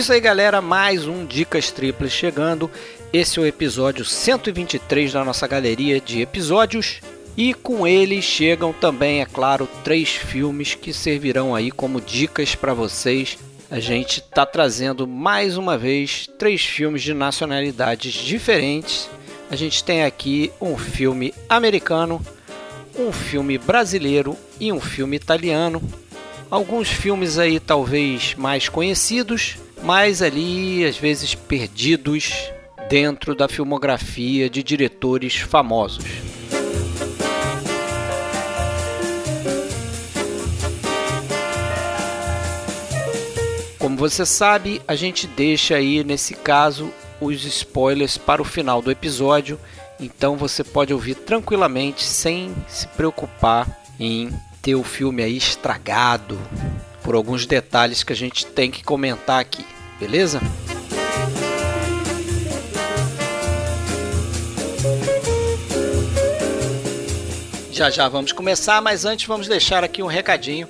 [0.00, 2.70] Isso aí, galera, mais um Dicas Triplas chegando.
[3.12, 7.02] Esse é o episódio 123 da nossa galeria de episódios.
[7.36, 12.72] E com ele chegam também, é claro, três filmes que servirão aí como dicas para
[12.72, 13.36] vocês.
[13.70, 19.06] A gente está trazendo mais uma vez três filmes de nacionalidades diferentes.
[19.50, 22.24] A gente tem aqui um filme americano,
[22.98, 25.82] um filme brasileiro e um filme italiano.
[26.50, 32.50] Alguns filmes aí talvez mais conhecidos, mas ali às vezes perdidos
[32.88, 36.04] dentro da filmografia de diretores famosos.
[43.78, 48.90] Como você sabe, a gente deixa aí nesse caso os spoilers para o final do
[48.90, 49.58] episódio,
[49.98, 53.66] então você pode ouvir tranquilamente sem se preocupar
[53.98, 54.30] em
[54.62, 56.38] ter o filme aí estragado
[57.02, 59.64] por alguns detalhes que a gente tem que comentar aqui,
[59.98, 60.40] beleza?
[67.72, 70.68] Já já vamos começar, mas antes vamos deixar aqui um recadinho.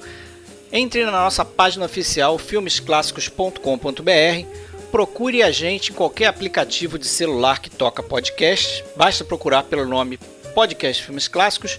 [0.73, 4.47] Entre na nossa página oficial filmesclassicos.com.br,
[4.93, 8.85] procure a gente em qualquer aplicativo de celular que toca podcast.
[8.97, 10.17] Basta procurar pelo nome
[10.55, 11.77] Podcast Filmes Clássicos.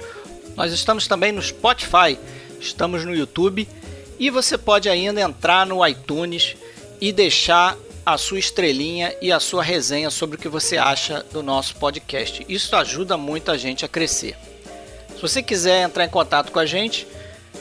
[0.58, 2.20] Nós estamos também no Spotify,
[2.60, 3.66] estamos no YouTube
[4.22, 6.56] e você pode ainda entrar no iTunes
[7.02, 11.42] e deixar a sua estrelinha e a sua resenha sobre o que você acha do
[11.42, 12.46] nosso podcast.
[12.48, 14.38] Isso ajuda muito a gente a crescer.
[15.16, 17.08] Se você quiser entrar em contato com a gente,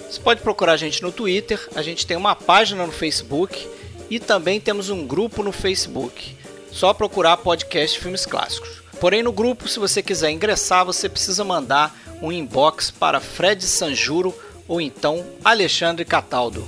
[0.06, 3.66] você pode procurar a gente no Twitter, a gente tem uma página no Facebook
[4.10, 6.36] e também temos um grupo no Facebook.
[6.70, 8.82] Só procurar podcast Filmes Clássicos.
[9.00, 14.34] Porém, no grupo, se você quiser ingressar, você precisa mandar um inbox para Fred Sanjuro
[14.70, 16.64] ou então Alexandre Cataldo.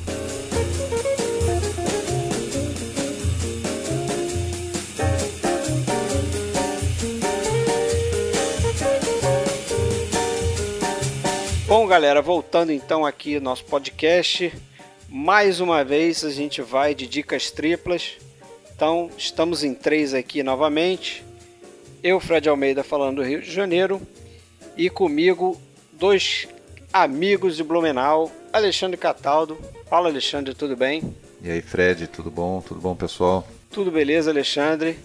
[11.68, 14.52] Bom, galera, voltando então aqui no nosso podcast,
[15.08, 18.16] mais uma vez a gente vai de dicas triplas.
[18.74, 21.24] Então, estamos em três aqui novamente.
[22.02, 24.02] Eu, Fred Almeida, falando do Rio de Janeiro,
[24.76, 25.58] e comigo
[25.92, 26.48] dois
[26.92, 29.58] amigos de Blumenau, Alexandre Cataldo.
[29.88, 31.14] Fala, Alexandre, tudo bem?
[31.42, 32.60] E aí, Fred, tudo bom?
[32.60, 33.46] Tudo bom, pessoal?
[33.70, 34.98] Tudo beleza, Alexandre.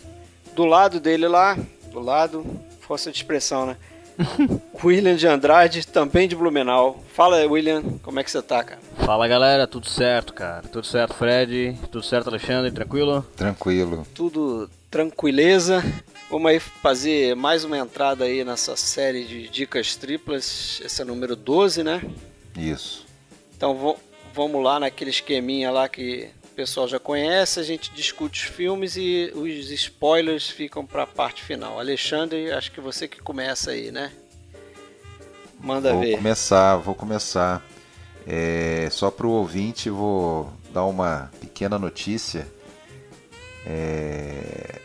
[0.53, 1.57] Do lado dele lá,
[1.91, 2.45] do lado,
[2.81, 3.77] força de expressão, né?
[4.83, 7.03] William de Andrade, também de Blumenau.
[7.13, 8.81] Fala, William, como é que você tá, cara?
[8.97, 10.63] Fala, galera, tudo certo, cara?
[10.67, 11.77] Tudo certo, Fred?
[11.91, 12.71] Tudo certo, Alexandre?
[12.71, 13.25] Tranquilo?
[13.35, 14.05] Tranquilo.
[14.13, 15.83] Tudo tranquileza.
[16.29, 20.81] Vamos aí fazer mais uma entrada aí nessa série de dicas triplas.
[20.83, 22.01] Esse é o número 12, né?
[22.57, 23.05] Isso.
[23.55, 23.97] Então
[24.33, 28.97] vamos lá naquele esqueminha lá que o pessoal já conhece, a gente discute os filmes
[28.97, 31.79] e os spoilers ficam para a parte final.
[31.79, 34.11] Alexandre, acho que você que começa aí, né?
[35.57, 36.09] Manda vou ver.
[36.09, 37.65] Vou começar, vou começar.
[38.27, 42.45] É, só para o ouvinte, vou dar uma pequena notícia.
[43.65, 44.81] É,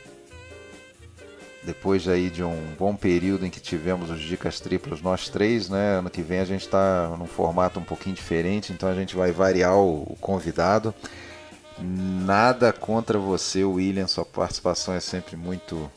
[1.63, 5.99] depois aí de um bom período em que tivemos os dicas triplas nós três, né?
[5.99, 9.31] Ano que vem a gente está num formato um pouquinho diferente, então a gente vai
[9.31, 10.93] variar o, convidado.
[11.79, 15.91] Nada contra você, William, sua participação é sempre muito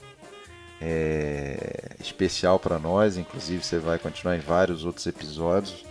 [0.80, 3.18] é, especial para nós.
[3.18, 5.84] Inclusive você vai continuar em vários outros episódios.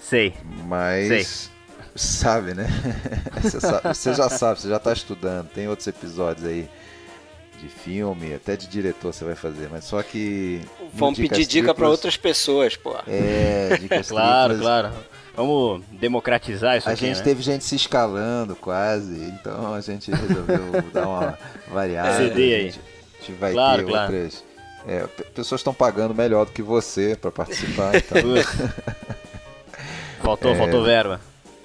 [0.00, 0.34] Sei.
[0.66, 1.52] Mas Sei.
[1.96, 2.68] sabe, né?
[3.42, 5.48] você, sabe, você já sabe, você já está estudando.
[5.48, 6.68] Tem outros episódios aí
[7.56, 10.60] de filme, até de diretor você vai fazer, mas só que.
[10.94, 12.96] Vamos pedir dica para outras pessoas, pô.
[13.06, 14.80] É, dicas Claro, triplas.
[14.82, 14.94] claro.
[15.36, 17.22] Vamos democratizar isso A aqui, gente né?
[17.24, 21.38] teve gente se escalando quase, então a gente resolveu dar uma
[21.68, 22.16] variada.
[22.16, 22.64] CD a aí.
[22.70, 24.12] gente, a gente vai Claro, ter claro.
[24.14, 24.44] outras.
[24.88, 28.16] É, pe- pessoas estão pagando melhor do que você para participar, então.
[30.22, 31.20] Faltou, faltou verba.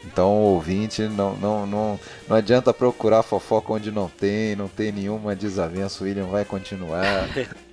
[0.05, 5.35] Então, ouvinte, não, não, não, não adianta procurar fofoca onde não tem, não tem nenhuma
[5.35, 7.27] desavença, o William vai continuar.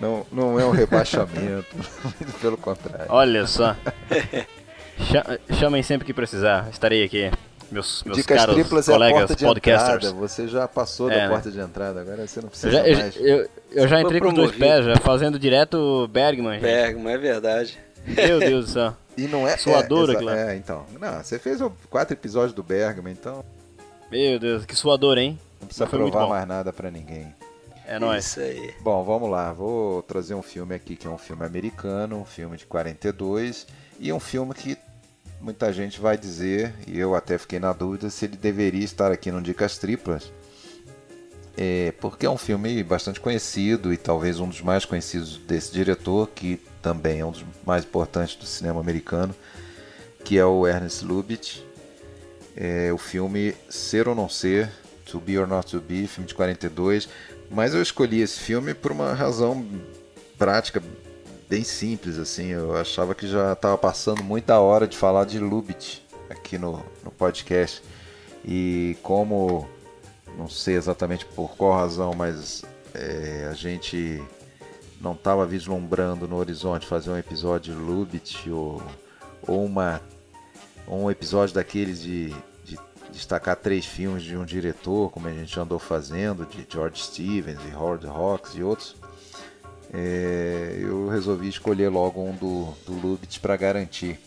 [0.00, 3.04] Não, não é um rebaixamento, muito pelo contrário.
[3.10, 3.76] Olha só.
[5.12, 6.68] Cha- Chamem sempre que precisar.
[6.72, 7.30] Estarei aqui.
[7.70, 9.96] Meus, meus Dicas caros triplas é a colegas porta de podcasters.
[10.06, 11.28] entrada, você já passou É, da né?
[11.28, 13.16] porta de entrada, agora você não Eu precisa já, eu, mais.
[13.16, 16.54] eu- eu já Foi entrei com os dois pés, já fazendo direto Bergman.
[16.54, 16.62] gente.
[16.62, 17.78] Bergman, é verdade.
[18.06, 18.96] Meu Deus do céu.
[19.16, 19.56] E não é.
[19.56, 20.38] Suador é, lá.
[20.38, 20.86] É, então.
[20.98, 23.44] Não, você fez quatro episódios do Bergman, então
[24.10, 25.38] Meu Deus, que suador, hein?
[25.60, 27.34] não precisa Mas provar mais nada pra ninguém.
[27.86, 28.26] É nóis.
[28.26, 28.74] Isso aí.
[28.80, 29.52] Bom, vamos lá.
[29.52, 33.66] Vou trazer um filme aqui que é um filme americano, um filme de 42
[33.98, 34.78] e um filme que
[35.40, 39.30] muita gente vai dizer, e eu até fiquei na dúvida, se ele deveria estar aqui
[39.30, 40.30] no Dicas Triplas.
[41.56, 46.28] É, porque é um filme bastante conhecido e talvez um dos mais conhecidos desse diretor,
[46.28, 49.34] que também é um dos mais importantes do cinema americano,
[50.24, 51.60] que é o Ernest Lubitsch.
[52.56, 54.70] É, o filme Ser ou Não Ser,
[55.06, 57.08] To Be or Not To Be, filme de 42.
[57.50, 59.66] Mas eu escolhi esse filme por uma razão
[60.38, 60.82] prática
[61.48, 62.48] bem simples, assim.
[62.48, 65.98] Eu achava que já estava passando muita hora de falar de Lubitsch
[66.28, 67.82] aqui no, no podcast.
[68.44, 69.68] E como,
[70.38, 74.22] não sei exatamente por qual razão, mas é, a gente
[75.00, 78.82] não estava vislumbrando no horizonte fazer um episódio de Lubitsch ou,
[79.46, 80.00] ou uma,
[80.86, 82.78] um episódio daqueles de, de
[83.10, 87.74] destacar três filmes de um diretor, como a gente andou fazendo, de George Stevens e
[87.74, 88.96] Howard Hawks e outros
[89.92, 94.18] é, eu resolvi escolher logo um do, do Lubitsch para garantir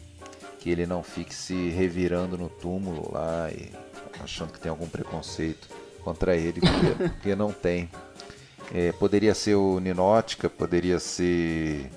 [0.59, 3.71] que ele não fique se revirando no túmulo lá e
[4.21, 5.67] achando que tem algum preconceito
[6.03, 7.89] contra ele, porque, porque não tem.
[8.73, 11.89] É, poderia ser o Ninótica, poderia ser.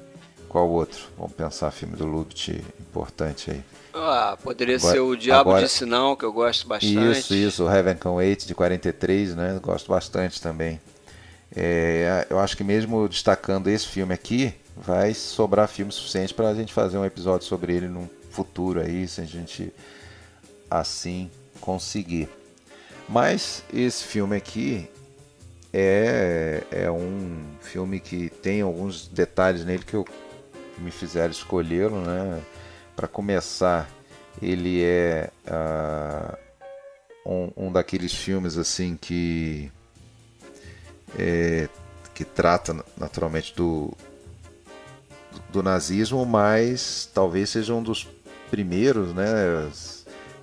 [0.49, 1.01] Qual outro?
[1.17, 3.65] Vamos pensar filme do Lubitsch importante aí.
[3.95, 7.19] Ah, poderia agora, ser o Diabo agora, Disse Não, que eu gosto bastante.
[7.19, 9.59] Isso, isso, o Heaven Can Wait de 43, né?
[9.63, 10.79] Gosto bastante também.
[11.55, 16.55] É, eu acho que mesmo destacando esse filme aqui, vai sobrar filme suficiente para a
[16.55, 19.73] gente fazer um episódio sobre ele no futuro aí, se a gente
[20.71, 21.31] assim
[21.61, 22.29] conseguir.
[23.09, 24.91] Mas esse filme aqui
[25.73, 30.05] é, é um filme que tem alguns detalhes nele que, eu,
[30.79, 32.41] me fizeram escolhê-lo, né?
[32.95, 33.89] Para começar,
[34.41, 36.37] ele é uh,
[37.27, 39.71] um, um daqueles filmes assim que
[41.19, 41.69] é,
[42.15, 43.93] que trata naturalmente do,
[45.51, 48.09] do nazismo, mas talvez seja um dos
[48.51, 49.25] primeiros, né,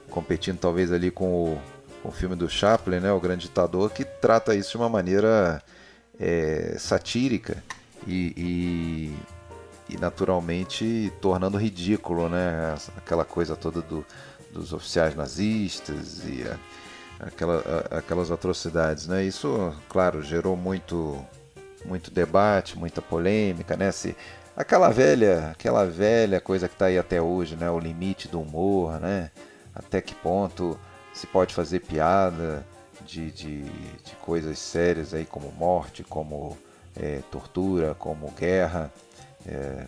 [0.10, 1.62] competindo talvez ali com o,
[2.04, 5.62] o filme do Chaplin, né, o Grande Ditador, que trata isso de uma maneira
[6.20, 7.64] é, satírica
[8.06, 8.34] e,
[9.90, 14.06] e, e, naturalmente tornando ridículo, né, aquela coisa toda do,
[14.52, 16.58] dos oficiais nazistas e a,
[17.28, 19.24] aquela, aquelas atrocidades, né?
[19.24, 21.18] Isso, claro, gerou muito,
[21.86, 23.92] muito debate, muita polêmica, né?
[23.92, 24.16] Se,
[24.56, 27.70] aquela velha, aquela velha coisa que está aí até hoje, né?
[27.70, 29.32] O limite do humor, né?
[29.74, 30.78] Até que ponto
[31.14, 32.66] se pode fazer piada
[33.06, 36.58] de, de, de coisas sérias aí como morte, como
[36.96, 38.92] é, tortura, como guerra.
[39.46, 39.86] É,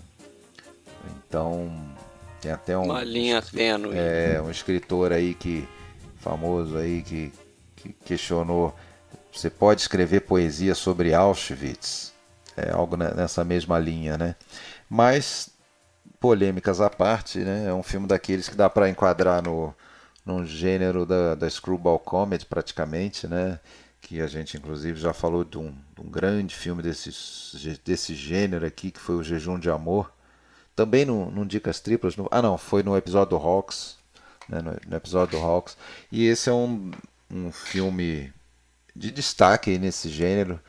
[1.28, 1.72] então
[2.42, 3.98] tem até um uma linha tênue.
[3.98, 5.68] É, um escritor aí que
[6.18, 7.32] famoso aí que,
[7.76, 8.76] que questionou:
[9.32, 12.14] você pode escrever poesia sobre Auschwitz?
[12.58, 14.36] É algo nessa mesma linha, né?
[14.90, 15.50] Mas,
[16.22, 17.66] polêmicas à parte, né?
[17.68, 19.76] É um filme daqueles que dá para enquadrar no,
[20.26, 23.60] num gênero da, da screwball comedy, praticamente, né?
[24.02, 27.12] Que a gente, inclusive, já falou de um, de um grande filme desse,
[27.84, 30.12] desse gênero aqui, que foi O Jejum de Amor.
[30.76, 32.16] Também num, num Dicas Triplas.
[32.18, 33.98] No, ah, não, foi no episódio do Hawks,
[34.50, 35.78] né, no, no, episódio do Hawks.
[36.12, 36.92] E esse é um,
[37.32, 38.34] um filme
[38.96, 40.60] de destaque nesse gênero.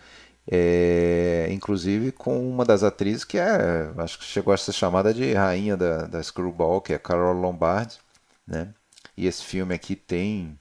[0.48, 5.32] É, inclusive com uma das atrizes que é, acho que chegou a ser chamada de
[5.34, 7.98] rainha da, da Screwball, que é Carol Lombard,
[8.46, 8.72] né?
[9.16, 10.58] E esse filme aqui tem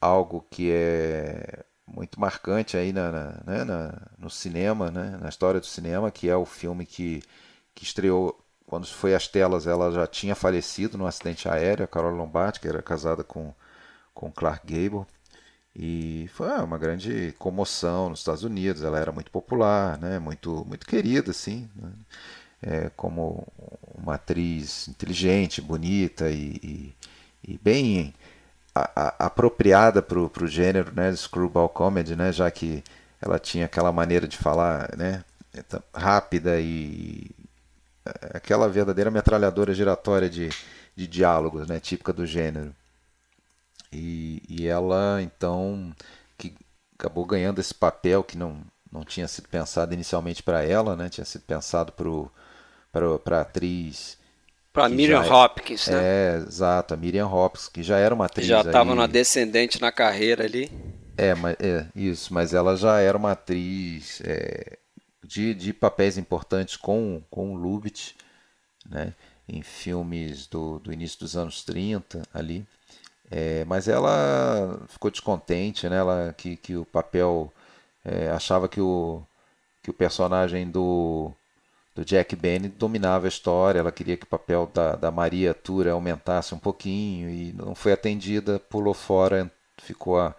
[0.00, 5.18] algo que é muito marcante aí na, na, né, na, no cinema, né?
[5.20, 7.22] na história do cinema, que é o filme que,
[7.74, 12.10] que estreou quando foi às telas, ela já tinha falecido num acidente aéreo, a Carol
[12.14, 13.54] Lombardi, que era casada com,
[14.12, 15.06] com Clark Gable.
[15.76, 18.82] E foi uma grande comoção nos Estados Unidos.
[18.82, 20.18] Ela era muito popular, né?
[20.18, 21.92] muito, muito querida, assim, né?
[22.62, 23.46] é, como
[23.94, 26.94] uma atriz inteligente, bonita e, e,
[27.46, 28.14] e bem
[28.74, 31.14] a, a, apropriada para o gênero né?
[31.14, 32.32] screwball comedy, né?
[32.32, 32.82] já que
[33.20, 35.24] ela tinha aquela maneira de falar né?
[35.94, 37.30] rápida e
[38.34, 40.50] aquela verdadeira metralhadora giratória de,
[40.94, 42.74] de diálogos, né, típica do gênero.
[43.92, 45.94] E, e ela, então,
[46.36, 46.54] que
[46.98, 48.60] acabou ganhando esse papel que não,
[48.90, 51.92] não tinha sido pensado inicialmente para ela, né, tinha sido pensado
[52.92, 54.18] para a atriz.
[54.74, 56.00] Para Miriam já, é Hopkins, né?
[56.02, 58.44] É, exato, a Miriam Hopkins, que já era uma atriz.
[58.44, 60.68] Já estava na descendente na carreira ali.
[61.16, 64.76] É, mas, é, isso, mas ela já era uma atriz é,
[65.24, 68.14] de, de papéis importantes com, com o Lubitsch,
[68.90, 69.14] né,
[69.48, 72.66] em filmes do, do início dos anos 30 ali.
[73.30, 77.52] É, mas ela ficou descontente, né, ela, que, que o papel
[78.04, 79.22] é, achava que o,
[79.84, 81.32] que o personagem do,
[81.94, 85.92] do Jack Benny dominava a história, ela queria que o papel da, da Maria Tura
[85.92, 90.34] aumentasse um pouquinho e não foi atendida, pulou fora, ficou a,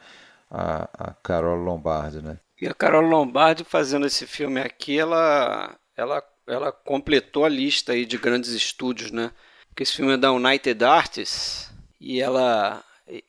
[0.51, 2.38] a, a Carol Lombardi, né?
[2.62, 8.05] E a Carol Lombardi fazendo esse filme aqui, ela, ela, ela completou a lista aí
[8.05, 9.31] de grandes estúdios, né?
[9.69, 12.83] Porque esse filme é da United Artists e ela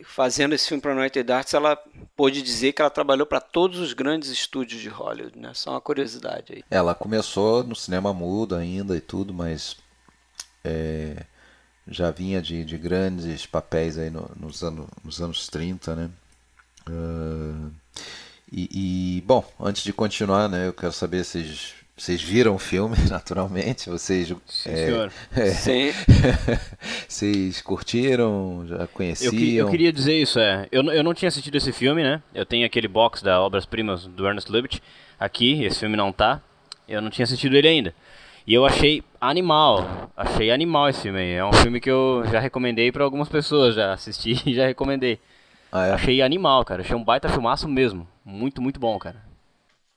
[0.05, 1.77] fazendo esse filme para United Arts, ela
[2.17, 5.53] pôde dizer que ela trabalhou para todos os grandes estúdios de Hollywood, né?
[5.55, 6.65] Só uma curiosidade aí.
[6.71, 9.77] Ela começou no cinema mudo ainda e tudo, mas
[10.65, 11.25] é,
[11.87, 16.11] já vinha de, de grandes papéis aí no, nos, anos, nos anos 30, né?
[16.89, 17.71] Uh,
[18.51, 21.39] e, e, bom, antes de continuar, né, eu quero saber se
[21.97, 23.89] vocês viram o filme, naturalmente.
[23.89, 24.29] Vocês.
[24.47, 25.13] Sim, é, senhor.
[25.35, 25.93] É, Sim.
[27.09, 28.67] vocês curtiram?
[28.69, 29.33] Já conheciam?
[29.33, 30.69] Eu, eu, queria dizer isso, é.
[30.71, 32.23] Eu, eu não tinha assistido esse filme, né?
[32.35, 34.81] Eu tenho aquele box da Obras-Primas do Ernest Lubitsch
[35.19, 35.65] aqui.
[35.65, 36.43] Esse filme não tá.
[36.87, 37.95] Eu não tinha assistido ele ainda.
[38.47, 40.11] E eu achei animal.
[40.15, 41.33] Achei animal esse filme aí.
[41.33, 43.75] É um filme que eu já recomendei para algumas pessoas.
[43.75, 45.19] Já assisti e já recomendei.
[45.73, 45.93] Ah, é?
[45.93, 46.83] Achei animal, cara.
[46.83, 48.07] Achei um baita filmaço mesmo.
[48.23, 49.26] Muito, muito bom, cara.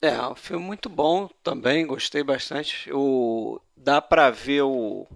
[0.02, 2.90] É, um filme muito bom também, gostei bastante.
[2.92, 5.08] O, dá para ver o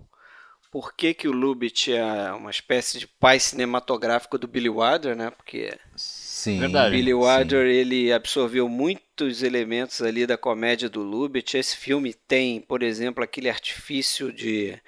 [0.73, 5.29] por que, que o Lubitsch é uma espécie de pai cinematográfico do Billy Wilder, né?
[5.29, 6.95] Porque sim, Verdade.
[6.95, 7.77] Billy Wilder sim.
[7.77, 11.53] ele absorveu muitos elementos ali da comédia do Lubitsch.
[11.53, 14.81] Esse filme tem, por exemplo, aquele artifício de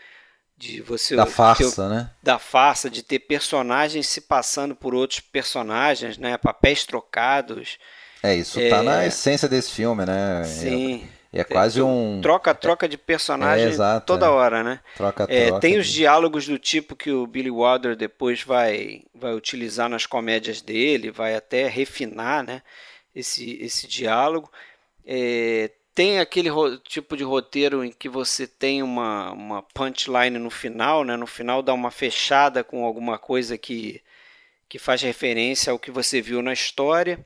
[0.57, 2.09] de você da farsa, ter, né?
[2.23, 6.37] Da farsa de ter personagens se passando por outros personagens, né?
[6.37, 7.77] Papéis trocados.
[8.25, 9.07] É, isso tá na é.
[9.07, 10.43] essência desse filme, né?
[10.43, 11.07] Sim.
[11.31, 12.21] É, é quase um.
[12.21, 14.29] Troca, troca de personagem é, exato, toda é.
[14.29, 14.79] hora, né?
[14.95, 15.59] Troca, é, troca.
[15.59, 20.61] Tem os diálogos do tipo que o Billy Wilder depois vai, vai utilizar nas comédias
[20.61, 22.61] dele, vai até refinar, né?
[23.13, 24.49] Esse, esse diálogo.
[25.05, 26.49] É, tem aquele
[26.83, 31.15] tipo de roteiro em que você tem uma, uma punchline no final, né?
[31.15, 34.01] No final dá uma fechada com alguma coisa que,
[34.67, 37.25] que faz referência ao que você viu na história.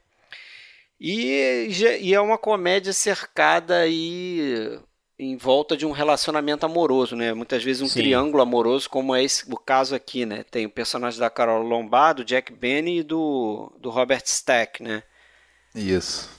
[0.99, 1.69] E,
[2.01, 4.79] e é uma comédia cercada aí
[5.17, 7.33] em volta de um relacionamento amoroso, né?
[7.33, 7.99] Muitas vezes um Sim.
[7.99, 10.45] triângulo amoroso, como é esse, o caso aqui, né?
[10.49, 15.03] Tem o personagem da Carol Lombardo, Jack Benny e do, do Robert Stack, né?
[15.75, 16.29] Isso.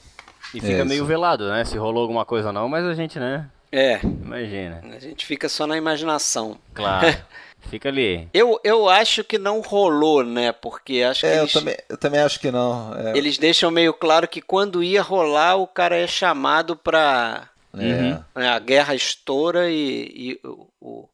[0.53, 1.63] E fica meio velado, né?
[1.63, 3.49] Se rolou alguma coisa não, mas a gente, né?
[3.71, 4.01] É.
[4.03, 4.81] Imagina.
[4.83, 6.57] A gente fica só na imaginação.
[6.73, 7.07] Claro.
[7.69, 8.27] Fica ali.
[8.33, 10.51] Eu, eu acho que não rolou, né?
[10.51, 11.27] Porque acho que.
[11.27, 12.93] É, eles, eu, também, eu também acho que não.
[12.97, 13.17] É.
[13.17, 17.49] Eles deixam meio claro que quando ia rolar, o cara é chamado pra.
[17.73, 17.77] É.
[17.77, 20.39] Né, a guerra estoura e, e
[20.81, 21.07] o,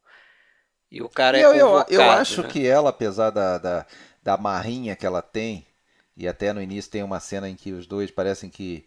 [0.92, 2.50] e o cara eu, é eu, eu acho né?
[2.50, 3.86] que ela, apesar da, da,
[4.24, 5.68] da marrinha que ela tem,
[6.16, 8.86] e até no início tem uma cena em que os dois parecem que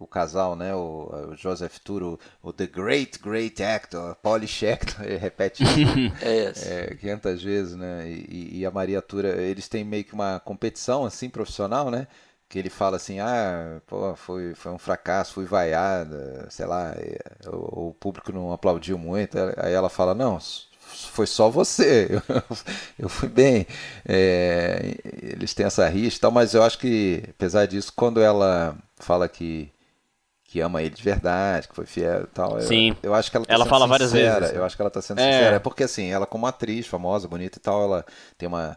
[0.00, 0.74] o casal, né?
[0.74, 5.74] O, o Joseph Turo, o The Great Great Actor, Polly Schechter, ele repete isso
[6.66, 8.08] é, 500 vezes, né?
[8.08, 12.08] E, e, a Maria Tura, eles têm meio que uma competição assim profissional, né?
[12.48, 16.96] Que ele fala assim, ah, pô, foi, foi um fracasso, fui vaiada, sei lá,
[17.46, 19.36] o, o público não aplaudiu muito.
[19.58, 22.08] Aí ela fala, não, foi só você,
[22.98, 23.66] eu, fui bem.
[24.08, 28.76] É, eles têm essa rixa e tal, mas eu acho que, apesar disso, quando ela
[28.96, 29.70] fala que
[30.50, 32.60] que ama ele de verdade, que foi fiel e tal.
[32.60, 32.90] Sim.
[33.04, 34.56] Eu, eu acho que ela tá ela fala sincera, várias vezes.
[34.56, 35.32] Eu acho que ela tá sendo é.
[35.32, 35.56] sincera.
[35.56, 38.04] É porque assim, ela como atriz famosa, bonita e tal, ela
[38.36, 38.76] tem uma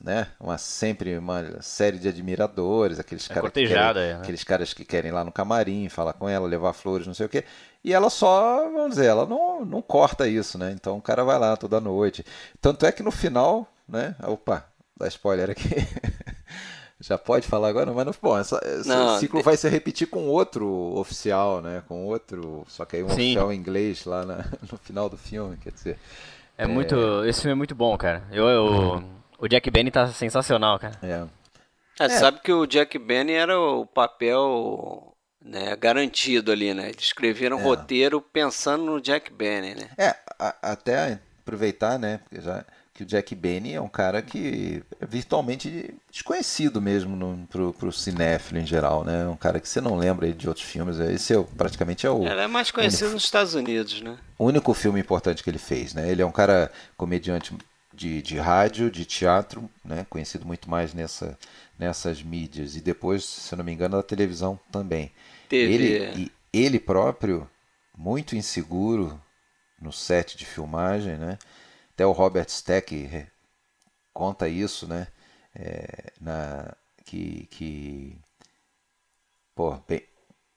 [0.00, 4.14] né, uma sempre uma série de admiradores, aqueles é caras que querem, é, né?
[4.14, 7.26] aqueles caras que querem ir lá no camarim, falar com ela, levar flores, não sei
[7.26, 7.44] o quê.
[7.84, 10.72] E ela só, vamos dizer, ela não, não corta isso, né?
[10.72, 12.24] Então o cara vai lá toda noite.
[12.60, 14.16] Tanto é que no final, né?
[14.24, 14.64] Opa,
[14.96, 15.68] dá spoiler aqui.
[17.00, 20.26] Já pode falar agora, mas não, bom, essa, esse não, ciclo vai se repetir com
[20.26, 21.82] outro oficial, né?
[21.86, 23.14] Com outro, só que aí um Sim.
[23.14, 25.98] oficial inglês lá na, no final do filme, quer dizer.
[26.56, 28.24] É, é, muito, esse filme é muito bom, cara.
[28.32, 30.98] Eu, eu o Jack Benny tá sensacional, cara.
[31.00, 31.24] É.
[32.00, 32.04] é.
[32.04, 32.08] é.
[32.08, 36.88] sabe que o Jack Benny era o papel né, garantido ali, né?
[36.88, 37.62] Eles escreveram é.
[37.62, 39.90] roteiro pensando no Jack Benny, né?
[39.96, 42.18] É, a, até aproveitar, né?
[42.18, 42.64] Porque já
[42.98, 47.92] que o Jack Benny é um cara que é virtualmente desconhecido mesmo no, pro, pro
[47.92, 49.28] cinéfilo em geral, né?
[49.28, 50.98] Um cara que você não lembra de outros filmes.
[50.98, 52.26] Esse é, praticamente é o.
[52.26, 54.18] Ele é mais conhecido único, nos Estados Unidos, né?
[54.36, 56.10] O único filme importante que ele fez, né?
[56.10, 57.56] Ele é um cara comediante
[57.94, 60.04] de, de rádio, de teatro, né?
[60.10, 61.38] Conhecido muito mais nessa,
[61.78, 62.74] nessas mídias.
[62.74, 65.12] E depois, se eu não me engano, da televisão também.
[65.48, 65.72] TV.
[65.72, 67.48] Ele, ele próprio,
[67.96, 69.22] muito inseguro
[69.80, 71.38] no set de filmagem, né?
[71.98, 73.26] Até o Robert Stack
[74.14, 75.08] conta isso, né?
[75.54, 78.16] É, na, que, que
[79.54, 80.02] pô, bem,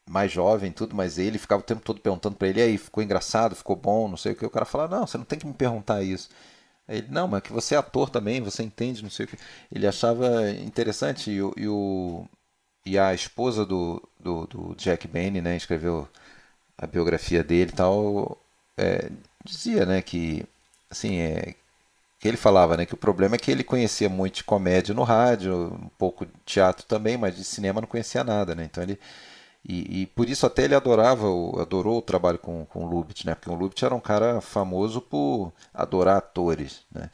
[0.09, 3.55] mais jovem tudo, mas ele ficava o tempo todo perguntando para ele, aí, ficou engraçado,
[3.55, 4.45] ficou bom, não sei o que.
[4.45, 6.29] O cara falava, não, você não tem que me perguntar isso.
[6.89, 9.37] Ele, não, mas que você é ator também, você entende, não sei o que.
[9.71, 12.25] Ele achava interessante e, e, o,
[12.85, 16.07] e a esposa do, do, do Jack Benny, né, escreveu
[16.77, 18.41] a biografia dele e tal,
[18.77, 19.11] é,
[19.45, 20.45] dizia, né, que,
[20.91, 21.55] assim, é,
[22.19, 25.03] que ele falava, né, que o problema é que ele conhecia muito de comédia no
[25.03, 28.99] rádio, um pouco de teatro também, mas de cinema não conhecia nada, né, então ele
[29.63, 31.27] e, e, por isso até ele adorava,
[31.61, 33.35] adorou o trabalho com, com o Lubitsch, né?
[33.35, 37.11] Porque o Lubitsch era um cara famoso por adorar atores, né?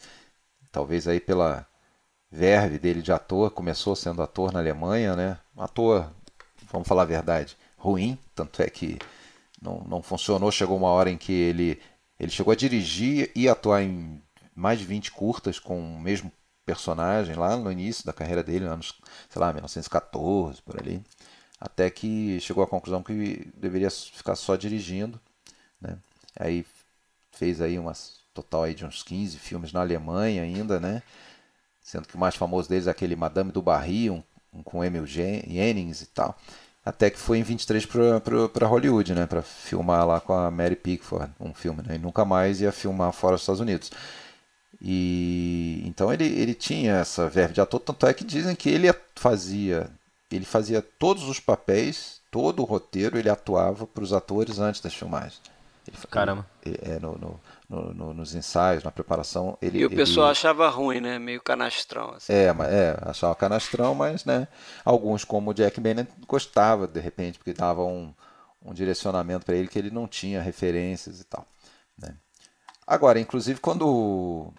[0.72, 1.66] Talvez aí pela
[2.32, 5.38] verve dele de ator, começou sendo ator na Alemanha, né?
[5.58, 6.10] Ator,
[6.72, 8.98] vamos falar a verdade, ruim, tanto é que
[9.62, 11.82] não, não funcionou, chegou uma hora em que ele,
[12.20, 14.22] ele chegou a dirigir e atuar em
[14.56, 16.32] mais de 20 curtas com o mesmo
[16.66, 18.94] personagem lá no início da carreira dele, anos,
[19.30, 21.04] sei lá, 1914, por ali
[21.60, 25.20] até que chegou à conclusão que deveria ficar só dirigindo,
[25.82, 25.98] né?
[26.40, 26.66] Aí
[27.32, 31.02] fez aí umas total aí de uns 15 filmes na Alemanha ainda, né?
[31.82, 35.06] Sendo que o mais famoso deles é aquele Madame do Barry, um, um com Emil
[35.08, 36.38] Jennings e tal.
[36.88, 37.86] Até que foi em 23
[38.54, 39.26] para Hollywood, né?
[39.26, 41.96] Para filmar lá com a Mary Pickford, um filme, né?
[41.96, 43.92] E nunca mais ia filmar fora dos Estados Unidos.
[44.82, 48.94] E então ele, ele tinha essa verve de ator, tanto é que dizem que ele
[49.16, 49.90] fazia
[50.32, 54.94] ele fazia todos os papéis, todo o roteiro, ele atuava para os atores antes das
[54.94, 55.42] filmagens.
[55.88, 56.46] Ele, Caramba.
[56.66, 57.18] Ele, é, no,
[57.70, 59.58] no, no, nos ensaios, na preparação.
[59.62, 61.18] Ele, e o pessoal achava ruim, né?
[61.18, 62.12] Meio canastrão.
[62.12, 62.34] Assim.
[62.34, 64.48] É, mas, é, achava canastrão, mas né,
[64.84, 68.14] alguns, como o Jack Bennett, gostava de repente, porque dava um,
[68.62, 71.48] um direcionamento para ele que ele não tinha referências e tal.
[71.98, 72.16] Né?
[72.86, 74.54] Agora, inclusive, quando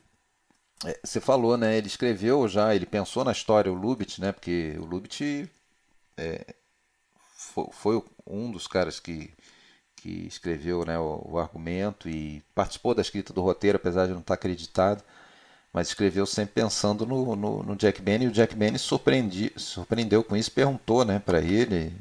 [0.85, 1.77] é, você falou, né?
[1.77, 4.33] Ele escreveu já, ele pensou na história, o Lubitsch, né?
[4.33, 5.49] Porque o Lubitsch
[6.17, 6.55] é,
[7.37, 9.33] foi, foi, um dos caras que,
[9.99, 14.21] que escreveu né, o, o, argumento e participou da escrita do roteiro, apesar de não
[14.21, 15.03] estar acreditado,
[15.73, 20.25] mas escreveu sempre pensando no, no, no Jack Benny, e o Jack Benny surpreendi, surpreendeu
[20.25, 21.95] com isso, perguntou né, para ele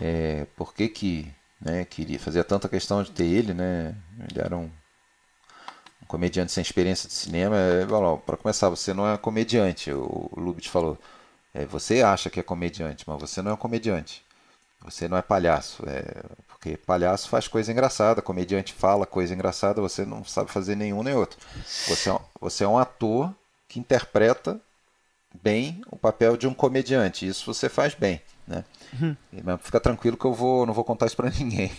[0.00, 3.94] é, por que, que né, queria, fazia tanta questão de ter ele, né,
[4.30, 4.70] ele era um,
[6.02, 7.56] um comediante sem experiência de cinema,
[8.26, 10.98] para começar, você não é comediante, o, o Lubitsch falou,
[11.54, 14.24] é, você acha que é comediante, mas você não é um comediante.
[14.84, 15.82] Você não é palhaço.
[15.86, 21.02] É, porque palhaço faz coisa engraçada, comediante fala coisa engraçada, você não sabe fazer nenhum
[21.02, 21.38] nem outro.
[21.64, 23.32] Você é, você é um ator
[23.68, 24.60] que interpreta
[25.42, 27.26] bem o papel de um comediante.
[27.26, 28.20] Isso você faz bem.
[28.46, 28.64] Né?
[29.00, 29.16] Uhum.
[29.44, 31.70] Mas fica tranquilo que eu vou, não vou contar isso para ninguém.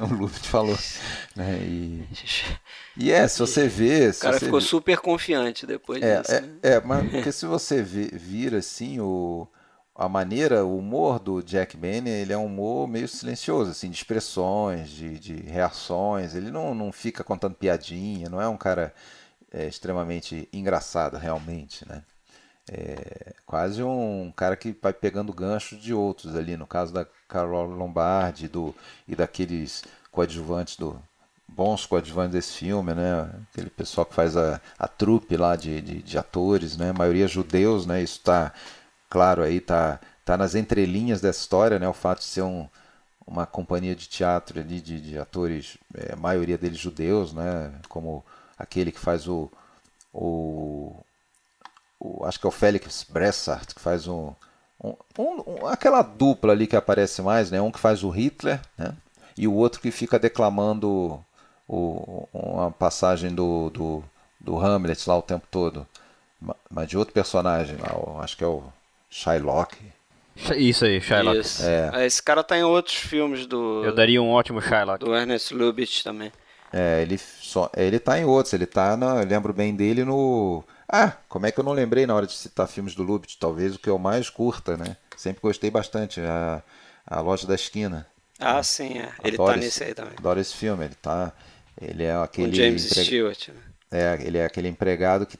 [0.00, 0.78] o Luffy falou.
[1.34, 1.58] Né?
[1.60, 2.08] E,
[2.96, 4.08] e é, se você vê.
[4.08, 4.66] o cara ficou vê...
[4.66, 6.32] super confiante depois é, disso.
[6.32, 6.58] É, né?
[6.62, 9.48] é, mas porque se você vê, vira assim o
[9.94, 13.96] a maneira, o humor do Jack Benny, ele é um humor meio silencioso, assim, de
[13.96, 16.34] expressões, de, de reações.
[16.34, 18.92] Ele não, não fica contando piadinha, não é um cara
[19.52, 22.02] é, extremamente engraçado, realmente, né?
[22.68, 27.66] É quase um cara que vai pegando gancho de outros ali, no caso da Carol
[27.66, 28.74] Lombardi do,
[29.06, 30.98] e daqueles coadjuvantes do
[31.46, 33.30] bons coadjuvantes desse filme, né?
[33.52, 36.90] Aquele pessoal que faz a, a trupe lá de, de, de atores, né?
[36.90, 38.02] A maioria judeus, né?
[38.02, 38.52] Isso está
[39.14, 41.88] claro aí, tá, tá nas entrelinhas dessa história, né?
[41.88, 42.68] O fato de ser um,
[43.24, 47.72] uma companhia de teatro ali de, de atores, é, a maioria deles judeus, né?
[47.88, 48.24] Como
[48.58, 49.48] aquele que faz o,
[50.12, 50.96] o
[52.00, 54.34] o, acho que é o Félix Bressart, que faz um,
[54.82, 57.62] um, um, aquela dupla ali que aparece mais, né?
[57.62, 58.96] Um que faz o Hitler, né?
[59.38, 61.24] E o outro que fica declamando
[61.68, 64.04] o, uma passagem do, do,
[64.40, 65.86] do Hamlet lá o tempo todo.
[66.68, 68.64] Mas de outro personagem lá, acho que é o
[69.14, 69.76] Shylock.
[70.56, 71.38] Isso aí, Shylock.
[71.38, 71.62] Isso.
[71.64, 72.04] É.
[72.04, 73.84] Esse cara tá em outros filmes do.
[73.84, 75.04] Eu daria um ótimo Shylock.
[75.04, 76.32] Do Ernest Lubitsch também.
[76.72, 80.64] É, ele, só, ele tá em outros, ele tá, na, eu lembro bem dele no
[80.88, 83.36] ah, como é que eu não lembrei na hora de citar filmes do Lubitsch?
[83.38, 84.96] Talvez o que eu mais curta, né?
[85.16, 86.20] Sempre gostei bastante.
[86.20, 86.62] A,
[87.06, 88.06] a Loja da Esquina.
[88.38, 89.10] Ah, sim, é.
[89.22, 90.14] Ele adoro tá esse, nesse aí também.
[90.18, 90.84] Adoro esse filme.
[90.84, 91.32] Ele tá.
[91.80, 92.50] Ele é aquele.
[92.50, 93.04] O James empre...
[93.04, 93.48] Stewart.
[93.48, 93.54] Né?
[93.90, 95.38] É, ele é aquele empregado que.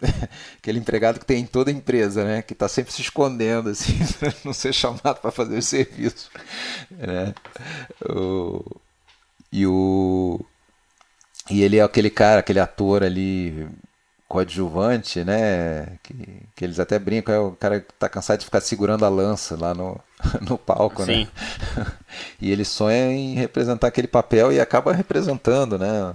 [0.58, 2.42] aquele empregado que tem em toda empresa, né?
[2.42, 6.30] Que está sempre se escondendo, assim, para não ser chamado para fazer o serviço.
[6.90, 7.34] Né?
[8.08, 8.64] O...
[9.52, 10.40] E o.
[11.50, 13.68] E ele é aquele cara, aquele ator ali
[14.30, 15.98] coadjuvante, né?
[16.04, 16.14] Que,
[16.54, 19.56] que eles até brincam, é o cara que tá cansado de ficar segurando a lança
[19.58, 20.00] lá no,
[20.48, 21.14] no palco, né?
[21.14, 21.28] Sim.
[21.76, 21.86] né?
[22.40, 26.14] E ele sonha em representar aquele papel e acaba representando, né?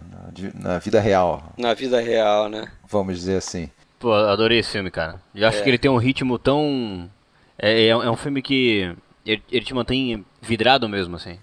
[0.54, 1.54] Na, na, vida real.
[1.58, 2.70] Na vida real, né?
[2.88, 3.70] Vamos dizer assim.
[4.00, 5.22] Pô, adorei esse filme, cara.
[5.34, 5.62] Eu acho é.
[5.62, 7.10] que ele tem um ritmo tão.
[7.58, 11.38] É, é, é um filme que ele, ele te mantém vidrado mesmo, assim.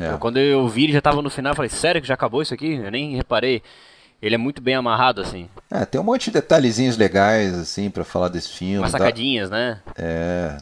[0.00, 0.12] É.
[0.12, 2.40] Eu, quando eu vi, ele já tava no final, eu falei, sério que já acabou
[2.40, 2.74] isso aqui?
[2.74, 3.62] Eu nem reparei.
[4.24, 5.50] Ele é muito bem amarrado, assim.
[5.70, 8.78] É, tem um monte de detalhezinhos legais, assim, para falar desse filme.
[8.78, 9.82] Umas Dá- sacadinhas, né?
[9.96, 10.56] É.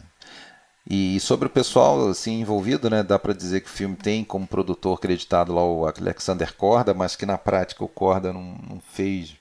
[0.85, 4.45] E sobre o pessoal assim envolvido, né, dá para dizer que o filme tem como
[4.45, 9.33] produtor acreditado lá o Alexander Korda, mas que na prática o Korda não, não fez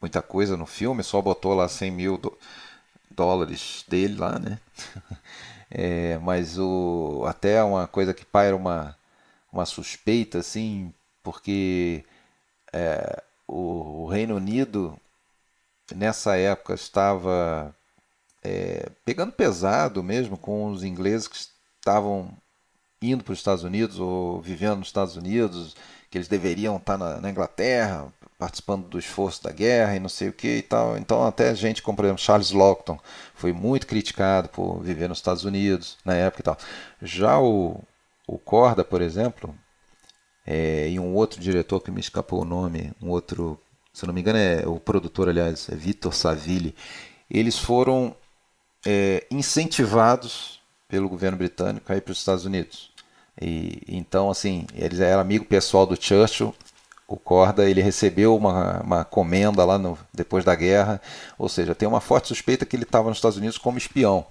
[0.00, 2.36] muita coisa no filme, só botou lá 100 mil do-
[3.10, 4.58] dólares dele lá, né?
[5.76, 8.96] É, mas o até uma coisa que paira uma
[9.52, 12.04] uma suspeita assim, porque
[12.72, 14.98] é, o, Reino Unido
[15.94, 17.74] nessa época estava
[18.42, 21.36] é, pegando pesado mesmo com os ingleses que
[21.78, 22.30] estavam
[23.02, 25.76] indo para os Estados Unidos ou vivendo nos Estados Unidos,
[26.10, 30.28] que eles deveriam estar na, na Inglaterra, participando do esforço da guerra e não sei
[30.28, 30.96] o que e tal.
[30.96, 32.98] Então até gente como, por exemplo, Charles Lockton
[33.34, 36.58] foi muito criticado por viver nos Estados Unidos na época e tal.
[37.02, 37.80] Já o,
[38.26, 39.54] o Corda, por exemplo,
[40.46, 43.58] é, e um outro diretor que me escapou o nome, um outro,
[43.92, 46.74] se não me engano é o produtor, aliás, é Vitor Saville,
[47.30, 48.14] eles foram
[48.84, 52.92] é, incentivados pelo governo britânico a ir para os Estados Unidos.
[53.40, 56.54] E então, assim, eles eram amigo pessoal do Churchill.
[57.06, 61.00] O Corda ele recebeu uma, uma comenda lá no, depois da guerra,
[61.36, 64.24] ou seja, tem uma forte suspeita que ele estava nos Estados Unidos como espião,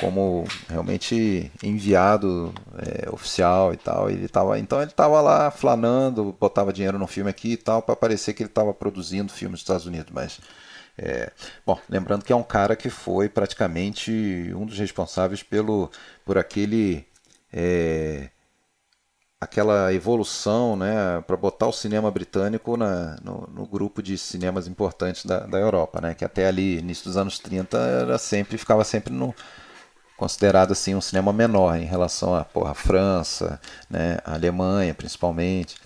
[0.00, 4.10] como realmente enviado é, oficial e tal.
[4.10, 7.96] Ele tava, então ele estava lá flanando, botava dinheiro no filme aqui e tal, para
[7.96, 10.40] parecer que ele estava produzindo filmes nos Estados Unidos, mas
[10.96, 11.32] é,
[11.66, 14.10] bom, lembrando que é um cara que foi praticamente
[14.54, 15.90] um dos responsáveis pelo
[16.24, 17.04] por aquele
[17.52, 18.30] é,
[19.40, 25.24] aquela evolução, né, para botar o cinema britânico na, no, no grupo de cinemas importantes
[25.24, 29.12] da, da Europa, né, que até ali início dos anos 30 era sempre ficava sempre
[29.12, 29.34] no
[30.16, 35.76] considerado assim um cinema menor em relação a porra, França, né, Alemanha principalmente,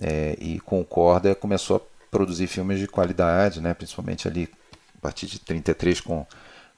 [0.00, 1.80] é, e com o Corda começou a
[2.10, 4.48] produzir filmes de qualidade, né, principalmente ali
[4.96, 6.26] a partir de 33 com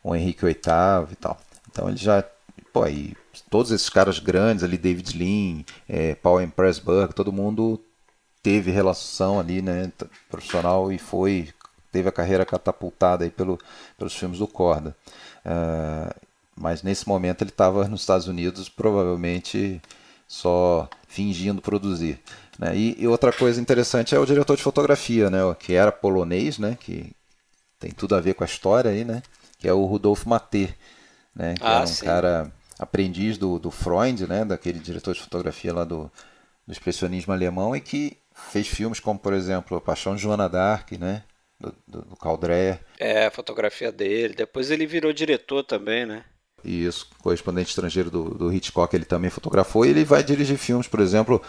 [0.03, 0.55] o Henrique VIII
[1.11, 1.41] e tal.
[1.71, 2.25] Então ele já,
[2.73, 3.15] pô, aí
[3.49, 7.83] todos esses caras grandes ali, David Lean, é, Paul Pressburg, todo mundo
[8.43, 9.91] teve relação ali, né,
[10.29, 11.49] profissional e foi
[11.93, 13.59] teve a carreira catapultada aí pelo,
[13.99, 14.97] pelos filmes do Corda.
[15.45, 16.15] Ah,
[16.57, 19.81] mas nesse momento ele estava nos Estados Unidos, provavelmente
[20.27, 22.19] só fingindo produzir.
[22.59, 22.77] Né?
[22.77, 25.41] E, e outra coisa interessante é o diretor de fotografia, né?
[25.59, 26.77] que era polonês, né?
[26.81, 27.13] que
[27.79, 29.23] tem tudo a ver com a história aí, né?
[29.59, 30.75] que é o Rudolf Maté,
[31.35, 31.59] né?
[31.59, 31.97] que Ah, era um sim.
[31.97, 34.45] cara aprendiz do, do Freund, né?
[34.45, 36.11] daquele diretor de fotografia lá do,
[36.67, 40.93] do expressionismo alemão e que fez filmes como, por exemplo, A Paixão de Joana d'Arc,
[40.99, 41.25] né?
[41.61, 44.35] do, do, do Caldré, É, a fotografia dele.
[44.35, 46.25] Depois ele virou diretor também, né?
[46.65, 50.87] E isso, correspondente estrangeiro do, do Hitchcock, ele também fotografou, e ele vai dirigir filmes,
[50.89, 51.41] por exemplo.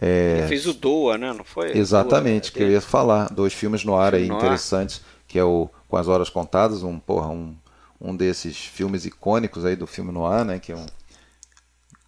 [0.00, 1.32] é, Ele fez o Doa, né?
[1.32, 1.76] Não foi?
[1.76, 3.28] Exatamente, Doa, que eu ia falar.
[3.32, 4.38] Dois filmes no ar aí no ar.
[4.38, 7.54] interessantes, que é o Com as Horas Contadas, um, porra, um,
[8.00, 10.58] um desses filmes icônicos aí do filme no ar, né?
[10.58, 10.86] Que é um,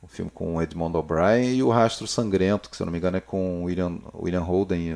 [0.03, 2.99] um filme com o Edmond O'Brien e o Rastro Sangrento, que se eu não me
[2.99, 4.89] engano é com William, William Holden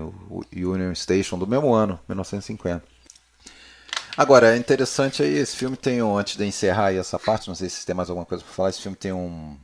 [0.52, 2.91] e o Union Station do mesmo ano, 1950.
[4.16, 7.54] Agora, é interessante aí, esse filme tem um, antes de encerrar aí essa parte, não
[7.54, 9.58] sei se tem mais alguma coisa para falar, esse filme tem um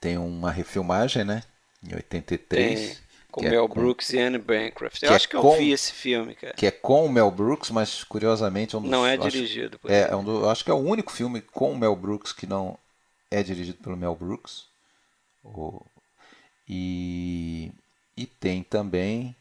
[0.00, 1.42] tem uma refilmagem, né?
[1.82, 2.80] Em 83.
[2.90, 2.98] Tem,
[3.30, 5.02] com é Mel com- Brooks e Anne Bancroft.
[5.02, 6.52] Eu que é acho que eu com- vi esse filme, cara.
[6.54, 9.78] que é com o Mel Brooks, mas curiosamente é um dos, Não é acho- dirigido
[9.78, 11.96] por é, é um do, eu acho que é o único filme com o Mel
[11.96, 12.78] Brooks que não
[13.30, 14.64] é dirigido pelo Mel Brooks.
[15.42, 15.80] O-
[16.68, 17.72] e,
[18.16, 19.34] e tem também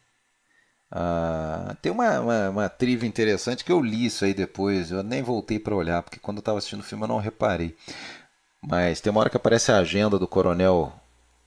[0.96, 5.24] ah, tem uma, uma, uma trivia interessante que eu li isso aí depois, eu nem
[5.24, 7.76] voltei para olhar, porque quando eu estava assistindo o filme eu não reparei.
[8.62, 10.94] Mas tem uma hora que aparece a agenda do coronel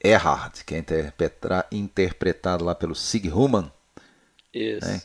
[0.02, 3.70] Erhard, que é interpreta- interpretado lá pelo Sig Human.
[4.52, 4.88] Isso.
[4.88, 5.02] né?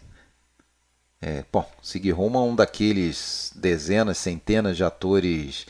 [1.21, 5.67] É, bom, Sig Human é um daqueles dezenas, centenas de atores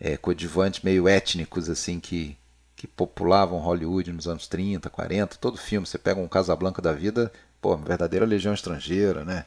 [0.00, 2.36] é, coadjuvantes meio étnicos assim que,
[2.76, 5.86] que populavam Hollywood nos anos 30, 40, todo filme.
[5.86, 9.44] Você pega um Casablanca da vida, pô, uma verdadeira legião estrangeira, né?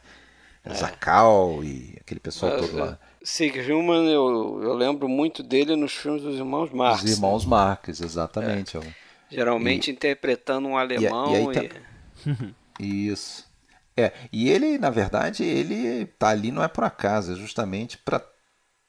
[0.74, 2.98] Zacal e aquele pessoal Mas, todo lá.
[3.24, 7.02] Sig Human, eu, eu lembro muito dele nos filmes dos irmãos Marx.
[7.02, 7.50] Os irmãos né?
[7.50, 8.76] Marques, exatamente.
[8.76, 8.94] é o-
[9.30, 12.54] Geralmente interpretando um alemão e e, aí tem-
[13.08, 13.44] Isso.
[13.96, 18.22] É, e ele, na verdade, ele tá ali não é por acaso, é justamente para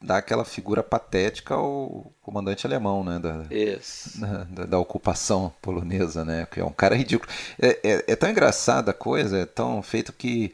[0.03, 4.19] dar aquela figura patética ao comandante alemão, né, da, Isso.
[4.49, 7.31] da, da- ocupação polonesa, né, que é um cara ridículo.
[7.61, 10.53] É, é, é tão engraçada a coisa, é tão feito que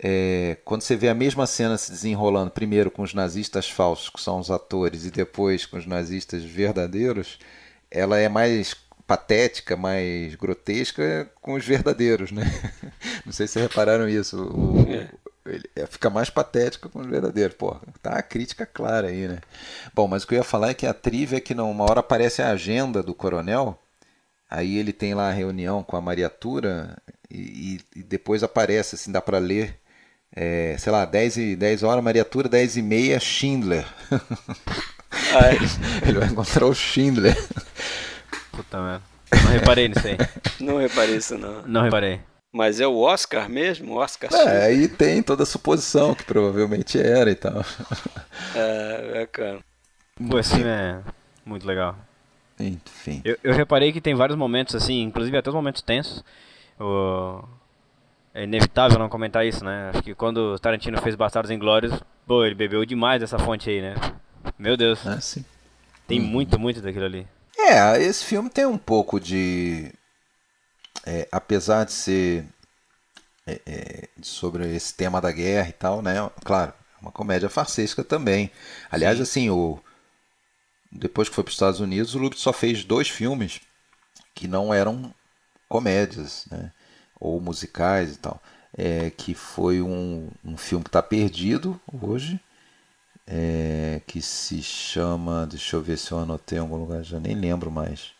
[0.00, 4.20] é, quando você vê a mesma cena se desenrolando, primeiro com os nazistas falsos, que
[4.20, 7.38] são os atores, e depois com os nazistas verdadeiros,
[7.90, 12.44] ela é mais patética, mais grotesca com os verdadeiros, né?
[13.26, 14.36] Não sei se vocês repararam isso.
[14.40, 15.08] O, é.
[15.50, 17.56] Ele é, fica mais patética com os verdadeiros.
[17.56, 19.38] Pô, tá a crítica clara aí, né?
[19.94, 21.84] Bom, mas o que eu ia falar é que a trivia é que não, uma
[21.84, 23.78] hora aparece a agenda do coronel,
[24.50, 26.96] aí ele tem lá a reunião com a Mariatura
[27.30, 29.78] e, e depois aparece, assim, dá para ler,
[30.34, 33.86] é, sei lá, 10, e, 10 horas Mariatura, 10 e meia Schindler.
[34.10, 35.58] Ah, é.
[36.08, 37.36] ele vai encontrar o Schindler.
[38.52, 39.02] Puta merda.
[39.44, 40.16] Não reparei nisso aí.
[40.60, 41.62] Não reparei isso não.
[41.62, 42.20] Não reparei.
[42.58, 43.92] Mas é o Oscar mesmo?
[43.92, 47.62] O Oscar É, aí tem toda a suposição que provavelmente era e tal.
[48.54, 49.60] É, bacana.
[50.28, 51.00] Pô, esse filme é
[51.46, 51.94] muito legal.
[52.58, 53.20] Enfim.
[53.24, 56.24] Eu, eu, reparei que tem vários momentos assim, inclusive até os momentos tensos.
[56.80, 57.44] O...
[58.34, 59.90] É inevitável não comentar isso, né?
[59.90, 61.92] Acho que quando o Tarantino fez Bastardos Inglórios,
[62.26, 63.94] pô, ele bebeu demais dessa fonte aí, né?
[64.58, 65.06] Meu Deus.
[65.06, 65.44] Ah, sim.
[66.08, 66.24] Tem hum.
[66.24, 67.26] muito, muito daquilo ali.
[67.56, 69.92] É, esse filme tem um pouco de
[71.08, 72.44] é, apesar de ser
[73.46, 76.16] é, é, sobre esse tema da guerra e tal, né?
[76.44, 78.50] Claro, é uma comédia farsesca também.
[78.90, 79.22] Aliás, Sim.
[79.22, 79.80] assim, o
[80.92, 83.60] depois que foi para os Estados Unidos, o Lubitsch só fez dois filmes
[84.34, 85.14] que não eram
[85.66, 86.72] comédias, né?
[87.18, 88.42] Ou musicais e tal.
[88.76, 92.38] É, que foi um, um filme que está perdido hoje,
[93.26, 95.46] é, que se chama.
[95.46, 98.17] Deixa eu ver se eu anotei em algum lugar, já nem lembro mais.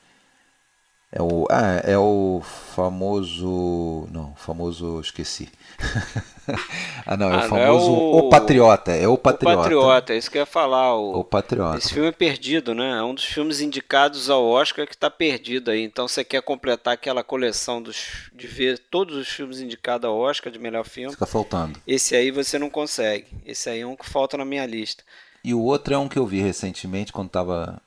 [1.11, 2.43] É o, ah, é o
[2.75, 4.07] famoso.
[4.13, 5.01] Não, famoso.
[5.01, 5.49] Esqueci.
[7.07, 7.67] ah, não, é ah, o famoso.
[7.67, 8.19] É o...
[8.19, 8.29] o...
[8.29, 8.93] Patriota.
[8.93, 9.59] É o Patriota.
[9.59, 10.95] O Patriota, é isso que eu ia falar.
[10.97, 11.21] O...
[11.21, 11.79] o Patriota.
[11.79, 12.99] Esse filme é perdido, né?
[12.99, 15.83] É um dos filmes indicados ao Oscar que está perdido aí.
[15.83, 20.53] Então você quer completar aquela coleção dos, de ver todos os filmes indicados ao Oscar
[20.53, 21.13] de melhor filme.
[21.13, 21.81] Fica faltando.
[21.87, 23.29] Esse aí você não consegue.
[23.47, 25.03] Esse aí é um que falta na minha lista.
[25.43, 27.81] E o outro é um que eu vi recentemente quando estava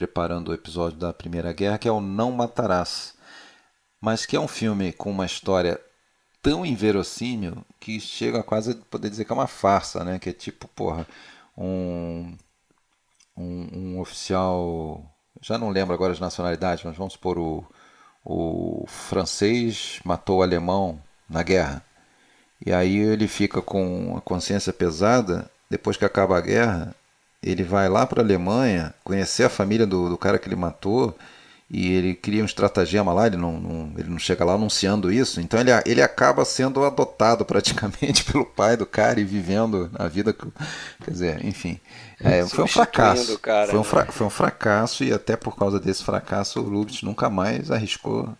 [0.00, 3.12] preparando o episódio da Primeira Guerra, que é o Não Matarás.
[4.00, 5.78] Mas que é um filme com uma história
[6.40, 10.18] tão inverossímil que chega quase a poder dizer que é uma farsa, né?
[10.18, 11.06] Que é tipo, porra,
[11.54, 12.34] um,
[13.36, 15.04] um, um oficial.
[15.42, 17.62] Já não lembro agora as nacionalidades, mas vamos supor o,
[18.24, 21.84] o francês matou o alemão na guerra.
[22.64, 26.96] E aí ele fica com a consciência pesada depois que acaba a guerra
[27.42, 31.16] ele vai lá para a Alemanha conhecer a família do, do, cara que ele matou
[31.70, 35.40] e ele cria um estratagema lá, ele não, não, ele não chega lá anunciando isso,
[35.40, 40.34] então ele, ele acaba sendo adotado praticamente pelo pai do cara e vivendo a vida.
[41.04, 41.80] Quer dizer, enfim.
[42.20, 43.38] É, foi um fracasso.
[43.38, 43.88] Cara, foi, um né?
[43.88, 48.36] fra, foi um fracasso e até por causa desse fracasso o Lubitsch nunca mais arriscou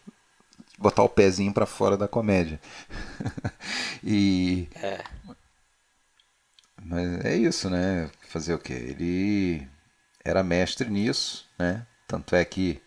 [0.76, 2.60] botar o pezinho para fora da comédia.
[4.02, 4.68] e.
[4.76, 5.00] É.
[6.82, 8.10] Mas é isso, né?
[8.30, 8.72] Fazer o quê?
[8.72, 9.66] Ele
[10.24, 11.84] era mestre nisso, né?
[12.06, 12.80] Tanto é que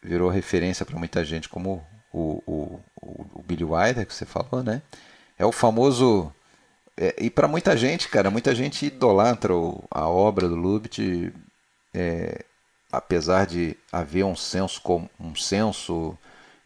[0.00, 4.80] virou referência para muita gente como o, o, o, Billy Wilder que você falou, né?
[5.36, 6.32] É o famoso
[6.96, 9.52] é, e para muita gente, cara, muita gente idolatra
[9.90, 11.32] a obra do Lubitsch,
[11.92, 12.44] é,
[12.92, 14.80] apesar de haver um senso
[15.18, 16.16] um senso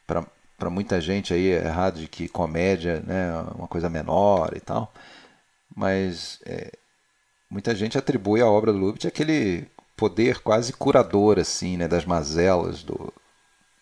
[0.06, 4.92] para muita gente aí errado de que comédia, né, é uma coisa menor e tal
[5.74, 6.72] mas é,
[7.52, 12.82] muita gente atribui a obra do Lubitsch aquele poder quase curador assim, né, das mazelas
[12.82, 13.12] do,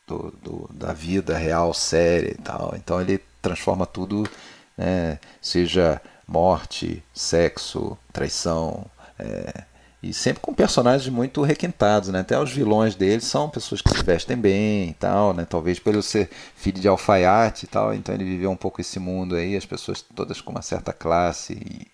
[0.08, 2.74] do, do, da vida real séria e tal.
[2.76, 4.28] Então ele transforma tudo,
[4.76, 8.84] né, seja morte, sexo, traição,
[9.16, 9.64] é,
[10.02, 12.20] e sempre com personagens muito requintados, né?
[12.20, 15.44] Até os vilões deles são pessoas que se vestem bem e tal, né?
[15.44, 19.34] Talvez pelo ser filho de alfaiate e tal, então ele viveu um pouco esse mundo
[19.34, 21.86] aí, as pessoas todas com uma certa classe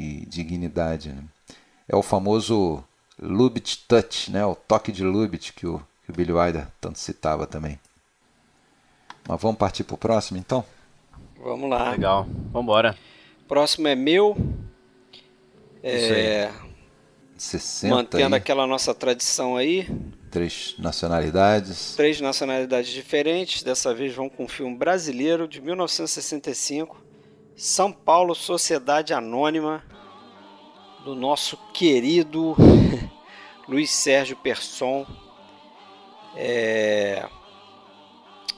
[0.00, 1.10] e, dignidade.
[1.10, 1.22] Né?
[1.88, 2.82] É o famoso
[3.20, 4.44] Lubitsch Touch, né?
[4.44, 7.78] O toque de Lubitsch que o, que o Billy Wilder tanto citava também.
[9.28, 10.64] Mas vamos partir para o próximo, então?
[11.42, 11.90] Vamos lá.
[11.90, 12.24] Legal.
[12.52, 12.96] Vamos embora.
[13.46, 14.36] Próximo é meu.
[15.82, 16.50] É
[17.40, 18.40] 60 Mantendo aí.
[18.40, 19.88] aquela nossa tradição aí.
[20.30, 21.94] Três nacionalidades.
[21.96, 23.62] Três nacionalidades diferentes.
[23.62, 27.02] Dessa vez vão com um filme brasileiro de 1965.
[27.56, 29.82] São Paulo Sociedade Anônima.
[31.04, 32.56] Do nosso querido
[33.68, 35.06] Luiz Sérgio Persson.
[36.36, 37.26] É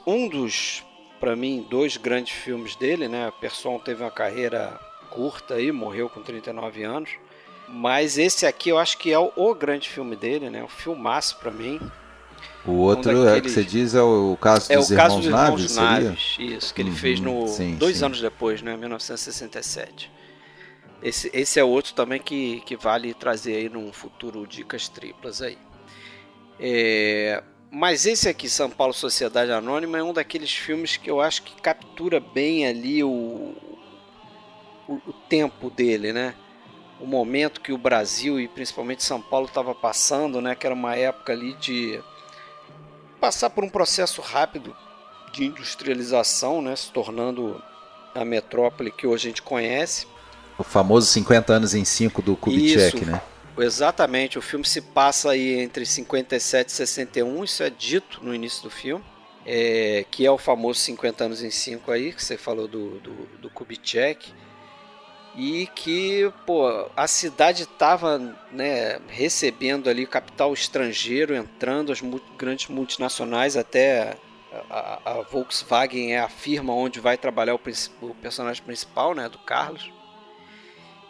[0.07, 0.85] um dos,
[1.21, 3.33] para mim, dois grandes filmes dele, né?
[3.41, 4.79] Persson teve uma carreira
[5.11, 7.11] curta aí, morreu com 39 anos.
[7.69, 10.63] Mas esse aqui eu acho que é o, o grande filme dele, né?
[10.63, 11.81] O filmaço para mim.
[12.67, 13.39] O outro um daqueles...
[13.39, 16.37] é que você diz é o caso é dos o irmãos caso dos Naves, Naves,
[16.39, 18.05] isso que ele uhum, fez no sim, dois sim.
[18.05, 20.11] anos depois, né, 1967.
[21.03, 25.59] Esse, esse é outro também que, que vale trazer aí num futuro dicas triplas aí.
[26.61, 31.43] É, mas esse aqui, São Paulo Sociedade Anônima, é um daqueles filmes que eu acho
[31.43, 33.55] que captura bem ali o,
[34.87, 36.35] o, o tempo dele, né?
[37.01, 40.55] O momento que o Brasil e principalmente São Paulo estava passando, né?
[40.55, 42.01] Que era uma época ali de
[43.23, 44.77] passar por um processo rápido
[45.33, 47.63] de industrialização, né, se tornando
[48.15, 50.07] a metrópole que hoje a gente conhece.
[50.59, 53.21] O famoso 50 anos em 5 do Kubitschek, né?
[53.59, 58.63] Exatamente, o filme se passa aí entre 57 e 61, isso é dito no início
[58.63, 59.05] do filme,
[59.45, 63.13] é, que é o famoso 50 anos em 5 aí, que você falou do, do,
[63.41, 64.33] do Kubitschek
[65.35, 68.19] e que pô, a cidade estava
[68.51, 72.03] né, recebendo ali capital estrangeiro entrando, as
[72.37, 74.17] grandes multinacionais, até
[74.71, 77.61] a, a, Volkswagen é a firma onde vai trabalhar o,
[78.03, 79.91] o, personagem principal, né, do Carlos.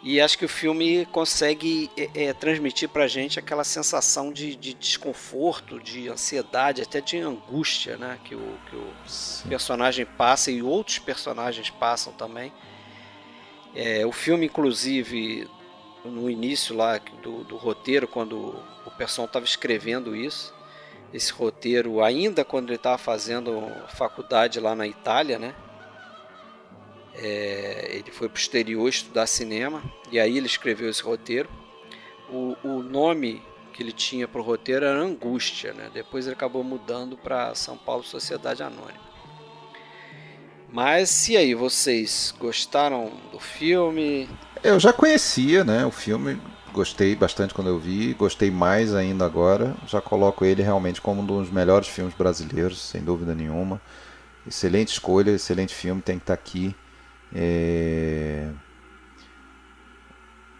[0.03, 4.73] E acho que o filme consegue é, é, transmitir pra gente aquela sensação de, de,
[4.73, 8.19] desconforto, de ansiedade, até de angústia, né?
[8.25, 12.51] Que o, que o personagem passa e outros personagens passam também
[13.75, 15.49] é, o filme, inclusive,
[16.05, 20.53] no início lá do, do roteiro, quando o pessoal estava escrevendo isso,
[21.11, 25.55] esse roteiro, ainda quando ele estava fazendo faculdade lá na Itália, né?
[27.15, 31.49] É, ele foi para o exterior estudar cinema e aí ele escreveu esse roteiro.
[32.29, 33.41] O, o nome
[33.73, 35.89] que ele tinha para o roteiro era Angústia, né?
[35.93, 39.13] Depois ele acabou mudando para São Paulo Sociedade Anônima.
[40.71, 44.27] Mas e aí, vocês gostaram do filme?
[44.63, 46.41] Eu já conhecia, né, o filme,
[46.73, 49.75] gostei bastante quando eu vi, gostei mais ainda agora.
[49.85, 53.79] Já coloco ele realmente como um dos melhores filmes brasileiros, sem dúvida nenhuma.
[54.47, 56.75] Excelente escolha, excelente filme, tem que estar tá aqui.
[57.33, 58.49] É...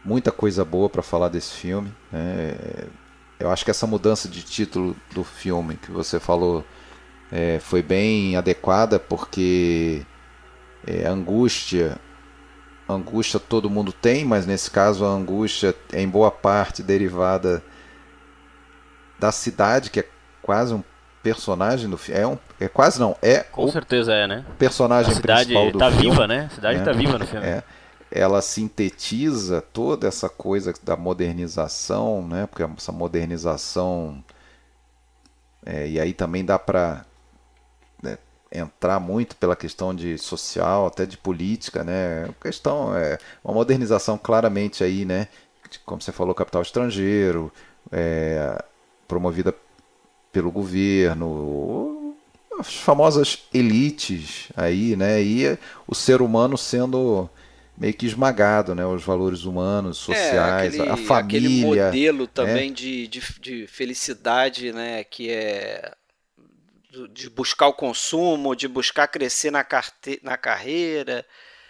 [0.03, 1.93] Muita coisa boa para falar desse filme.
[2.11, 2.55] Né?
[3.39, 6.65] Eu acho que essa mudança de título do filme que você falou
[7.31, 10.05] é, foi bem adequada porque
[10.85, 11.97] é, angústia
[12.87, 17.63] angústia todo mundo tem, mas nesse caso a angústia é em boa parte derivada
[19.17, 20.07] da cidade, que é
[20.41, 20.83] quase um
[21.23, 22.19] personagem do filme.
[22.19, 23.39] É, um, é quase não, é.
[23.39, 24.45] Com certeza é, né?
[24.59, 26.09] Personagem a cidade principal do tá filme.
[26.09, 26.49] viva, né?
[26.51, 27.47] A cidade é, tá viva no filme.
[27.47, 27.63] É.
[28.11, 32.45] Ela sintetiza toda essa coisa da modernização, né?
[32.45, 34.23] Porque essa modernização.
[35.65, 37.05] É, e aí também dá para
[38.01, 38.17] né,
[38.51, 42.25] entrar muito pela questão de social, até de política, né?
[42.25, 45.29] A questão é uma modernização claramente aí, né?
[45.85, 47.51] Como você falou, capital estrangeiro,
[47.91, 48.63] é,
[49.07, 49.55] promovida
[50.33, 52.15] pelo governo,
[52.59, 55.21] as famosas elites aí, né?
[55.21, 57.29] E o ser humano sendo
[57.77, 58.83] meio que esmagado, né?
[58.83, 61.39] Os valores humanos, é, sociais, é, aquele, a família.
[61.39, 62.29] Aquele modelo né?
[62.33, 62.75] também né?
[62.75, 65.03] de, de, de, felicidade, né?
[65.03, 65.93] Que é
[67.11, 70.19] de buscar o consumo, de buscar crescer na, carte...
[70.23, 71.25] na carreira.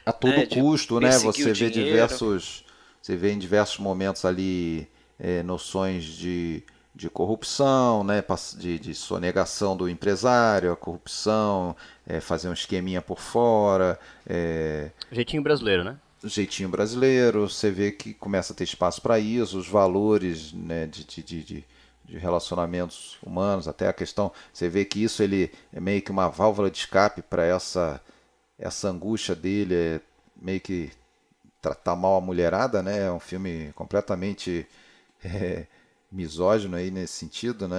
[0.05, 0.45] A todo né?
[0.45, 1.11] custo, né?
[1.11, 2.63] Você vê diversos.
[3.01, 4.87] Você vê em diversos momentos ali
[5.19, 6.63] é, noções de,
[6.95, 8.23] de corrupção, né?
[8.57, 11.75] de, de sonegação do empresário, a corrupção,
[12.05, 13.99] é, fazer um esqueminha por fora.
[14.27, 14.91] É...
[15.11, 15.97] Jeitinho brasileiro, né?
[16.23, 21.03] Jeitinho brasileiro, você vê que começa a ter espaço para isso, os valores né, de,
[21.03, 21.65] de, de
[22.05, 26.27] de relacionamentos humanos, até a questão, você vê que isso ele é meio que uma
[26.27, 28.01] válvula de escape para essa
[28.57, 30.01] essa angústia dele, é
[30.39, 30.91] meio que
[31.61, 33.07] tratar mal a mulherada, né?
[33.07, 34.67] É um filme completamente
[35.23, 35.65] é,
[36.13, 37.77] misógino aí nesse sentido, né?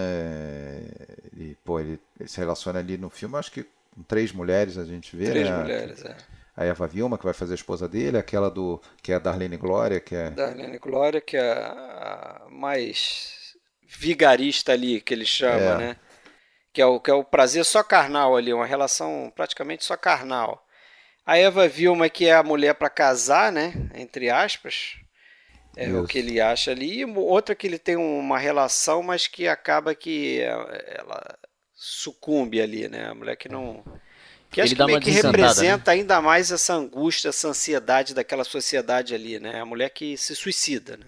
[1.33, 4.85] Ele, pô, ele, ele, se relaciona ali no filme, acho que com três mulheres a
[4.85, 5.57] gente vê, três né?
[5.57, 6.17] mulheres, é.
[6.57, 9.57] A Eva Vilma, que vai fazer a esposa dele, aquela do que é a Darlene
[9.57, 15.79] Glória, que é Darlene Glória, que é a mais vigarista ali, que ele chama, é.
[15.79, 15.97] né?
[16.73, 20.65] Que é, o, que é o prazer só carnal ali, uma relação praticamente só carnal.
[21.25, 23.73] A Eva Vilma, que é a mulher para casar, né?
[23.95, 24.97] Entre aspas.
[25.77, 26.01] É Isso.
[26.01, 27.01] o que ele acha ali.
[27.01, 31.37] E outra que ele tem uma relação, mas que acaba que ela
[31.75, 33.09] sucumbe ali, né?
[33.09, 33.83] A mulher que não.
[34.51, 35.99] Que acho que meio que representa né?
[35.99, 39.61] ainda mais essa angústia, essa ansiedade daquela sociedade ali, né?
[39.61, 41.07] A mulher que se suicida, né?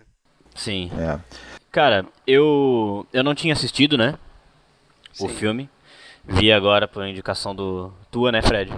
[0.55, 0.91] Sim.
[0.99, 1.21] É.
[1.71, 4.19] Cara, eu eu não tinha assistido, né?
[5.13, 5.27] Sim.
[5.27, 5.71] O filme.
[6.29, 8.73] Vi agora por indicação do tua, né, Fred?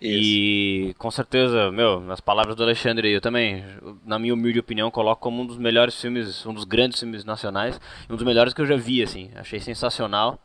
[0.00, 0.20] Isso.
[0.22, 3.64] E com certeza, meu, nas palavras do Alexandre, eu também,
[4.04, 7.80] na minha humilde opinião, coloco como um dos melhores filmes, um dos grandes filmes nacionais,
[8.10, 9.30] um dos melhores que eu já vi, assim.
[9.34, 10.38] Achei sensacional.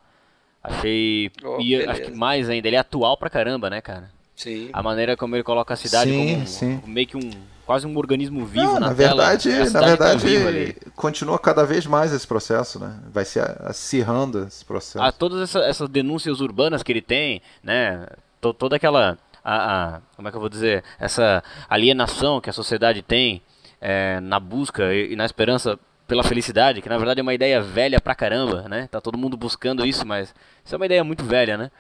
[0.64, 1.32] Achei.
[1.44, 4.12] Oh, e acho que mais ainda, ele é atual pra caramba, né, cara?
[4.36, 4.70] Sim.
[4.74, 6.82] A maneira como ele coloca a cidade Sim, como um- sim.
[6.86, 7.30] meio que um.
[7.66, 9.16] quase um organismo vivo Não, na, na tela.
[9.38, 10.76] verdade, A na tá verdade ali.
[10.96, 13.00] continua cada vez mais esse processo, né?
[13.14, 15.02] Vai se acirrando esse processo.
[15.04, 18.06] a todas essa- essas denúncias urbanas que ele tem, né?
[18.40, 19.18] to- toda aquela.
[19.44, 20.84] A, a- como é que eu vou dizer?
[21.00, 23.42] Essa alienação que a sociedade tem
[23.80, 27.62] é, na busca e, e na esperança pela felicidade, que na verdade é uma ideia
[27.62, 28.88] velha pra caramba, né?
[28.92, 31.72] Tá todo mundo buscando isso, mas isso é uma ideia muito velha, né?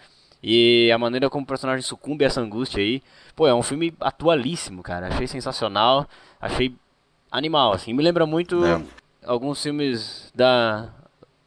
[0.41, 3.03] E a maneira como o personagem sucumbe a essa angústia aí,
[3.35, 5.07] pô, é um filme atualíssimo, cara.
[5.09, 6.07] Achei sensacional,
[6.39, 6.73] achei
[7.29, 7.93] animal, assim.
[7.93, 8.81] Me lembra muito É.
[9.25, 10.89] alguns filmes da,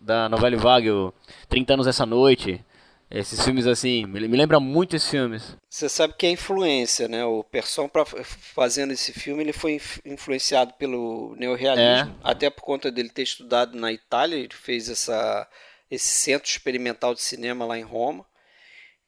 [0.00, 1.12] da novela Vague, o
[1.48, 2.62] 30 anos essa noite.
[3.10, 5.56] Esses filmes assim, me, me lembra muito esses filmes.
[5.68, 7.24] Você sabe que é influência, né?
[7.24, 12.10] O Persson, pra, fazendo esse filme, ele foi inf- influenciado pelo neorrealismo.
[12.12, 12.16] É.
[12.22, 15.48] Até por conta dele ter estudado na Itália, ele fez essa,
[15.90, 18.26] esse centro experimental de cinema lá em Roma.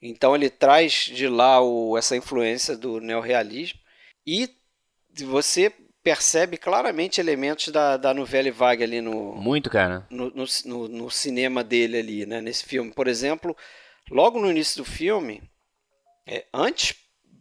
[0.01, 3.80] Então ele traz de lá o, essa influência do neorrealismo.
[4.26, 4.49] E
[5.24, 5.72] você
[6.03, 10.07] percebe claramente elementos da, da novela Vague ali no, Muito, cara.
[10.11, 12.92] no, no, no- no cinema dele ali, né, nesse filme.
[12.92, 13.57] Por exemplo,
[14.11, 15.43] logo no início do filme,
[16.27, 16.95] é, antes,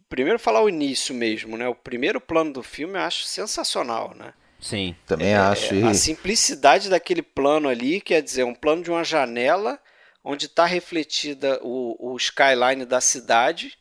[0.08, 1.68] primeiro falar o início mesmo, né?
[1.68, 4.32] O primeiro plano do filme eu acho sensacional, né?
[4.60, 4.96] Sim.
[5.06, 5.74] Também acho.
[5.74, 9.78] É, e- a simplicidade daquele plano ali, quer dizer, um plano de uma janela
[10.24, 13.76] onde está refletida o, o skyline da cidade,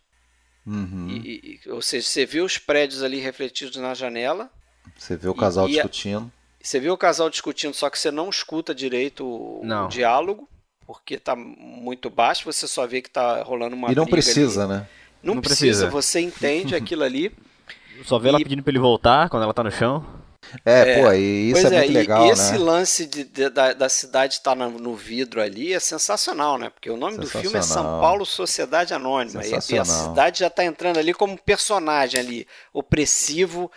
[0.66, 1.08] Uhum.
[1.10, 4.52] e- e- ou seja, você vê os prédios ali refletidos na janela,
[4.98, 6.32] Você vê o casal e- e a- discutindo.
[6.62, 9.88] Você vê o casal discutindo, só que você não escuta direito o, o Não.
[9.88, 10.50] diálogo,
[10.86, 14.74] porque tá muito baixo, você só vê que tá rolando uma E não precisa, ali.
[14.74, 14.88] né?
[15.24, 15.90] Não, Não precisa, precisa.
[15.90, 17.32] você entende aquilo ali.
[18.04, 20.06] Só vê ela E- pedindo pra ele voltar quando ela tá no chão.
[20.64, 22.58] É, pô, e isso pois é, muito e legal, esse né?
[22.60, 26.70] lance de- de- da, da cidade estar no, no vidro ali é sensacional, né?
[26.70, 27.84] Porque o nome do filme é São.
[28.00, 29.44] Paulo Sociedade Anônima.
[29.44, 33.72] E, e a cidade já tá entrando ali como personagem ali, opressivo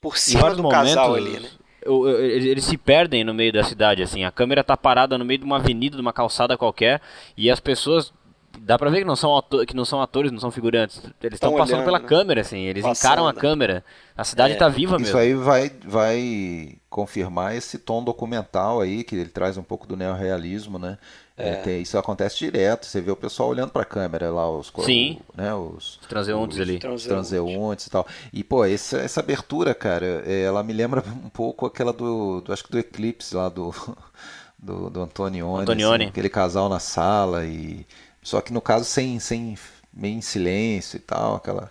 [0.00, 1.50] por cima do momentos, casal ali, né?
[1.86, 4.24] Eles eles se perdem no meio da cidade, assim.
[4.24, 7.00] A câmera tá parada no meio de uma avenida, de uma calçada qualquer,
[7.36, 8.12] e as pessoas.
[8.56, 10.98] Dá pra ver que não são, ato- que não são atores, não são figurantes.
[11.20, 12.06] Eles estão Tão passando olhando, pela né?
[12.06, 12.60] câmera, assim.
[12.60, 13.10] Eles Passando.
[13.12, 13.84] encaram a câmera.
[14.16, 14.56] A cidade É.
[14.56, 15.18] tá viva Isso mesmo.
[15.18, 20.78] aí vai, vai confirmar esse tom documental aí, que ele traz um pouco do neorrealismo,
[20.78, 20.98] né?
[21.36, 25.18] É, tem- isso acontece direto, você vê o pessoal olhando pra câmera lá, os, Sim.
[25.34, 26.78] né, os, Os transeuntes os ali.
[26.78, 27.06] Transeuntes.
[27.08, 28.06] transeuntes e tal.
[28.32, 32.52] E, pô, essa, essa abertura, cara, é, ela me lembra um pouco aquela do, do-
[32.52, 33.74] acho que do Eclipse lá do,
[34.58, 36.04] do, do Antonioni, Antonioni.
[36.04, 37.84] assim, aquele casal na sala e
[38.22, 39.58] só que no caso sem, sem
[39.92, 41.70] meio em silêncio e tal, aquela,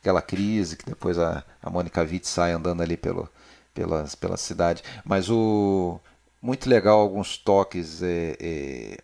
[0.00, 3.28] aquela crise que depois a, a Mônica Witt sai andando ali pelo,
[3.72, 4.82] pelas, pela cidade.
[5.04, 5.98] Mas o
[6.42, 8.98] muito legal alguns toques é, é,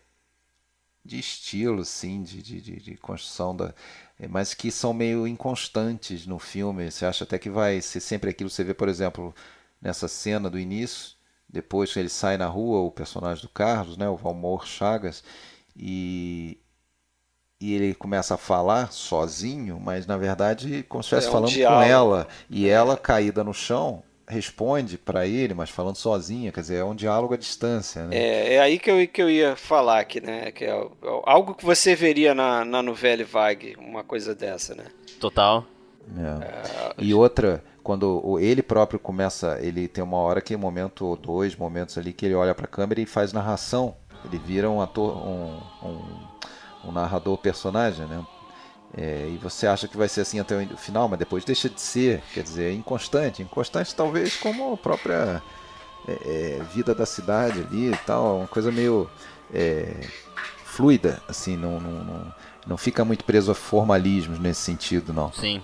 [1.05, 3.75] de estilo, sim, de, de, de, de construção da,
[4.19, 6.91] é, mas que são meio inconstantes no filme.
[6.91, 8.51] Você acha até que vai ser sempre aquilo.
[8.51, 9.35] Você vê, por exemplo,
[9.81, 11.15] nessa cena do início,
[11.49, 15.25] depois que ele sai na rua, o personagem do Carlos, né, o Valmor Chagas,
[15.75, 16.59] e,
[17.61, 21.55] e ele começa a falar sozinho, mas na verdade como se estivesse É um falando
[21.55, 26.77] com ela, e ela caída no chão responde para ele, mas falando sozinha, quer dizer,
[26.77, 28.17] é um diálogo à distância, né?
[28.17, 30.53] É, é aí que eu, que eu ia falar aqui, né?
[30.53, 30.89] Que é, é
[31.27, 34.85] algo que você veria na, na novela Vague, uma coisa dessa, né?
[35.19, 35.65] Total.
[36.17, 36.95] É.
[36.99, 41.55] E outra, quando o- ele próprio começa, ele tem uma hora que momento ou dois
[41.57, 43.95] momentos ali que ele olha para a câmera e faz narração.
[44.25, 48.25] Ele vira um ator, um, um, um narrador personagem, né?
[48.97, 51.81] É, e você acha que vai ser assim até o final, mas depois deixa de
[51.81, 52.23] ser.
[52.35, 53.43] Quer dizer, é inconstante.
[53.43, 55.43] Inconstante talvez como a própria
[56.09, 58.39] é, é, vida da cidade ali e tal.
[58.39, 59.09] Uma coisa meio
[59.55, 59.95] é,
[60.65, 62.35] fluida, assim, não, não, não,
[62.67, 65.33] não fica muito preso a formalismos nesse sentido, não.
[65.33, 65.63] Sim.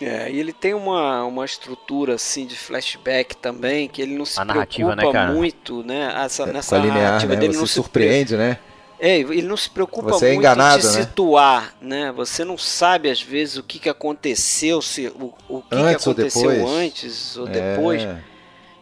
[0.00, 4.40] É, e ele tem uma, uma estrutura assim de flashback também, que ele não se
[4.40, 6.12] A narrativa, preocupa né, muito, né?
[6.24, 7.40] Essa, É, nessa com a linear, narrativa né?
[7.40, 8.58] dele Você não se surpreende, né?
[9.04, 11.02] É, ele não se preocupa Você é muito enganado, de né?
[11.02, 12.12] situar, né?
[12.12, 16.06] Você não sabe às vezes o que, que aconteceu, se o, o que, que Antes
[16.06, 16.70] ou aconteceu depois.
[16.70, 18.02] antes ou depois.
[18.04, 18.22] É,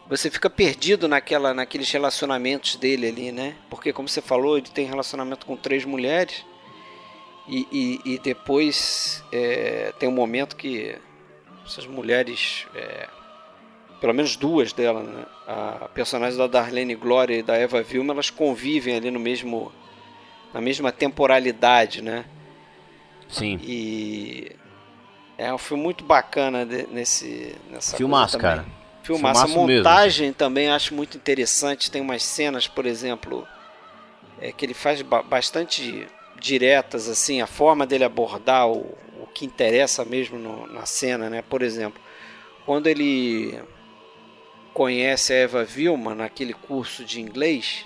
[0.07, 3.55] Você fica perdido naquela, naqueles relacionamentos dele ali, né?
[3.67, 6.45] Porque como você falou, ele tem relacionamento com três mulheres
[7.47, 10.95] e, e, e depois é, tem um momento que
[11.65, 13.07] essas mulheres, é,
[13.99, 15.25] pelo menos duas delas, né?
[15.47, 19.71] A personagem da Darlene Glória e da Eva Vilma, elas convivem ali no mesmo
[20.53, 22.25] na mesma temporalidade, né?
[23.29, 23.59] Sim.
[23.63, 24.51] E
[25.37, 28.65] é um filme muito bacana de- nesse nessa Filmaço, cara.
[29.03, 29.41] Filmaço.
[29.43, 29.77] A Filmaço mesmo.
[29.83, 31.89] montagem também acho muito interessante.
[31.89, 33.47] Tem umas cenas, por exemplo,
[34.39, 36.05] é, que ele faz ba- bastante
[36.39, 38.79] diretas, assim, a forma dele abordar o,
[39.19, 41.41] o que interessa mesmo no, na cena, né?
[41.41, 42.01] Por exemplo,
[42.65, 43.59] quando ele
[44.73, 47.85] conhece a Eva Vilma naquele curso de inglês,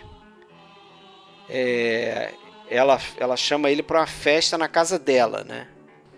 [1.49, 2.34] é,
[2.70, 5.68] ela, ela chama ele para uma festa na casa dela, né?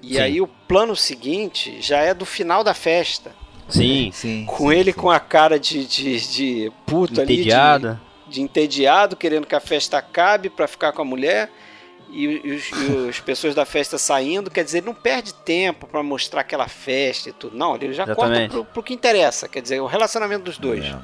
[0.02, 0.20] E sim.
[0.20, 3.32] aí o plano seguinte já é do final da festa.
[3.68, 4.46] Sim, sim.
[4.46, 5.00] Com sim, ele sim.
[5.00, 7.90] com a cara de, de, de puto Entediada.
[7.90, 8.00] ali.
[8.28, 11.50] De, de entediado, querendo que a festa acabe para ficar com a mulher.
[12.10, 15.86] E, e, os, e as pessoas da festa saindo, quer dizer, ele não perde tempo
[15.88, 17.58] para mostrar aquela festa e tudo.
[17.58, 18.50] Não, ele já Exatamente.
[18.50, 20.86] corta pro, pro que interessa, quer dizer, o relacionamento dos dois.
[20.86, 20.98] É.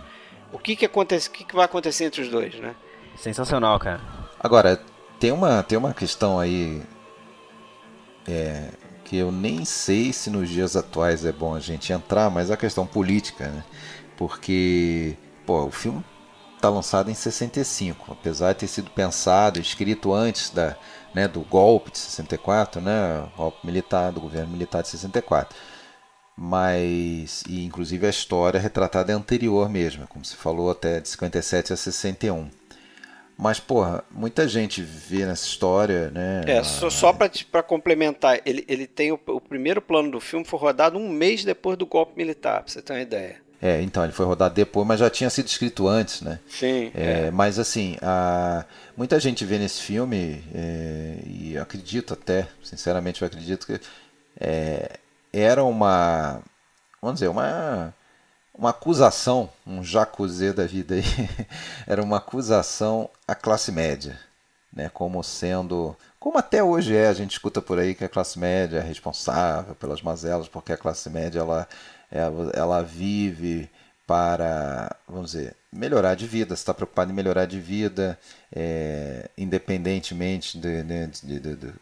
[0.54, 2.74] O que que acontece, o que que vai acontecer entre os dois, né?
[3.18, 4.00] Sensacional, cara.
[4.40, 4.80] Agora,
[5.24, 6.84] tem uma, tem uma questão aí
[8.28, 8.72] é,
[9.06, 12.58] que eu nem sei se nos dias atuais é bom a gente entrar, mas a
[12.58, 13.64] questão política, né?
[14.18, 15.16] Porque,
[15.46, 16.04] pô, o filme
[16.58, 20.76] está lançado em 65, apesar de ter sido pensado, escrito antes da,
[21.14, 25.56] né, do golpe de 64, né, golpe militar, do governo militar de 64.
[26.36, 31.72] Mas, e inclusive a história retratada é anterior mesmo, como se falou até de 57
[31.72, 32.50] a 61.
[33.44, 36.44] Mas, porra, muita gente vê nessa história, né?
[36.48, 40.58] É, só, só para complementar, ele, ele tem o, o, primeiro plano do filme foi
[40.58, 43.36] rodado um mês depois do golpe militar, pra você ter uma ideia.
[43.62, 46.40] É, então, ele foi rodado depois, mas já tinha sido escrito antes, né?
[46.48, 46.90] Sim.
[46.96, 47.32] É, é.
[47.32, 48.64] Mas, assim, a,
[48.96, 53.78] muita gente vê nesse filme, é, e acredito até, sinceramente, eu acredito que
[54.40, 55.00] é,
[55.34, 56.42] era uma,
[57.02, 57.94] vamos dizer, uma
[58.54, 61.04] uma acusação, um jacuzê da vida aí,
[61.88, 64.20] era uma acusação à classe média,
[64.72, 68.38] né, como sendo, como até hoje é, a gente escuta por aí que a classe
[68.38, 71.68] média é responsável pelas mazelas, porque a classe média ela,
[72.54, 73.70] ela, vive
[74.06, 78.20] para, vamos dizer, melhorar de vida, está preocupado em melhorar de vida,
[78.56, 81.08] é, independentemente de, de,
[81.40, 81.74] de, de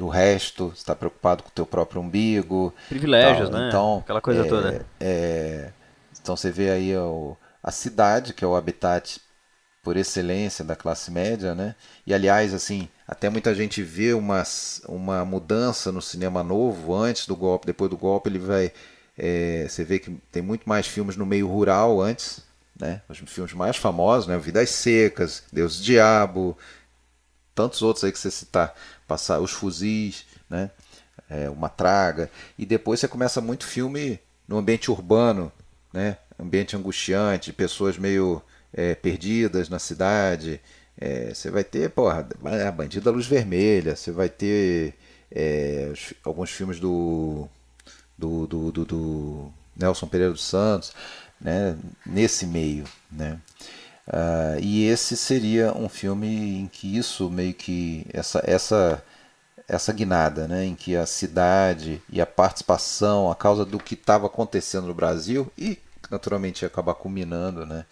[0.00, 2.74] do resto, está preocupado com o teu próprio umbigo.
[2.88, 3.60] Privilégios, tal.
[3.60, 3.68] né?
[3.68, 4.86] Então, Aquela coisa é, toda.
[4.98, 5.70] É,
[6.18, 9.20] então você vê aí o, a cidade, que é o habitat
[9.82, 11.74] por excelência da classe média, né?
[12.06, 14.42] E aliás, assim, até muita gente vê uma,
[14.88, 18.72] uma mudança no cinema novo, antes do golpe, depois do golpe, ele vai.
[19.18, 22.42] É, você vê que tem muito mais filmes no meio rural antes,
[22.80, 23.02] né?
[23.06, 24.38] Os filmes mais famosos, né?
[24.38, 26.56] Vidas Secas, Deus Diabo,
[27.54, 28.74] tantos outros aí que você citar
[29.10, 30.70] passar os fuzis, né?
[31.28, 32.30] É, uma traga.
[32.56, 35.50] E depois você começa muito filme no ambiente urbano,
[35.92, 36.16] né?
[36.38, 38.40] Ambiente angustiante, pessoas meio
[38.72, 40.60] é, perdidas na cidade.
[40.96, 42.28] É, você vai ter, porra,
[42.68, 44.94] a Bandida Luz Vermelha, você vai ter
[45.32, 45.92] é,
[46.24, 47.48] alguns filmes do
[48.16, 50.92] do, do, do, do, Nelson Pereira dos Santos,
[51.40, 51.76] né?
[52.06, 53.40] Nesse meio, né?
[54.10, 59.04] Uh, e esse seria um filme em que isso meio que essa essa
[59.68, 64.26] essa guinada, né, em que a cidade e a participação, a causa do que estava
[64.26, 65.78] acontecendo no Brasil e
[66.10, 67.86] naturalmente ia acabar culminando, né,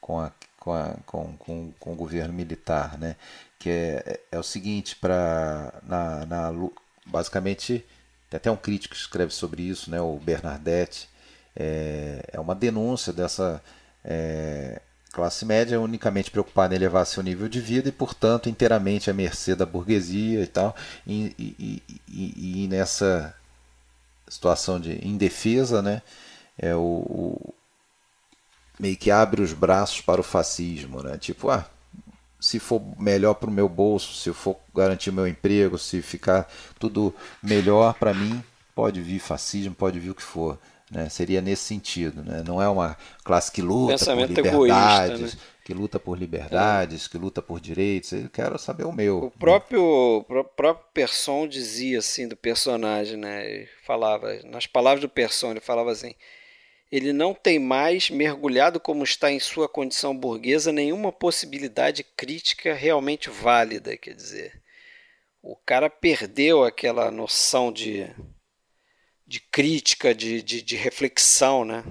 [0.00, 3.16] com a com, a, com, com, com o governo militar, né,
[3.58, 6.52] que é, é o seguinte para na, na
[7.06, 7.84] basicamente
[8.30, 11.08] tem até um crítico que escreve sobre isso, né, o Bernardetti,
[11.56, 13.62] é, é uma denúncia dessa
[14.04, 14.80] é,
[15.12, 19.12] classe média é unicamente preocupada em elevar seu nível de vida e, portanto, inteiramente à
[19.12, 20.74] mercê da burguesia e tal,
[21.06, 23.34] e, e, e, e nessa
[24.26, 26.00] situação de indefesa, né,
[26.58, 27.54] é o, o,
[28.80, 31.66] meio que abre os braços para o fascismo, né, tipo, ah,
[32.40, 36.50] se for melhor para o meu bolso, se eu for garantir meu emprego, se ficar
[36.78, 38.42] tudo melhor para mim,
[38.74, 40.58] pode vir fascismo, pode vir o que for.
[40.92, 41.08] Né?
[41.08, 42.22] Seria nesse sentido.
[42.22, 42.44] Né?
[42.46, 45.42] Não é uma classe que luta Pensamento por liberdades, egoísta, né?
[45.64, 47.08] que luta por liberdades, é.
[47.08, 48.12] que luta por direitos.
[48.12, 49.24] Eu quero saber o meu.
[49.24, 53.50] O próprio, o próprio Person dizia assim do personagem, né?
[53.50, 56.14] Ele falava, nas palavras do Person, ele falava assim.
[56.90, 63.30] Ele não tem mais, mergulhado como está em sua condição burguesa, nenhuma possibilidade crítica realmente
[63.30, 63.96] válida.
[63.96, 64.60] Quer dizer,
[65.42, 68.06] o cara perdeu aquela noção de,
[69.32, 71.82] de crítica, de, de, de reflexão, né?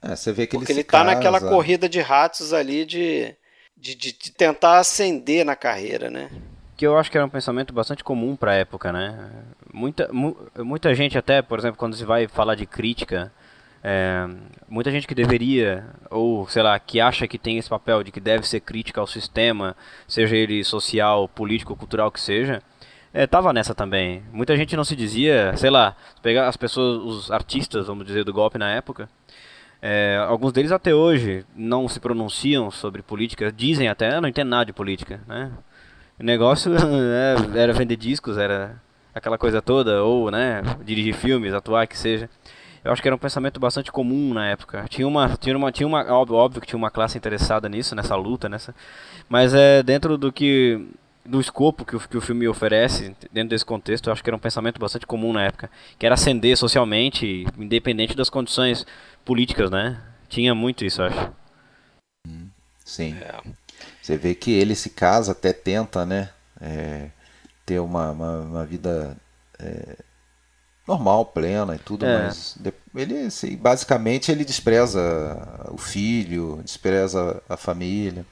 [0.00, 1.14] É, você vê que Porque ele está casa...
[1.14, 3.34] naquela corrida de ratos ali de,
[3.76, 6.30] de, de, de, tentar ascender na carreira, né?
[6.74, 9.30] Que eu acho que era um pensamento bastante comum para a época, né?
[9.70, 13.30] Muita, mu, muita gente até, por exemplo, quando se vai falar de crítica,
[13.84, 14.26] é,
[14.66, 18.20] muita gente que deveria, ou sei lá, que acha que tem esse papel de que
[18.20, 19.76] deve ser crítica ao sistema,
[20.08, 22.62] seja ele social, político, cultural que seja,
[23.16, 24.22] é, tava nessa também.
[24.30, 28.32] Muita gente não se dizia, sei lá, pegar as pessoas, os artistas, vamos dizer, do
[28.32, 29.08] golpe na época.
[29.80, 34.48] É, alguns deles até hoje não se pronunciam sobre política, dizem até, ah, não entendo
[34.48, 35.50] nada de política, né?
[36.20, 38.76] O negócio é, era vender discos, era
[39.14, 42.28] aquela coisa toda, ou, né, dirigir filmes, atuar, que seja.
[42.84, 44.84] Eu acho que era um pensamento bastante comum na época.
[44.90, 48.14] Tinha uma, tinha uma, tinha uma óbvio, óbvio que tinha uma classe interessada nisso, nessa
[48.14, 48.74] luta, nessa.
[49.26, 50.86] Mas é dentro do que
[51.26, 54.36] do escopo que o, que o filme oferece, dentro desse contexto, eu acho que era
[54.36, 58.86] um pensamento bastante comum na época, que era ascender socialmente, independente das condições
[59.24, 60.00] políticas, né?
[60.28, 61.32] Tinha muito isso, eu acho.
[62.84, 63.16] Sim.
[63.20, 63.40] É.
[64.00, 66.30] Você vê que ele se casa, até tenta, né?
[66.60, 67.10] É,
[67.64, 69.16] ter uma, uma, uma vida
[69.58, 69.96] é,
[70.86, 72.22] normal, plena e tudo, é.
[72.22, 72.56] mas
[72.94, 78.24] ele assim, basicamente ele despreza o filho, despreza a família.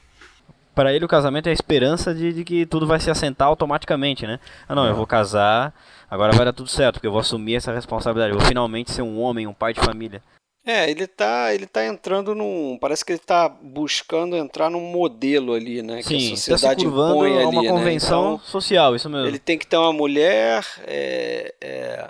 [0.74, 4.26] Para ele o casamento é a esperança de, de, que tudo vai se assentar automaticamente,
[4.26, 4.40] né?
[4.68, 4.90] Ah não, é.
[4.90, 5.74] eu vou casar,
[6.10, 9.02] agora vai dar tudo certo, porque eu vou assumir essa responsabilidade, eu vou finalmente ser
[9.02, 10.20] um homem, um pai de família.
[10.66, 12.78] É, ele tá, ele tá entrando num.
[12.80, 16.00] Parece que ele tá buscando entrar num modelo ali, né?
[16.00, 17.68] Sim, que a sociedade tá se curvando impõe ali, uma né?
[17.68, 18.34] convenção né?
[18.36, 19.28] então, social, isso mesmo.
[19.28, 22.08] Ele tem que ter uma mulher é, é,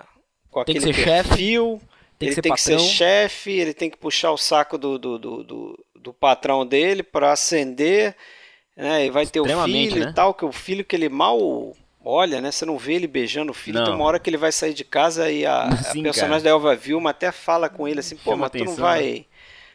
[0.49, 3.73] com tem aquele que ser perfil, chefe, tem ele que tem que ser chefe, ele
[3.73, 8.15] tem que puxar o saco do, do, do, do, do patrão dele para ascender,
[8.75, 9.05] né?
[9.05, 10.11] E vai ter o filho né?
[10.11, 11.73] e tal, que o filho que ele mal
[12.03, 12.51] olha, né?
[12.51, 13.79] Você não vê ele beijando o filho.
[13.79, 13.85] Não.
[13.85, 16.41] Tem uma hora que ele vai sair de casa e a, Sim, a personagem cara.
[16.43, 19.11] da Elva Vilma até fala com ele assim, pô, Chama mas tu não vai.
[19.11, 19.25] Né?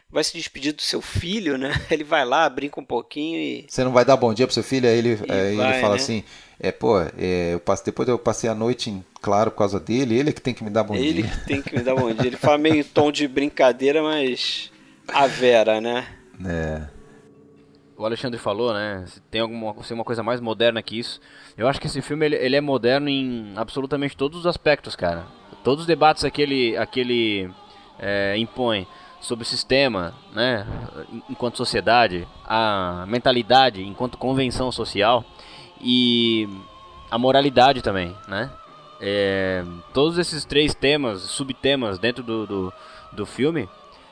[0.09, 1.71] Vai se despedir do seu filho, né?
[1.89, 3.65] Ele vai lá, brinca um pouquinho e.
[3.69, 4.85] Você não vai dar bom dia pro seu filho?
[4.85, 6.01] Aí ele, aí vai, ele fala né?
[6.01, 6.23] assim:
[6.59, 10.19] é, pô, é, eu passei, depois eu passei a noite em claro por causa dele,
[10.19, 11.23] ele é que tem que me dar bom ele dia.
[11.23, 12.27] Ele que tem que me dar bom dia.
[12.27, 14.69] Ele fala meio tom de brincadeira, mas
[15.07, 16.05] a Vera, né?
[16.45, 17.00] É
[18.01, 19.03] o Alexandre falou, né?
[19.05, 21.21] Se tem alguma se uma coisa mais moderna que isso.
[21.55, 25.27] Eu acho que esse filme ele, ele, é moderno em absolutamente todos os aspectos, cara.
[25.63, 27.47] Todos os debates que ele, aquele
[27.99, 28.87] é, impõe
[29.19, 30.65] sobre o sistema, né?
[31.29, 35.23] Enquanto sociedade, a mentalidade enquanto convenção social
[35.79, 36.49] e
[37.11, 38.49] a moralidade também, né?
[38.99, 42.73] É, todos esses três temas, subtemas dentro do, do,
[43.11, 43.69] do filme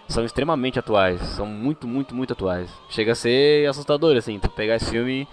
[0.10, 1.22] são extremamente atuais.
[1.22, 2.70] São muito, muito, muito atuais.
[2.90, 5.28] Chega a ser assustador, assim, tu pegar esse filme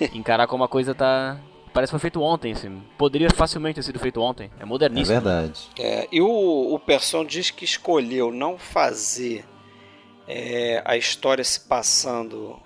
[0.00, 1.38] e encarar como a coisa tá.
[1.72, 2.82] Parece que foi feito ontem, assim.
[2.96, 4.50] Poderia facilmente ter sido feito ontem.
[4.58, 5.16] É moderníssimo.
[5.16, 5.60] É verdade.
[5.78, 9.44] É, e o, o Person diz que escolheu não fazer
[10.26, 12.58] é, a história se passando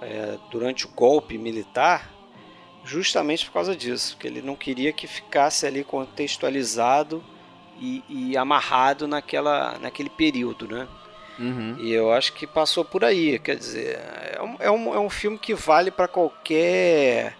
[0.00, 2.20] é, durante o golpe militar
[2.84, 7.22] justamente por causa disso, que ele não queria que ficasse ali contextualizado
[7.78, 10.88] e, e amarrado naquela, naquele período, né?
[11.40, 11.76] Uhum.
[11.78, 13.38] E eu acho que passou por aí.
[13.38, 13.98] Quer dizer,
[14.30, 17.34] é um, é um, é um filme que vale para qualquer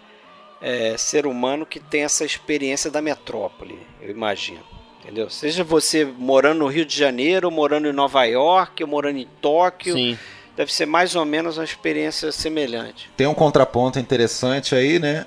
[0.59, 4.63] é, ser humano que tem essa experiência da metrópole, eu imagino.
[4.99, 5.29] Entendeu?
[5.29, 9.93] Seja você morando no Rio de Janeiro, morando em Nova York, ou morando em Tóquio.
[9.93, 10.17] Sim.
[10.55, 13.09] Deve ser mais ou menos uma experiência semelhante.
[13.15, 15.25] Tem um contraponto interessante aí, né?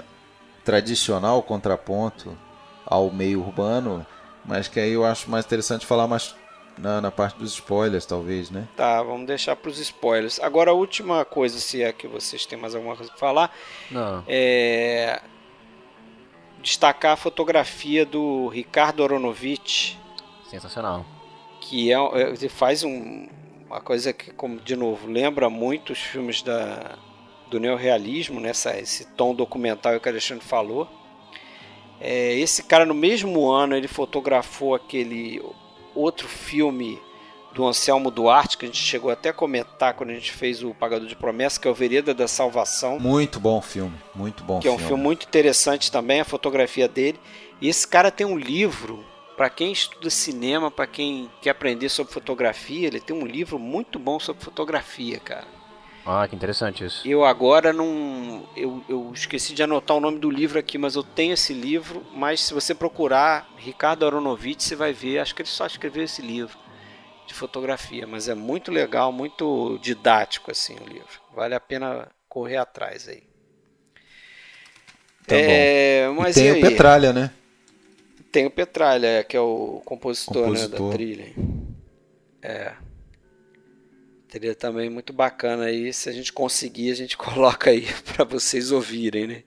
[0.65, 2.37] Tradicional contraponto
[2.87, 4.07] ao meio urbano,
[4.45, 6.35] mas que aí eu acho mais interessante falar mais
[6.79, 8.69] na, na parte dos spoilers, talvez, né?
[8.77, 10.41] Tá, vamos deixar para os spoilers.
[10.41, 13.57] Agora, a última coisa, se é que vocês têm mais alguma coisa para falar,
[13.91, 14.25] Não.
[14.27, 15.23] é
[16.63, 19.99] destacar a fotografia do Ricardo Aronovich.
[20.49, 21.05] Sensacional.
[21.61, 23.29] Que é, é, ele faz um,
[23.67, 26.97] uma coisa que, como de novo, lembra muito os filmes da,
[27.51, 28.81] do neorrealismo, nessa né?
[28.81, 30.89] esse tom documental que o Alexandre falou.
[32.01, 35.41] É, esse cara, no mesmo ano, ele fotografou aquele
[35.95, 37.01] outro filme
[37.55, 40.75] do Anselmo Duarte, que a gente chegou até a comentar quando a gente fez o
[40.75, 42.99] Pagador de Promessa, que é o Vereda da Salvação.
[42.99, 47.19] Muito bom filme, muito bom Que é um filme muito interessante também, a fotografia dele.
[47.61, 49.05] E esse cara tem um livro,
[49.37, 53.99] para quem estuda cinema, para quem quer aprender sobre fotografia, ele tem um livro muito
[53.99, 55.47] bom sobre fotografia, cara.
[56.07, 57.07] Ah, que interessante isso.
[57.09, 58.47] Eu agora não.
[58.55, 62.05] Eu, eu esqueci de anotar o nome do livro aqui, mas eu tenho esse livro.
[62.13, 65.19] Mas se você procurar Ricardo Aronovitch, você vai ver.
[65.19, 66.59] Acho que ele só escreveu esse livro
[67.27, 68.07] de fotografia.
[68.07, 71.23] Mas é muito legal, muito didático assim o livro.
[71.35, 73.23] Vale a pena correr atrás aí.
[75.27, 76.21] Tá é, bom.
[76.21, 77.31] Mas e tem e o Petralha, né?
[78.31, 80.81] Tem o Petralha, que é o compositor, compositor.
[80.81, 81.33] Né, da trilha.
[82.43, 82.75] É.
[84.35, 88.73] Seria também muito bacana aí, se a gente conseguir, a gente coloca aí para vocês
[88.73, 89.45] ouvirem, né?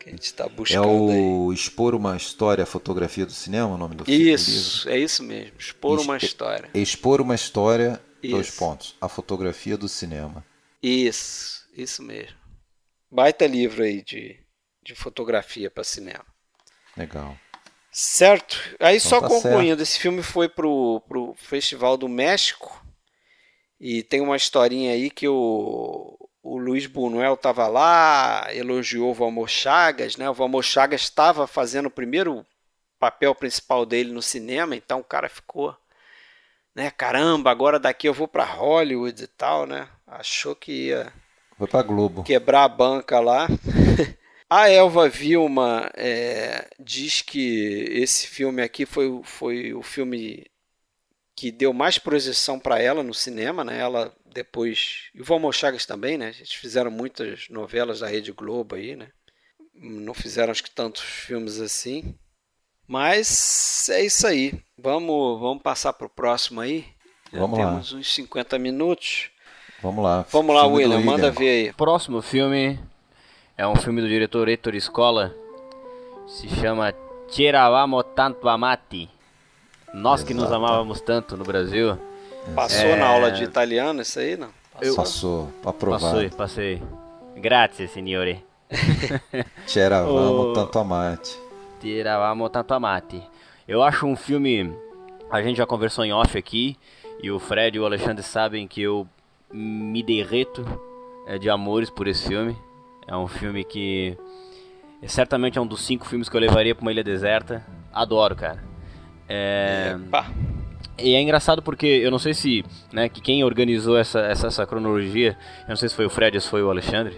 [0.00, 0.84] Que a gente está buscando.
[0.84, 1.54] É o aí.
[1.54, 5.52] Expor uma História, a Fotografia do Cinema, o nome do Isso, é isso mesmo.
[5.56, 6.68] Expor uma História.
[6.74, 8.34] Expor uma História, isso.
[8.34, 8.96] dois pontos.
[9.00, 10.44] A Fotografia do Cinema.
[10.82, 12.36] Isso, isso mesmo.
[13.08, 14.40] Baita livro aí de,
[14.82, 16.26] de fotografia para cinema.
[16.96, 17.38] Legal.
[17.92, 18.58] Certo.
[18.80, 19.82] Aí então só tá concluindo, certo.
[19.82, 22.89] esse filme foi pro, pro Festival do México
[23.80, 29.48] e tem uma historinha aí que o, o Luiz Buñuel estava lá, elogiou o Valmor
[29.48, 30.28] Chagas, né?
[30.28, 32.44] O Valmor Chagas estava fazendo o primeiro
[32.98, 35.74] papel principal dele no cinema, então o cara ficou,
[36.74, 36.90] né?
[36.90, 39.88] Caramba, agora daqui eu vou para Hollywood e tal, né?
[40.06, 41.12] Achou que ia
[41.56, 43.46] foi para Globo quebrar a banca lá.
[44.48, 50.49] a Elva Vilma é, diz que esse filme aqui foi, foi o filme
[51.40, 53.80] que deu mais projeção para ela no cinema, né?
[53.80, 56.34] Ela depois e o Valmor Chagas também, né?
[56.36, 59.08] Eles fizeram muitas novelas da Rede Globo aí, né?
[59.74, 62.14] Não fizeram acho que tantos filmes assim.
[62.86, 64.52] Mas é isso aí.
[64.76, 66.84] Vamos, vamos passar para o próximo aí.
[67.32, 67.98] Já vamos temos lá.
[67.98, 69.30] uns 50 minutos.
[69.80, 70.26] Vamos lá.
[70.30, 71.72] Vamos lá, William, William, manda ver aí.
[71.72, 72.78] Próximo filme
[73.56, 75.34] é um filme do diretor Ettore Scola.
[76.26, 76.92] Se chama
[77.30, 79.08] Tiravamo Tanto Amati.
[79.92, 81.98] Nós que nos amávamos tanto no Brasil.
[82.54, 82.96] Passou é...
[82.96, 84.48] na aula de italiano isso aí, não?
[84.72, 86.14] Passou, Passou aprovado.
[86.14, 86.82] Passei, passei.
[87.36, 88.44] Grazie, signore.
[89.66, 91.38] Tiravamo Tanto Amati.
[91.80, 93.22] Tiravamo Tanto Amati.
[93.66, 94.72] Eu acho um filme...
[95.30, 96.76] A gente já conversou em off aqui.
[97.22, 99.06] E o Fred e o Alexandre sabem que eu
[99.52, 100.64] me derreto
[101.26, 102.56] é, de amores por esse filme.
[103.06, 104.16] É um filme que
[105.06, 107.64] certamente é um dos cinco filmes que eu levaria para uma ilha deserta.
[107.92, 108.69] Adoro, cara.
[109.30, 109.96] É...
[110.98, 114.66] E é engraçado porque eu não sei se, né, que quem organizou essa, essa, essa
[114.66, 117.16] cronologia, eu não sei se foi o Fred ou se foi o Alexandre.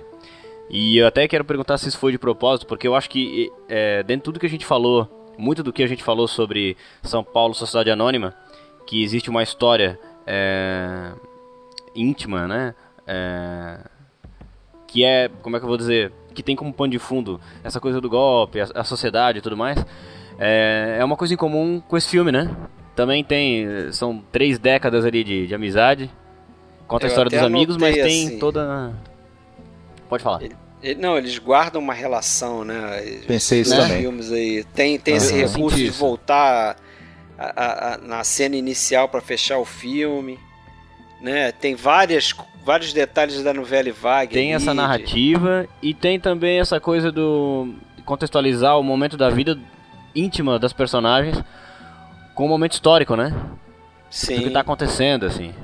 [0.71, 4.03] E eu até quero perguntar se isso foi de propósito, porque eu acho que é,
[4.05, 7.25] dentro de tudo que a gente falou, muito do que a gente falou sobre São
[7.25, 8.35] Paulo, Sociedade Anônima,
[8.87, 11.13] que existe uma história é,
[11.95, 12.75] íntima, né?
[13.07, 13.79] É,
[14.87, 17.81] que é, como é que eu vou dizer, que tem como pano de fundo essa
[17.81, 19.85] coisa do golpe, a, a sociedade e tudo mais.
[20.45, 22.51] É, é uma coisa em comum com esse filme, né?
[22.97, 26.11] Também tem, são três décadas ali de, de amizade.
[26.89, 28.93] Conta eu a história dos amigos, mas tem assim, toda.
[30.09, 30.43] Pode falar.
[30.43, 33.21] Ele, ele, não, eles guardam uma relação, né?
[33.27, 34.01] Pensei isso também.
[34.01, 36.77] filmes aí tem tem ah, esse recurso de voltar
[37.39, 40.39] a, a, a, na cena inicial para fechar o filme
[41.23, 41.53] né?
[41.53, 42.35] Tem várias,
[42.65, 44.35] vários detalhes da novela Vague.
[44.35, 45.89] Tem essa narrativa de...
[45.91, 47.73] e tem também essa coisa do
[48.05, 49.57] contextualizar o momento da vida
[50.15, 51.43] íntima das personagens
[52.35, 53.35] com o momento histórico, né?
[54.11, 54.37] Sim.
[54.37, 55.55] Do que tá acontecendo, assim.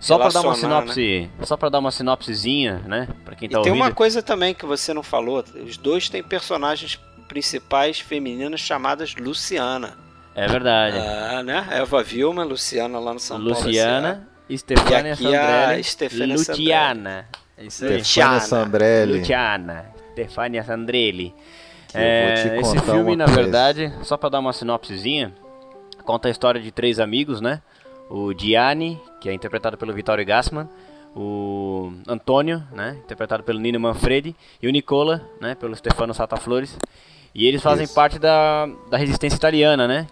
[0.00, 1.44] Só para dar uma sinopse, né?
[1.44, 3.72] só para dar uma sinopsezinha, né, para quem tá e ouvindo.
[3.72, 9.16] tem uma coisa também que você não falou, os dois têm personagens principais femininas chamadas
[9.16, 9.98] Luciana.
[10.36, 10.96] É verdade.
[10.98, 11.66] Ah, né?
[11.72, 13.66] Eva Vilma, Luciana lá no São Luciana, Paulo.
[13.66, 15.84] Luciana Stefania Sandrelli.
[15.84, 17.28] Stefania Luciana.
[17.68, 19.18] Stefania Sandrelli.
[19.18, 19.86] Luciana.
[20.12, 21.34] Stefania Sandrelli.
[21.94, 25.32] É, esse filme, na verdade, só para dar uma sinopsezinha,
[26.04, 27.62] conta a história de três amigos, né?
[28.10, 30.68] O Gianni, que é interpretado pelo Vittorio Gassman,
[31.14, 36.78] o Antônio, né, interpretado pelo Nino Manfredi, e o Nicola, né, pelo Stefano Sataflores.
[37.34, 37.94] E eles fazem Isso.
[37.94, 40.06] parte da, da resistência italiana, né?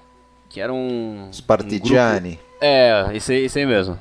[0.48, 1.28] Que era um.
[1.30, 2.28] Os partigiani.
[2.28, 2.46] Um grupo...
[2.60, 3.98] É, isso aí, isso aí mesmo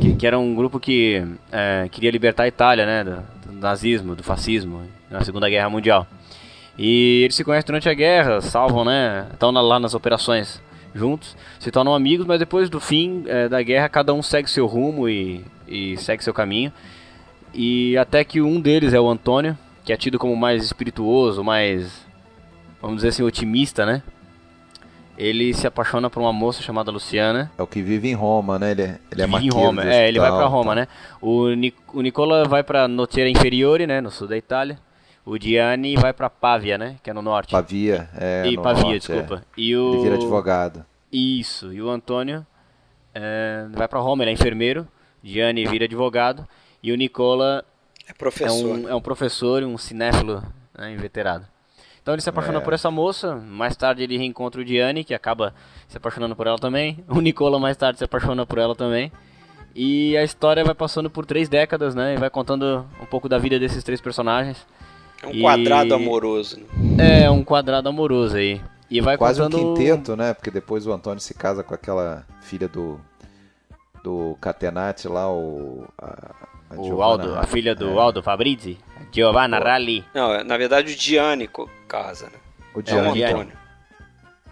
[0.00, 4.16] que, que era um grupo que é, queria libertar a Itália, né, do, do, nazismo,
[4.16, 6.06] do fascismo, na Segunda Guerra Mundial.
[6.78, 10.62] E eles se conhecem durante a guerra, salvam, né, estão lá nas operações
[10.94, 14.66] juntos, se tornam amigos, mas depois do fim é, da guerra cada um segue seu
[14.66, 16.72] rumo e, e segue seu caminho.
[17.52, 22.06] E até que um deles é o Antônio, que é tido como mais espirituoso, mais,
[22.80, 24.02] vamos dizer assim, otimista, né?
[25.20, 27.52] ele se apaixona por uma moça chamada Luciana.
[27.58, 28.70] É o que vive em Roma, né?
[28.70, 30.80] Ele, é, ele é vive em Roma, é, ele vai para Roma, tá.
[30.80, 30.88] né?
[31.20, 34.78] O, Nic o Nicola vai para Notiera Inferiore, né, no sul da Itália.
[35.30, 37.52] O Gianni vai para Pavia, né, que é no norte.
[37.52, 38.48] Pavia, é.
[38.48, 39.36] E Pavia, norte, desculpa.
[39.36, 39.60] É.
[39.60, 40.84] E o Ele vira advogado.
[41.12, 41.72] Isso.
[41.72, 42.44] E o Antônio
[43.14, 44.88] é, vai para Roma, ele é enfermeiro.
[45.22, 46.48] Gianni vira advogado
[46.82, 47.64] e o Nicola
[48.08, 48.70] é professor.
[48.70, 50.42] É um, é um professor, um cinéfilo,
[50.76, 51.46] né, inveterado.
[52.02, 52.60] Então ele se apaixona é.
[52.60, 55.54] por essa moça, mais tarde ele reencontra o Diane, que acaba
[55.86, 57.04] se apaixonando por ela também.
[57.06, 59.12] O Nicola mais tarde se apaixona por ela também.
[59.76, 62.14] E a história vai passando por três décadas, né?
[62.14, 64.66] E vai contando um pouco da vida desses três personagens.
[65.22, 65.40] É um e...
[65.40, 66.60] quadrado amoroso.
[66.76, 67.24] Né?
[67.24, 68.60] É, um quadrado amoroso aí.
[68.90, 69.72] E vai Quase contando...
[69.72, 70.34] um quinteto, né?
[70.34, 73.00] Porque depois o Antônio se casa com aquela filha do
[74.02, 76.32] do Catenati lá, o a,
[76.70, 77.98] a o Aldo, a filha do é.
[77.98, 78.78] Aldo Fabrizi.
[79.12, 80.04] Giovanna Ralli.
[80.14, 81.48] Não, na verdade o Gianni
[81.86, 82.38] casa, né?
[82.74, 83.22] O Gianni.
[83.22, 83.60] É o Antônio.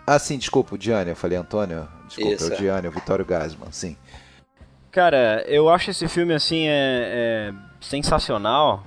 [0.06, 1.10] Ah, sim, desculpa, o Gianni.
[1.10, 1.88] Eu falei Antônio.
[2.06, 2.56] Desculpa, Isso, é o é.
[2.56, 3.96] Gianni, o Vitório Gasman, sim.
[4.90, 8.84] Cara, eu acho esse filme, assim, é, é sensacional.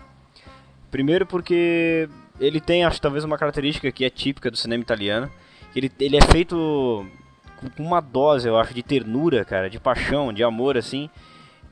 [0.92, 2.08] Primeiro porque
[2.39, 5.32] ele tem, acho, talvez uma característica que é típica do cinema italiano.
[5.76, 7.08] Ele, ele é feito
[7.76, 11.10] com uma dose, eu acho, de ternura, cara, de paixão, de amor, assim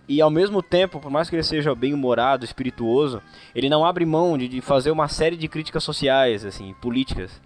[0.10, 3.22] e ao mesmo tempo, por mais que ele seja bem humorado, espirituoso,
[3.54, 7.40] ele não abre mão de, de fazer uma série de críticas sociais, assim, políticas.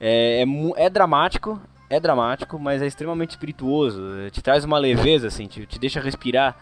[0.00, 4.02] É, é, é, dramático, é dramático, mas é extremamente espirituoso.
[4.32, 6.56] Te traz uma leveza, assim, te, te deixa respirar.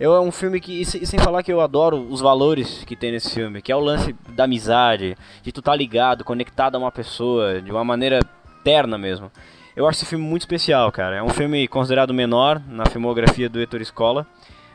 [0.00, 3.12] Eu, é um filme que, e sem falar que eu adoro os valores que tem
[3.12, 6.78] nesse filme, que é o lance da amizade, de tu estar tá ligado, conectado a
[6.78, 8.20] uma pessoa, de uma maneira
[8.64, 9.30] terna mesmo.
[9.76, 11.16] Eu acho esse filme muito especial, cara.
[11.16, 14.26] É um filme considerado menor na filmografia do Heitor Escola,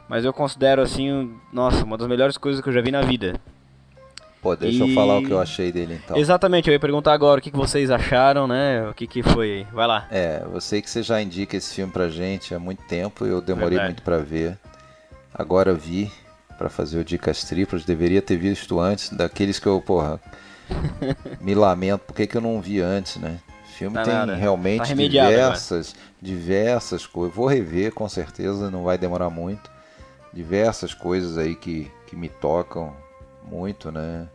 [0.07, 3.33] mas eu considero assim, nossa, uma das melhores coisas que eu já vi na vida.
[4.43, 4.89] Pô, deixa e...
[4.89, 6.15] eu falar o que eu achei dele então.
[6.15, 8.87] Exatamente, eu ia perguntar agora o que, que vocês acharam, né?
[8.87, 9.65] O que, que foi.
[9.73, 10.07] Vai lá.
[10.11, 13.41] É, eu sei que você já indica esse filme pra gente há muito tempo, eu
[13.41, 13.87] demorei Verdade.
[13.87, 14.55] muito para ver.
[15.37, 16.11] Agora vi
[16.57, 20.19] para fazer o Dicas Triplas, deveria ter visto antes, daqueles que eu, porra,
[21.41, 23.39] me lamento, por que, que eu não vi antes, né?
[23.65, 24.35] O filme tá tem nada.
[24.35, 26.15] realmente tá diversas, agora.
[26.21, 27.35] diversas coisas.
[27.35, 29.69] Vou rever com certeza, não vai demorar muito
[30.35, 32.93] diversas coisas aí que, que me tocam
[33.43, 34.27] muito, né?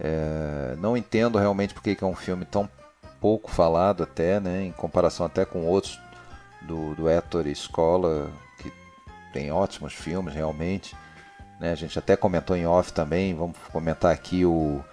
[0.00, 2.68] É, não entendo realmente porque que é um filme tão
[3.20, 4.64] pouco falado até, né?
[4.64, 6.00] Em comparação até com outros
[6.62, 8.30] do, do Ettore Escola,
[9.32, 10.96] tem ótimos filmes realmente.
[11.58, 11.72] Né?
[11.72, 14.84] A gente até comentou em off também, vamos comentar aqui o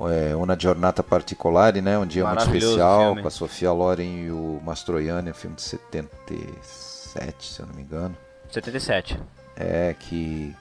[0.00, 1.98] é, Una Giornata Particolare, né?
[1.98, 3.22] Um dia muito especial filme.
[3.22, 7.82] com a Sofia Loren e o Mastroianni, um filme de 77, se eu não me
[7.82, 8.16] engano.
[8.50, 9.20] 77.
[9.56, 10.54] É, que,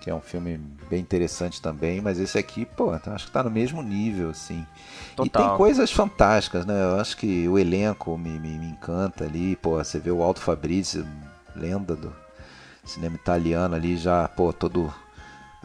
[0.00, 3.50] que é um filme bem interessante também, mas esse aqui, pô, acho que tá no
[3.50, 4.66] mesmo nível, assim.
[5.16, 5.26] Total.
[5.26, 6.74] E tem coisas fantásticas, né?
[6.82, 10.40] Eu acho que o elenco me, me, me encanta ali, pô, você vê o Aldo
[10.40, 11.06] Fabrizio,
[11.56, 12.14] lenda do
[12.90, 14.92] cinema italiano ali, já, pô, todo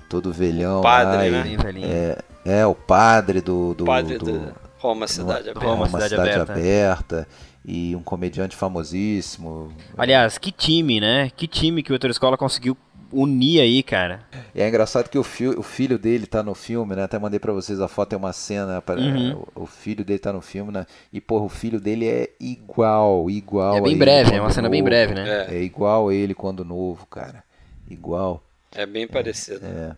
[0.10, 0.80] todo velhão.
[0.80, 1.58] O padre, lá, né?
[1.76, 2.24] E, é,
[2.60, 3.74] é, o padre do.
[3.74, 5.68] do padre do, do Roma Cidade Aberta.
[5.68, 6.54] Roma, Cidade, Cidade aberta.
[6.54, 7.28] aberta
[7.66, 9.74] e um comediante famosíssimo.
[9.98, 11.32] Aliás, que time, né?
[11.36, 12.78] Que time que o Outra Escola conseguiu
[13.12, 14.22] unir aí, cara.
[14.54, 17.04] E é engraçado que o, fi o filho dele tá no filme, né?
[17.04, 19.44] Até mandei para vocês a foto, é uma cena, pra, uhum.
[19.56, 20.86] o, o, filho dele tá no filme, né?
[21.12, 23.78] E, porra, o filho dele é igual, igual.
[23.78, 24.72] É bem breve, é uma cena novo.
[24.72, 25.48] bem breve, né?
[25.50, 25.56] É.
[25.56, 27.44] é igual ele quando novo, cara.
[27.90, 28.44] Igual.
[28.74, 29.66] É bem parecido.
[29.66, 29.96] É.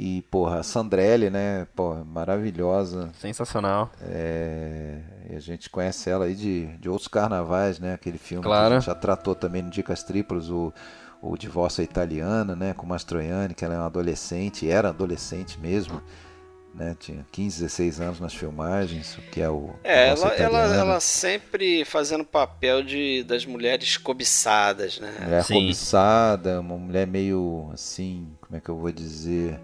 [0.00, 1.66] E, porra, a Sandrelli, né?
[1.74, 3.10] Porra, maravilhosa.
[3.18, 3.90] Sensacional.
[4.00, 5.00] É...
[5.34, 7.94] a gente conhece ela aí de, de outros carnavais, né?
[7.94, 8.68] Aquele filme claro.
[8.68, 10.72] que a gente já tratou também no Dicas Triplas, o,
[11.22, 12.74] o Divórcio Italiana, né?
[12.74, 16.02] Com Mastroianni, que ela é uma adolescente, era adolescente mesmo.
[16.74, 19.70] Né, tinha 15, 16 anos nas filmagens, que é o.
[19.82, 25.12] É, ela, ela, ela, sempre fazendo papel de, das mulheres cobiçadas, né?
[25.20, 25.54] Mulher Sim.
[25.54, 29.58] cobiçada, uma mulher meio assim, como é que eu vou dizer?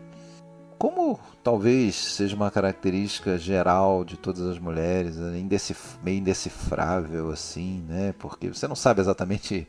[0.84, 7.82] como talvez seja uma característica geral de todas as mulheres, né, indecif meio indecifrável assim,
[7.88, 8.14] né?
[8.18, 9.66] Porque você não sabe exatamente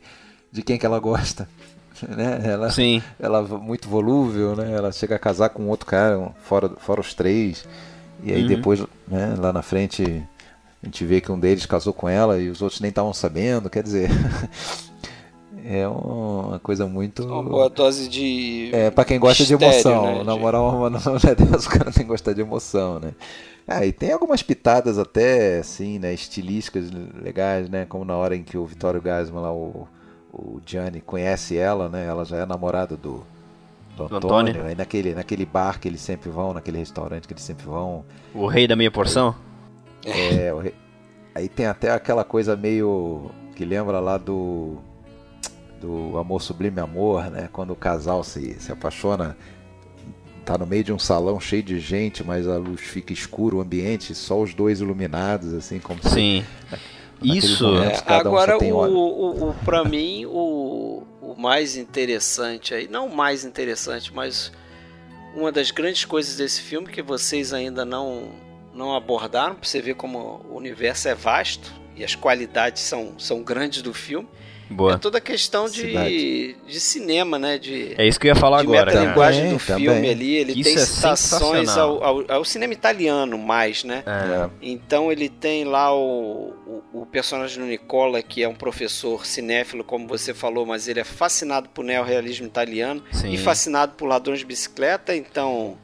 [0.52, 1.48] de quem que ela gosta,
[2.08, 2.40] né?
[2.44, 3.02] Ela, Sim.
[3.18, 4.72] ela é muito volúvel, né?
[4.72, 7.66] Ela chega a casar com outro cara, fora, fora os três,
[8.22, 8.48] e aí uhum.
[8.48, 10.24] depois, né, lá na frente
[10.82, 13.68] a gente vê que um deles casou com ela e os outros nem estavam sabendo,
[13.68, 14.08] quer dizer,
[15.64, 17.24] é uma coisa muito.
[17.24, 18.70] Uma boa dose de.
[18.72, 20.18] É, pra quem gosta mistério, de emoção.
[20.18, 20.24] Né?
[20.24, 23.12] Na moral, uma novela dessa, o cara tem que gostar de emoção, né?
[23.66, 26.88] Ah, e tem algumas pitadas até, assim, né, estilísticas
[27.20, 27.84] legais, né?
[27.84, 29.88] Como na hora em que o Vitório Gasman lá, o,
[30.38, 32.06] o Gianni, conhece ela, né?
[32.06, 33.24] Ela já é namorada do,
[33.96, 34.16] do Antônio.
[34.16, 34.64] Antônio.
[34.66, 38.04] Aí naquele, naquele bar que eles sempre vão, naquele restaurante que eles sempre vão.
[38.34, 39.34] O rei da meia porção?
[40.04, 40.74] É, o rei...
[41.34, 44.76] aí tem até aquela coisa meio que lembra lá do
[45.80, 47.48] do Amor Sublime Amor, né?
[47.52, 49.36] Quando o casal se, se apaixona,
[50.44, 53.60] tá no meio de um salão cheio de gente, mas a luz fica escuro o
[53.60, 56.44] ambiente, só os dois iluminados, assim, como Sim.
[56.70, 56.76] se...
[57.22, 57.66] Isso.
[57.78, 63.44] É, agora, um o, o, o para mim, o, o mais interessante aí, não mais
[63.44, 64.52] interessante, mas
[65.34, 68.30] uma das grandes coisas desse filme que vocês ainda não,
[68.72, 73.42] não abordaram, para você ver como o universo é vasto e as qualidades são, são
[73.42, 74.28] grandes do filme,
[74.68, 74.94] Boa.
[74.94, 77.56] É toda questão de, de cinema, né?
[77.58, 79.00] De, é isso que eu ia falar de agora.
[79.00, 79.84] A linguagem do também.
[79.84, 84.02] filme ali, ele tem é citações ao, ao, ao, cinema italiano mais, né?
[84.06, 84.50] É.
[84.60, 89.84] Então ele tem lá o, o, o, personagem do Nicola, que é um professor cinéfilo,
[89.84, 93.32] como você falou, mas ele é fascinado por neorrealismo italiano Sim.
[93.32, 95.78] e fascinado por ladrões de bicicleta, então...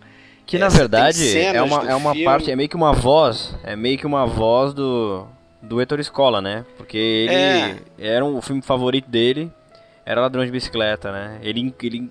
[0.45, 3.97] Que na verdade é uma, é uma parte, é meio que uma voz, é meio
[3.97, 5.27] que uma voz do
[5.63, 6.67] do Heitor Escola, né?
[6.77, 7.79] Porque ele é.
[7.99, 9.51] era um, o filme favorito dele,
[10.05, 11.39] era Ladrão de Bicicleta, né?
[11.43, 12.11] Ele, ele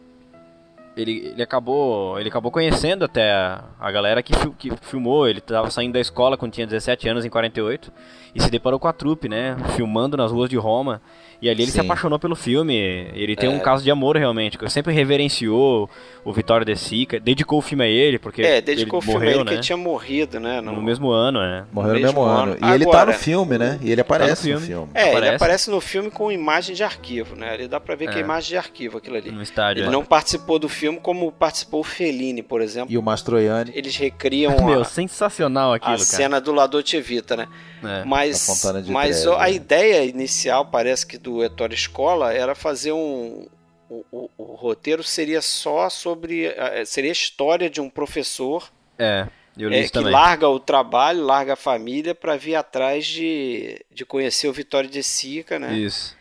[0.96, 5.28] ele, ele acabou ele acabou conhecendo até a, a galera que, que filmou.
[5.28, 7.92] Ele estava saindo da escola quando tinha 17 anos, em 48,
[8.34, 9.56] e se deparou com a trupe, né?
[9.76, 11.02] Filmando nas ruas de Roma.
[11.42, 11.80] E ali ele Sim.
[11.80, 12.76] se apaixonou pelo filme.
[13.14, 13.54] Ele tem é.
[13.54, 14.60] um caso de amor realmente.
[14.70, 15.90] Sempre reverenciou
[16.24, 17.20] o Vitório de Sica.
[17.20, 18.44] Dedicou o filme a ele, porque.
[18.44, 19.56] É, dedicou ele o filme morreu, a ele, né?
[19.56, 20.62] que tinha morrido, né?
[20.62, 21.66] No, no mesmo ano, né?
[21.72, 22.42] Morreu no mesmo, mesmo ano.
[22.44, 22.52] ano.
[22.54, 23.80] E Agora, ele tá no filme, né?
[23.82, 24.60] E ele aparece tá no, filme.
[24.60, 24.92] no filme.
[24.94, 25.18] É, aparece.
[25.18, 27.56] ele aparece no filme com imagem de arquivo, né?
[27.56, 28.12] Ele dá pra ver é.
[28.12, 29.32] que é imagem de arquivo aquilo ali.
[29.32, 29.82] No estádio.
[29.82, 29.92] Ele é.
[29.92, 32.94] não participou do filme como participou o Fellini, por exemplo.
[32.94, 33.72] E o Mastroianni.
[33.74, 36.06] Eles recriam Meu, a, sensacional aquilo, a cara.
[36.06, 37.48] cena do Lado Vita, né?
[37.84, 38.04] É.
[38.06, 39.54] Mas, mas a né?
[39.54, 43.48] ideia inicial, parece que do Ettore Escola, era fazer um.
[43.90, 46.54] O, o, o, roteiro seria só sobre.
[46.86, 48.72] Seria a história de um professor.
[48.98, 49.28] É.
[49.58, 54.06] Eu li é, que larga o trabalho, larga a família para vir atrás de, de
[54.06, 55.74] conhecer o Vitório de Sica, né?
[55.74, 56.16] Isso.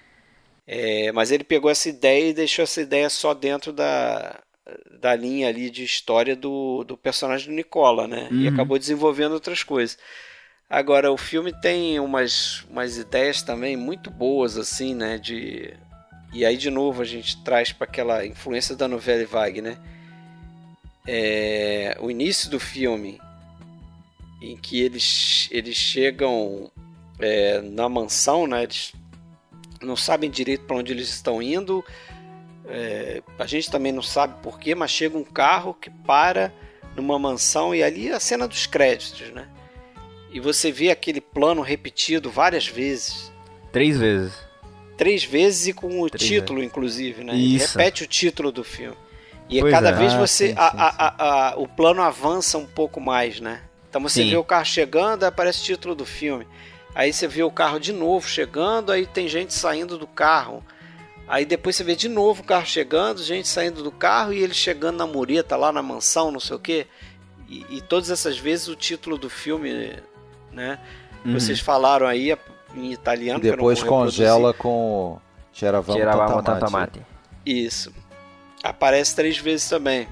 [0.67, 4.41] É, mas ele pegou essa ideia e deixou essa ideia só dentro da,
[5.01, 8.29] da linha ali de história do, do personagem do Nicola, né?
[8.31, 8.41] Uhum.
[8.41, 9.99] E acabou desenvolvendo outras coisas.
[10.71, 15.19] Agora, o filme tem umas, umas ideias também muito boas, assim, né?
[15.19, 15.75] De...
[16.33, 19.77] E aí, de novo, a gente traz para aquela influência da novela Wagner.
[19.77, 19.79] Né?
[21.09, 21.97] É...
[22.01, 23.21] O início do filme,
[24.41, 26.71] em que eles, eles chegam
[27.19, 28.63] é, na mansão, né?
[28.63, 28.93] Eles
[29.83, 31.85] não sabem direito para onde eles estão indo.
[32.69, 33.25] É...
[33.41, 36.53] a gente também não sabe porquê, mas chega um carro que para
[36.95, 39.49] numa mansão e ali é a cena dos créditos, né?
[40.33, 43.33] E você vê aquele plano repetido várias vezes.
[43.73, 44.35] Três vezes.
[44.97, 46.71] Três vezes e com o Três título, vezes.
[46.71, 47.35] inclusive, né?
[47.35, 47.79] Isso.
[47.79, 48.97] Ele repete o título do filme.
[49.49, 49.93] E pois cada é.
[49.93, 50.49] vez ah, você.
[50.49, 53.63] Sim, a, sim, a, a, o plano avança um pouco mais, né?
[53.89, 54.31] Então você sim.
[54.31, 56.47] vê o carro chegando, aparece o título do filme.
[56.95, 60.65] Aí você vê o carro de novo chegando, aí tem gente saindo do carro.
[61.27, 64.55] Aí depois você vê de novo o carro chegando, gente saindo do carro e ele
[64.55, 66.87] chegando na mureta lá na mansão, não sei o quê.
[67.49, 69.97] E, e todas essas vezes o título do filme
[70.53, 70.79] né?
[71.25, 71.35] Uhum.
[71.35, 72.37] Vocês falaram aí
[72.75, 73.39] em italiano.
[73.41, 75.19] E depois congela com
[75.53, 77.01] Cheravamo Tantamate.
[77.45, 77.93] Isso.
[78.63, 80.07] Aparece três vezes também.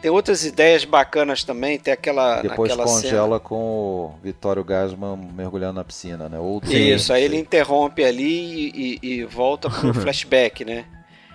[0.00, 2.40] Tem outras ideias bacanas também, tem aquela.
[2.40, 3.40] Depois congela cena.
[3.40, 6.38] com o Vitório Gasman mergulhando na piscina, né?
[6.38, 10.86] Ou Isso, aí ele interrompe ali e, e, e volta pro flashback, né?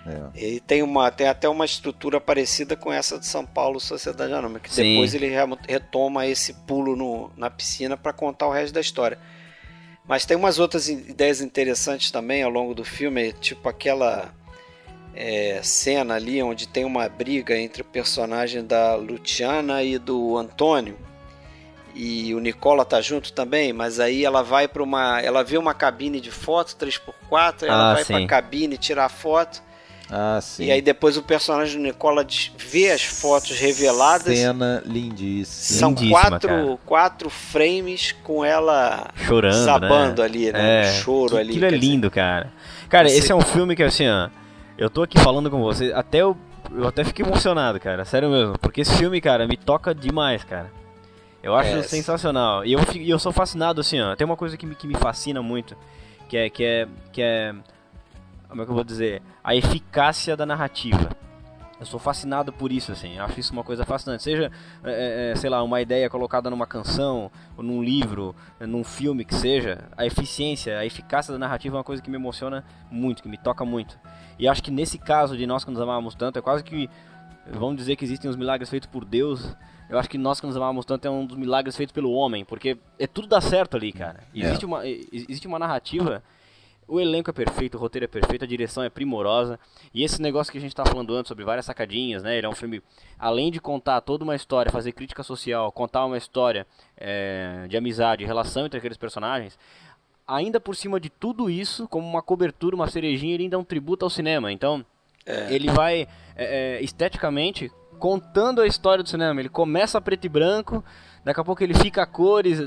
[0.06, 0.30] É.
[0.36, 4.60] Ele tem, uma, tem até uma estrutura parecida com essa de São Paulo Sociedade Anônima,
[4.60, 4.94] que Sim.
[4.94, 5.32] depois ele
[5.68, 9.18] retoma esse pulo no, na piscina para contar o resto da história.
[10.08, 14.32] Mas tem umas outras ideias interessantes também ao longo do filme, tipo aquela
[15.16, 20.98] é, cena ali onde tem uma briga entre o personagem da Luciana e do Antônio.
[21.96, 25.22] E o Nicola tá junto também, mas aí ela vai para uma.
[25.22, 29.64] Ela vê uma cabine de foto 3x4, ela ah, vai para a cabine tirar foto.
[30.10, 30.66] Ah, sim.
[30.66, 32.26] E aí depois o personagem do Nicola
[32.58, 34.38] vê as fotos reveladas.
[34.38, 35.80] Cena lindíssima.
[35.80, 40.28] São lindíssima, quatro, quatro frames com ela chorando, sabando né?
[40.28, 40.86] ali, né?
[40.86, 41.50] É, um choro ali.
[41.50, 42.22] Aquilo é lindo, dizer...
[42.22, 42.54] cara.
[42.88, 44.30] Cara, esse é um filme que assim, ó,
[44.78, 46.38] eu tô aqui falando com você, até eu,
[46.72, 50.72] eu até fiquei emocionado, cara, sério mesmo, porque esse filme, cara, me toca demais, cara.
[51.42, 52.66] Eu acho é, sensacional.
[52.66, 54.16] E eu, eu sou fascinado assim, ó.
[54.16, 55.78] Tem uma coisa que me, que me fascina muito,
[56.28, 57.54] que é que é que é
[58.48, 61.10] como é que eu vou dizer, a eficácia da narrativa.
[61.78, 64.24] Eu sou fascinado por isso, assim, acho isso uma coisa fascinante.
[64.24, 64.50] Seja,
[64.84, 69.36] é, é, sei lá, uma ideia colocada numa canção, ou num livro, num filme que
[69.36, 73.28] seja, a eficiência, a eficácia da narrativa é uma coisa que me emociona muito, que
[73.28, 74.00] me toca muito.
[74.40, 76.90] E acho que nesse caso de nós que nos amávamos tanto, é quase que,
[77.52, 79.54] vamos dizer que existem os milagres feitos por Deus,
[79.90, 82.46] eu acho que nós que nos amávamos tanto é um dos milagres feitos pelo homem,
[82.46, 84.24] porque é tudo dá certo ali, cara.
[84.34, 84.40] É.
[84.40, 84.68] Existe, é.
[84.68, 86.24] uma, existe uma narrativa
[86.88, 89.60] o elenco é perfeito, o roteiro é perfeito, a direção é primorosa.
[89.94, 92.38] E esse negócio que a gente está falando antes sobre várias sacadinhas, né?
[92.38, 92.82] Ele é um filme,
[93.18, 98.24] além de contar toda uma história, fazer crítica social, contar uma história é, de amizade,
[98.24, 99.58] relação entre aqueles personagens,
[100.28, 103.64] ainda por cima de tudo isso, como uma cobertura, uma cerejinha, ele ainda é um
[103.64, 104.52] tributo ao cinema.
[104.52, 104.86] Então,
[105.26, 105.54] é.
[105.54, 109.40] ele vai é, esteticamente contando a história do cinema.
[109.40, 110.84] Ele começa preto e branco
[111.26, 112.60] daqui a pouco ele fica a cores,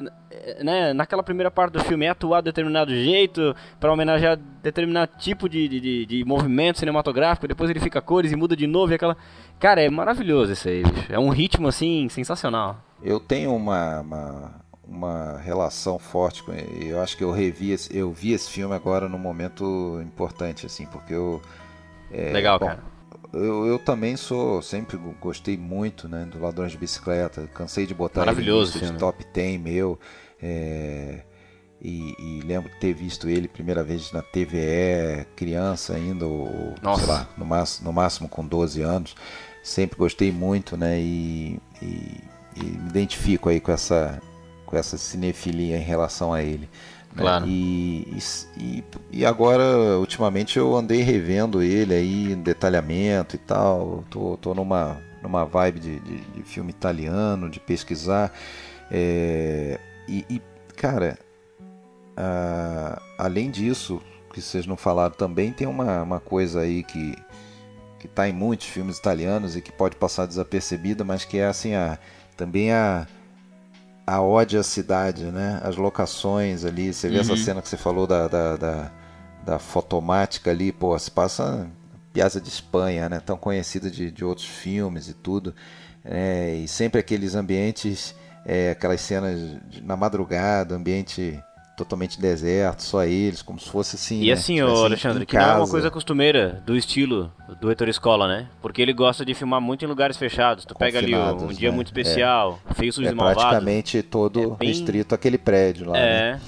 [0.62, 0.92] né?
[0.92, 5.68] Naquela primeira parte do filme é atuar de determinado jeito para homenagear determinado tipo de,
[5.68, 9.16] de, de, movimento cinematográfico, depois ele fica a cores e muda de novo e aquela...
[9.60, 11.12] Cara, é maravilhoso isso aí, bicho.
[11.12, 12.78] É um ritmo, assim, sensacional.
[13.02, 14.54] Eu tenho uma, uma,
[14.86, 16.88] uma relação forte com ele.
[16.88, 20.84] Eu acho que eu revi, esse, eu vi esse filme agora num momento importante, assim,
[20.86, 21.40] porque eu...
[22.10, 22.97] É, Legal, bom, cara
[23.32, 27.46] eu, eu também sou, sempre gostei muito né, do Ladrões de Bicicleta.
[27.54, 29.98] Cansei de botar Maravilhoso ele de top 10 meu.
[30.40, 31.20] É,
[31.80, 37.06] e, e, lembro de ter visto ele primeira vez na TVE, criança ainda, ou, sei
[37.06, 39.14] lá, no máximo, no máximo com 12 anos.
[39.62, 40.98] sempre gostei muito, né?
[40.98, 42.20] E, e,
[42.56, 44.20] e, me identifico aí com essa,
[44.66, 46.68] com essa cinefilia em relação a ele.
[47.14, 47.22] Né?
[47.22, 47.46] Claro.
[47.46, 48.20] E,
[48.56, 54.04] e, e, agora, ultimamente, eu andei revendo ele aí em detalhamento e tal.
[54.10, 58.32] Tô, tô numa, numa vibe de, de, de filme italiano, de pesquisar.
[58.90, 59.78] É,
[60.08, 60.42] e, e,
[60.76, 61.18] cara,
[62.16, 64.00] a, além disso,
[64.32, 67.14] que vocês não falaram também, tem uma, uma coisa aí que
[67.98, 71.74] que está em muitos filmes italianos e que pode passar desapercebida, mas que é assim
[71.74, 71.98] a
[72.36, 73.08] também a
[74.08, 75.60] a ode à cidade, né?
[75.62, 77.20] As locações ali, você vê uhum.
[77.20, 78.90] essa cena que você falou da, da, da,
[79.44, 81.68] da fotomática ali, pô, se passa
[82.10, 83.20] Piazza de Espanha, né?
[83.20, 85.54] Tão conhecida de, de outros filmes e tudo,
[86.02, 88.14] é, e sempre aqueles ambientes,
[88.46, 89.38] é, aquelas cenas
[89.68, 91.38] de, na madrugada, ambiente
[91.78, 94.22] totalmente deserto, só eles, como se fosse assim.
[94.22, 94.32] E né?
[94.32, 95.46] assim, ô, Alexandre, que casa.
[95.46, 98.48] não é uma coisa costumeira do estilo do Heitor Escola, né?
[98.60, 100.64] Porque ele gosta de filmar muito em lugares fechados.
[100.64, 101.76] Tu pega ali um, um dia né?
[101.76, 102.74] muito especial, é.
[102.74, 103.40] Feio, Sujo é e Malvado.
[103.40, 104.68] praticamente todo é bem...
[104.68, 105.98] restrito àquele prédio lá.
[105.98, 106.32] É.
[106.32, 106.40] Né?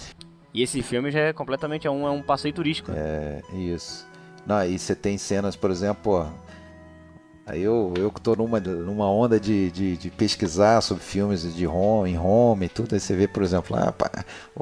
[0.53, 2.91] E esse filme já é completamente é um, é um passeio turístico.
[2.93, 4.05] É, isso.
[4.45, 6.28] Não, e você tem cenas, por exemplo,
[7.51, 11.66] Aí eu, eu que tô numa, numa onda de, de, de, pesquisar sobre filmes de
[11.66, 14.09] home, em home e tudo, aí você vê, por exemplo, lá, pá,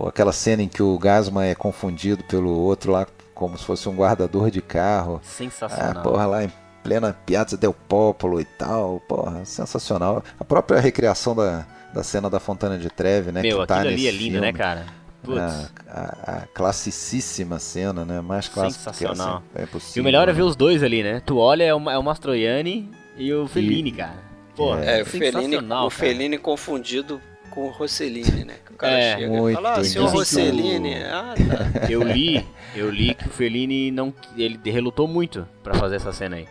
[0.07, 3.95] aquela cena em que o Gasman é confundido pelo outro lá, como se fosse um
[3.95, 5.21] guardador de carro.
[5.23, 5.93] Sensacional.
[5.99, 10.25] Ah, porra, lá em plena Piazza del Popolo e tal, porra, sensacional.
[10.41, 13.43] A própria recriação da, da cena da Fontana de Treve, né?
[13.43, 14.41] Meu, que tá ali é lindo, filme.
[14.41, 14.87] né, cara?
[15.27, 18.21] A, a, a, classicíssima cena, né?
[18.21, 19.43] Mais clássica Sensacional.
[19.53, 20.33] Que é, é possível, e o melhor né?
[20.33, 21.21] é ver os dois ali, né?
[21.25, 23.93] Tu olha, é o, é o Mastroianni e o Fellini, e...
[23.93, 24.29] cara.
[24.55, 28.55] Pô, é, é o Fellini, o Fellini confundido com o Rossellini, né?
[28.65, 31.07] Que o cara é, chega e fala, ah, senhor Rossellini, o...
[31.07, 31.91] ah, tá.
[31.91, 36.37] Eu li, eu li que o Fellini não, ele relutou muito para fazer essa cena
[36.37, 36.47] aí.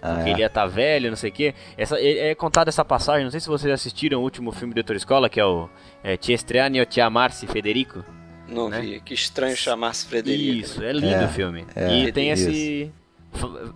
[0.00, 0.32] Ah, porque é?
[0.32, 1.54] ele ia estar tá velho, não sei o quê.
[1.76, 4.76] Essa, é, é contada essa passagem, não sei se vocês assistiram o último filme do
[4.76, 5.68] Doutor Escola, que é o
[6.02, 8.04] é, Ti Estranho Ti Amarsi Federico.
[8.48, 8.80] Não né?
[8.80, 10.58] vi, que estranho chamar-se Frederico.
[10.58, 11.66] Isso, é lindo é, o filme.
[11.76, 12.48] É, e tem isso.
[12.48, 12.90] esse.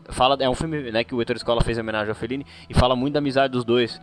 [0.09, 2.75] Fala, é um filme né, que o Heitor Escola fez em homenagem ao Fellini e
[2.75, 4.01] fala muito da amizade dos dois.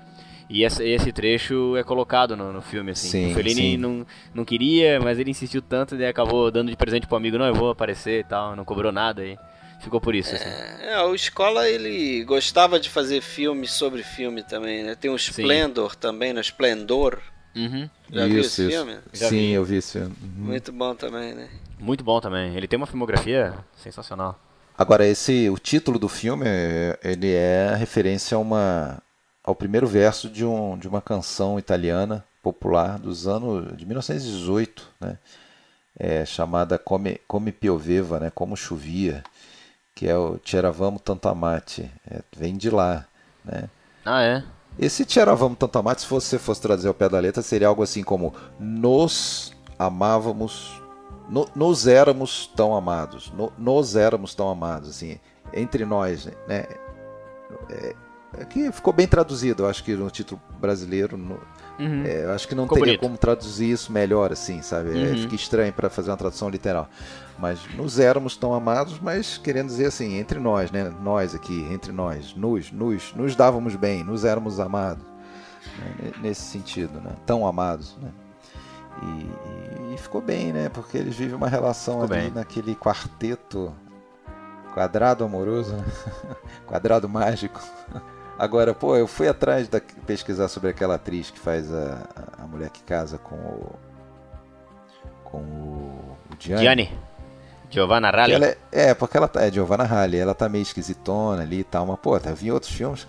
[0.48, 3.08] E esse, esse trecho é colocado no, no filme, assim.
[3.08, 7.08] Sim, o Fellini não, não queria, mas ele insistiu tanto e acabou dando de presente
[7.08, 9.38] pro amigo, não, eu vou aparecer e tal, não cobrou nada e
[9.80, 10.36] ficou por isso.
[10.36, 10.46] Assim.
[10.46, 14.96] É, é, o Escola ele gostava de fazer filmes sobre filme também, né?
[14.96, 15.98] Tem o Splendor Sim.
[16.00, 16.42] também, no né?
[16.42, 17.20] Splendor.
[17.56, 17.90] Uhum.
[18.12, 18.72] Já isso, viu esse isso.
[18.72, 18.98] filme?
[19.14, 19.52] Já Sim, vi.
[19.52, 20.16] eu vi esse filme.
[20.22, 20.46] Uhum.
[20.46, 21.50] Muito bom também, né?
[21.80, 22.56] Muito bom também.
[22.56, 24.40] Ele tem uma filmografia sensacional.
[24.78, 26.46] Agora, esse, o título do filme,
[27.04, 29.02] ele é referência a uma,
[29.44, 35.18] ao primeiro verso de, um, de uma canção italiana popular dos anos de 1918, né?
[35.98, 38.32] É, chamada Come, Come Pioveva, né?
[38.34, 39.22] Como Chovia,
[40.00, 43.06] que é o C'eravamo Tantamate, é, vem de lá,
[43.44, 43.70] né?
[44.06, 44.44] Ah, é?
[44.80, 48.34] Esse C'eravamo Tantamate, se você fosse traduzir ao pé da letra, seria algo assim como
[48.58, 50.82] Nos amávamos
[51.28, 55.20] no, nos éramos tão amados, no, nos éramos tão amados, assim,
[55.54, 56.66] entre nós, né?
[57.70, 57.94] É,
[58.40, 61.42] aqui ficou bem traduzido, eu acho que no título brasileiro, no,
[61.78, 62.06] uhum.
[62.06, 63.02] é, eu acho que não ficou teria bonito.
[63.02, 64.92] como traduzir isso melhor, assim, sabe?
[64.92, 65.18] É, Uhum.
[65.24, 66.88] fica estranho para fazer uma tradução literal.
[67.40, 70.94] Mas nos éramos tão amados, mas querendo dizer assim, entre nós, né?
[71.02, 75.06] Nós aqui, entre nós, nos, nos, nos dávamos bem, nos éramos amados,
[75.78, 76.12] né?
[76.22, 77.12] nesse sentido, né?
[77.26, 78.12] Tão amados, né?
[79.02, 80.68] E, e, ficou bem, né?
[80.68, 82.32] Porque eles vivem uma relação Ficou ali bem.
[82.32, 83.74] naquele quarteto
[84.74, 85.86] quadrado amoroso, né?
[86.68, 87.62] quadrado mágico.
[88.38, 92.70] Agora, pô, eu fui atrás da pesquisar sobre aquela atriz que faz a, a mulher
[92.70, 93.76] que casa com o
[95.24, 96.64] com o, o Gianni.
[96.64, 97.00] Gianni.
[97.70, 98.36] Giovanna Raleigh.
[98.36, 101.64] ela é, é, porque ela tá, é Giovanna Raleigh, ela tá meio esquisitona ali e
[101.64, 103.08] tal, mas pô, tá vi outros filmes.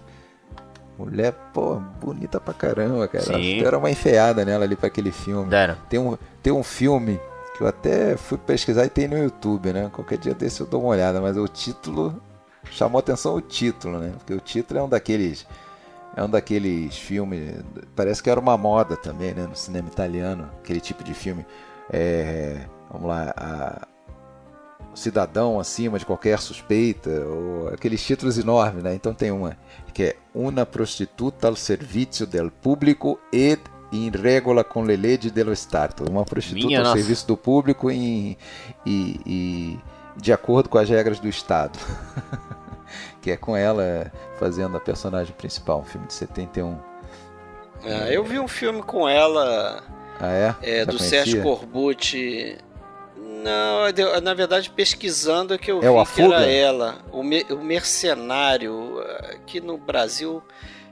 [0.99, 3.25] Mulher, pô, bonita pra caramba, cara.
[3.25, 3.65] Sim.
[3.65, 5.49] Era uma enfeiada nela ali pra aquele filme.
[5.49, 5.77] Deram.
[5.89, 7.19] Tem um, tem um filme
[7.57, 9.91] que eu até fui pesquisar e tem no YouTube, né?
[9.91, 12.23] Qualquer dia desse eu dou uma olhada, mas o título
[12.71, 14.13] chamou atenção o título, né?
[14.19, 15.47] Porque o título é um daqueles
[16.17, 17.55] é um daqueles filmes,
[17.95, 21.47] parece que era uma moda também, né, no cinema italiano, aquele tipo de filme.
[21.93, 22.59] É,
[22.91, 23.89] vamos lá, a,
[24.95, 28.95] cidadão acima de qualquer suspeita, ou aqueles títulos enormes, né?
[28.95, 29.57] Então tem uma
[29.93, 33.61] que é Una prostituta al servizio del pubblico ed
[33.93, 36.05] in regola con le leggi dello Stato.
[36.09, 36.97] Uma prostituta Minha ao nossa.
[36.99, 38.39] serviço do público e,
[38.87, 39.79] e, e
[40.17, 41.77] de acordo com as regras do Estado.
[43.21, 46.79] que é com ela fazendo a personagem principal, um filme de 71.
[47.83, 49.83] Ah, eu vi um filme com ela,
[50.21, 50.55] Ah, é?
[50.63, 51.25] é, do conhecia?
[51.25, 52.59] Sérgio Corbucci.
[53.43, 57.23] Não, eu- na verdade, pesquisando é que eu É o vi que era ela, o,
[57.23, 60.43] me- o mercenário, ah, aqui no Brasil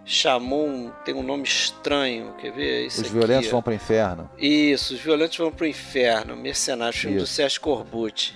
[0.04, 2.86] chamou um, tem um nome estranho, quer ver?
[2.86, 3.50] Isso Os aqui, violentos ó.
[3.52, 4.30] vão para o inferno.
[4.38, 6.36] Isso, os violentos vão pro inferno.
[6.36, 7.34] Mercenário, filme do Isso.
[7.34, 8.34] Sérgio Corbucci.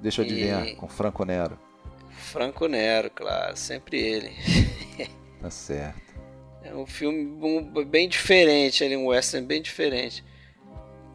[0.00, 1.58] Deixa eu adivinhar, E- com Franco Nero.
[2.10, 4.30] Franco Nero, claro, sempre ele.
[5.40, 6.10] Tá certo.
[6.62, 7.26] É um filme
[7.86, 10.22] bem diferente, ali, um western bem diferente.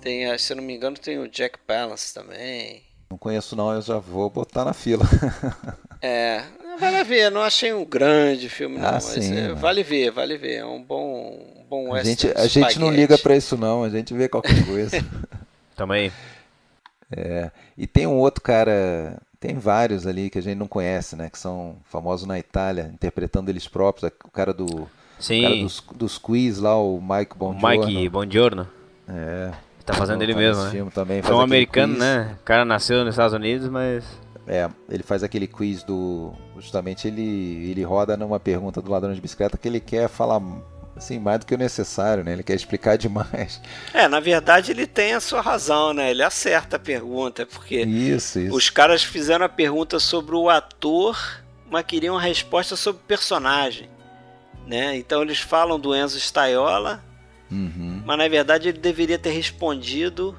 [0.06, 2.84] Tem, ah, se eu não me engano, tem o Jack Palance também.
[3.10, 5.03] Não conheço não, eu já vou botar na fila.
[6.02, 6.44] É,
[6.80, 9.53] vale ver, não achei um grande filme não, Ah, mas sim, é, né?
[9.53, 13.18] vale ver, vale ver, é um bom, um bom A gente, a gente não liga
[13.18, 15.03] pra isso não, a gente vê qualquer coisa.
[15.76, 16.11] Também.
[17.10, 21.27] É, e tem um outro cara, tem vários ali que a gente não conhece, né?
[21.32, 24.11] Que são famosos na Itália, interpretando eles próprios.
[24.23, 25.41] O cara do, o Sim.
[25.41, 27.88] cara dos, dos quiz lá, o Mike o Bongiorno.
[27.88, 28.68] Mike Bongiorno.
[29.07, 29.52] É,
[29.86, 30.72] Tá fazendo ele tá mesmo, né?
[30.72, 32.03] filme também, É faz um americano, quiz.
[32.03, 32.36] né?
[32.41, 34.03] O cara nasceu nos Estados Unidos, mas.
[34.48, 36.34] É, ele faz aquele quiz do.
[36.56, 40.41] Justamente ele, ele roda numa pergunta do ladrão de bicicleta que ele quer falar
[40.95, 42.32] assim, mais do que o necessário, né?
[42.34, 43.60] Ele quer explicar demais.
[43.94, 46.12] É, na verdade ele tem a sua razão, né?
[46.12, 48.56] Ele acerta a pergunta, porque Isso, isso.
[48.56, 51.18] os caras fizeram a pergunta sobre o ator,
[51.70, 53.90] mas queriam a resposta sobre o personagem,
[54.68, 54.95] né?
[54.95, 57.03] Então eles falam do Enzo Staiola,
[57.51, 58.01] Uhum.
[58.05, 60.35] mas na verdade ele deveria ter respondido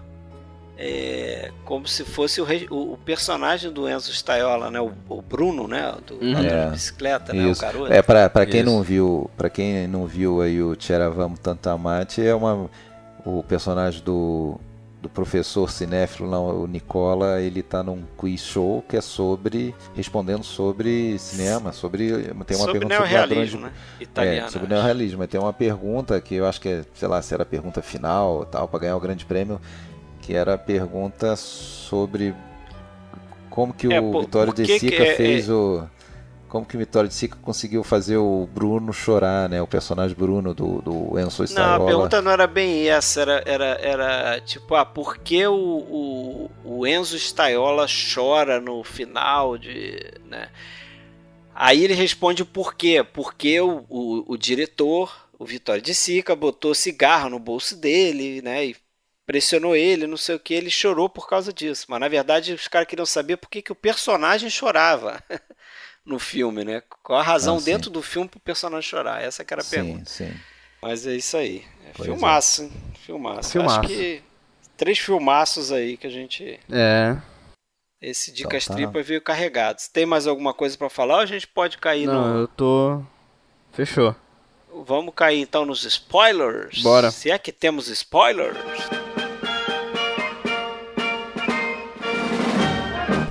[0.79, 4.79] é, como se fosse o, o- o personagem do Enzo Staiola, né?
[4.81, 5.95] O, o Bruno, né?
[6.07, 6.39] Do Uhum.
[6.39, 6.69] É.
[6.71, 7.47] bicicleta, né?
[7.47, 7.63] O Isso.
[7.63, 7.91] garoto.
[7.93, 8.71] É, pra, pra quem Isso.
[8.71, 12.69] não viu, para quem não viu aí o Tcheravamo Tantamate, é uma
[13.25, 14.61] o personagem do,
[15.07, 20.43] do professor cinéfilo, lá, o Nicola, ele tá num quiz show que é sobre respondendo
[20.45, 23.73] sobre cinema, sobre tem uma sobre pergunta sobre ladrões neorrealismo, né?
[24.01, 24.47] Italiano.
[24.47, 25.19] é, sobre neorrealismo.
[25.19, 27.81] Mas Tem uma pergunta que eu acho que é, sei lá, se era a pergunta
[27.83, 29.61] final tal, para ganhar o grande prêmio,
[30.21, 32.35] que era a pergunta sobre
[33.49, 35.85] como que É, o por- Vitório por de Sica que é- fez o.
[36.49, 39.61] Como que o Vitório de Sica conseguiu fazer o Bruno chorar, né?
[39.61, 41.85] O personagem Bruno do, do Enzo Não, Staiola.
[41.85, 46.51] a pergunta não era bem essa, era, era, era tipo, ah, por que o, o,
[46.65, 50.01] o Enzo Staiola chora no final de.
[50.25, 50.49] Né?
[51.55, 53.03] Aí ele responde o porquê.
[53.03, 58.67] Porque o, o, o diretor, o Vitório de Sica, botou cigarro no bolso dele, né?
[58.67, 58.77] E
[59.27, 61.87] pressionou ele, não sei o que, ele chorou por causa disso.
[61.89, 65.23] Mas na verdade os caras queriam saber por que, que o personagem chorava
[66.07, 66.83] no filme, né?
[67.03, 67.65] Qual a razão Ah, sim.
[67.67, 69.21] dentro do filme pro personagem chorar?
[69.23, 70.09] Essa que era a sim, pergunta.
[70.09, 70.33] sim.
[70.81, 71.65] Mas é isso aí.
[71.85, 72.73] É Pois filmaço, hein?
[73.05, 73.51] Filmaço.
[73.51, 73.81] Filmaço.
[73.81, 74.23] Acho que
[74.77, 76.61] três filmaços aí que a gente.
[76.71, 77.17] É.
[78.01, 78.83] Esse Dicas Então tá.
[78.83, 79.81] Tripa veio carregado.
[79.81, 82.41] Se tem mais alguma coisa pra falar ou a gente pode cair Não, no.
[82.41, 83.03] eu tô.
[83.73, 84.15] Fechou.
[84.85, 86.83] Vamos cair então nos spoilers?
[86.83, 87.11] Bora.
[87.11, 88.57] Se é que temos spoilers.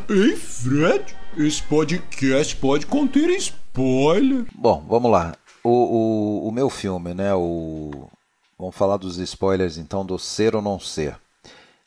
[0.10, 4.46] Ei, Fred, esse podcast pode conter spoiler.
[4.54, 5.36] Bom, vamos lá.
[5.64, 7.34] O, o, o meu filme, né?
[7.34, 8.10] O,
[8.58, 11.18] vamos falar dos spoilers então do Ser ou Não Ser.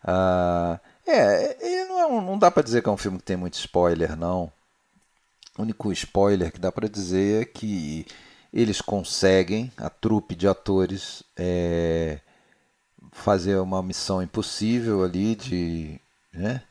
[0.05, 3.37] Ah, é, não, é um- não dá pra dizer que é um filme que tem
[3.37, 4.51] muito spoiler, não.
[5.57, 8.07] O único spoiler que dá pra dizer é que
[8.53, 12.21] eles conseguem, a trupe de atores, é,
[13.13, 16.01] fazer uma missão impossível ali de,
[16.33, 16.63] né,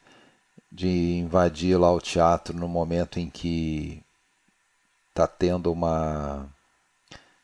[0.71, 4.03] de invadir lá o teatro no momento em que
[5.13, 6.47] tá tendo uma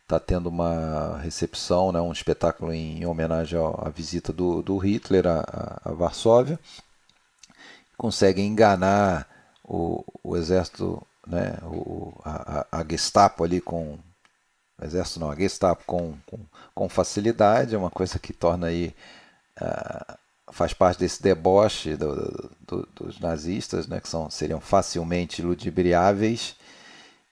[0.07, 5.79] tá tendo uma recepção, né, um espetáculo em homenagem à visita do, do Hitler a,
[5.83, 6.59] a- Varsóvia.
[7.97, 9.27] Conseguem enganar
[9.63, 13.97] o, o exército, né, o, a, a- Gestapo ali com
[14.81, 16.39] exército não, a Gestapo com, com,
[16.75, 18.95] com facilidade, é uma coisa que torna aí
[19.61, 20.17] ah,
[20.53, 26.55] faz parte desse deboche do- do- dos nazistas, né, que são, seriam facilmente ludibriáveis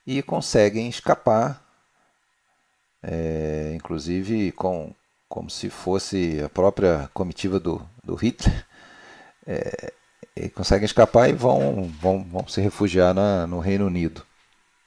[0.06, 1.64] e conseguem escapar,
[3.04, 4.94] é, inclusive com,
[5.30, 8.66] como se fosse a própria comitiva do, do Hitler.
[9.48, 9.92] É,
[10.56, 14.24] conseguem escapar e vão, vão, vão se refugiar na, no Reino Unido.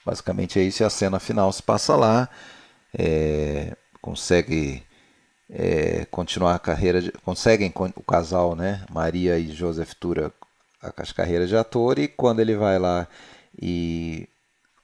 [0.05, 2.29] Basicamente é isso, e a cena final se passa lá,
[2.97, 4.83] é, consegue
[5.51, 10.33] é, continuar a carreira, de, conseguem con- o casal, né, Maria e Joseph Tura,
[10.97, 13.09] as carreiras de ator, e quando ele vai lá
[13.61, 14.29] e,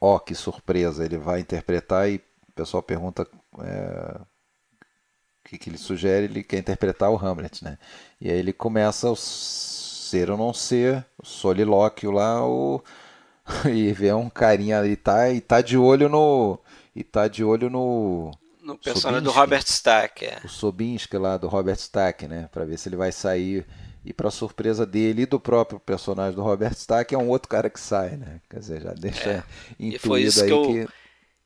[0.01, 3.27] ó, que surpresa, ele vai interpretar e o pessoal pergunta
[3.61, 4.20] é,
[5.45, 7.78] o que, que ele sugere, ele quer interpretar o Hamlet, né,
[8.20, 12.82] e aí ele começa o ser ou não ser, o solilóquio lá, o
[13.73, 16.59] e vê um carinha ali tá e tá de olho no
[16.95, 18.32] e tá de olho no
[18.62, 19.39] No personagem do Sobinsky.
[19.41, 20.24] Robert Stack.
[20.24, 20.41] É.
[20.45, 23.66] o Sobinski lá do Robert Stack, né, Pra ver se ele vai sair
[24.05, 27.69] e para surpresa dele e do próprio personagem do Robert Stack é um outro cara
[27.69, 28.41] que sai, né?
[28.49, 29.45] Quer dizer, já deixa É.
[29.78, 30.89] E foi intuído isso aí que eu- que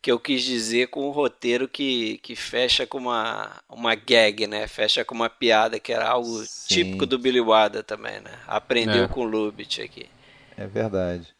[0.05, 4.67] que eu quis dizer com um roteiro que, que fecha com uma, uma gag, né?
[4.67, 6.67] Fecha com uma piada, que era algo Sim.
[6.75, 8.39] típico do Billy Wilder também, né?
[8.47, 9.09] Aprendeu é.
[9.09, 10.07] com o Lubitsch aqui.
[10.59, 11.34] É verdade.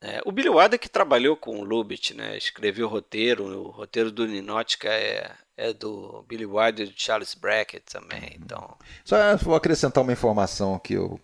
[0.00, 2.36] É, o Billy Wilder que trabalhou com o Lubitsch, né?
[2.36, 7.34] Escreveu o roteiro, o roteiro do Ninótica é, é do Billy Wilder e do Charles
[7.34, 8.76] Brackett também, então...
[9.04, 11.18] Só vou acrescentar uma informação que eu,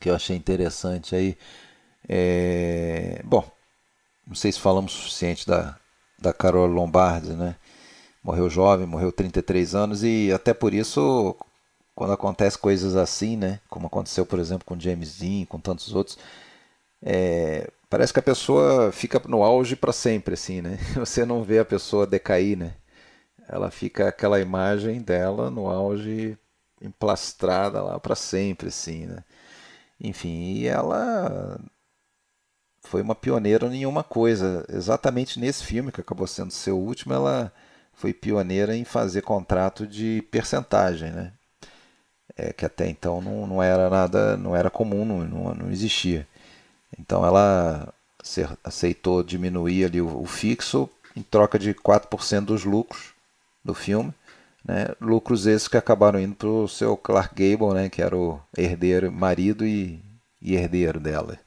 [0.00, 1.36] que eu achei interessante aí.
[2.08, 3.20] É...
[3.24, 3.50] Bom,
[4.26, 5.78] não sei se falamos o suficiente da,
[6.18, 7.56] da Carol Lombardi, né?
[8.22, 11.36] Morreu jovem, morreu 33 anos e até por isso,
[11.94, 13.60] quando acontece coisas assim, né?
[13.68, 16.18] Como aconteceu, por exemplo, com James Dean, com tantos outros,
[17.02, 20.78] é, parece que a pessoa fica no auge para sempre, assim, né?
[20.96, 22.74] Você não vê a pessoa decair, né?
[23.48, 26.38] Ela fica aquela imagem dela no auge
[26.82, 29.24] emplastrada lá para sempre, assim, né?
[30.00, 31.58] Enfim, e ela
[32.82, 34.64] foi uma pioneira em uma coisa.
[34.68, 37.52] Exatamente nesse filme, que acabou sendo seu último, ela
[37.92, 41.32] foi pioneira em fazer contrato de percentagem, né?
[42.36, 46.26] É, que até então não, não era nada, não era comum, não, não, não existia.
[46.98, 47.92] Então ela
[48.64, 53.14] aceitou diminuir ali o, o fixo em troca de 4% dos lucros
[53.64, 54.12] do filme.
[54.64, 54.88] Né?
[55.00, 57.88] Lucros esses que acabaram indo para o seu Clark Gable, né?
[57.88, 60.02] que era o herdeiro, marido e,
[60.42, 61.38] e herdeiro dela.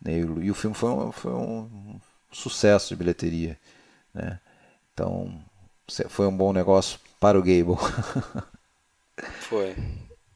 [0.00, 0.18] Né?
[0.18, 3.58] E o filme foi um, foi um sucesso de bilheteria.
[4.12, 4.38] Né?
[4.92, 5.40] Então,
[6.08, 7.76] foi um bom negócio para o Gable.
[9.48, 9.74] foi.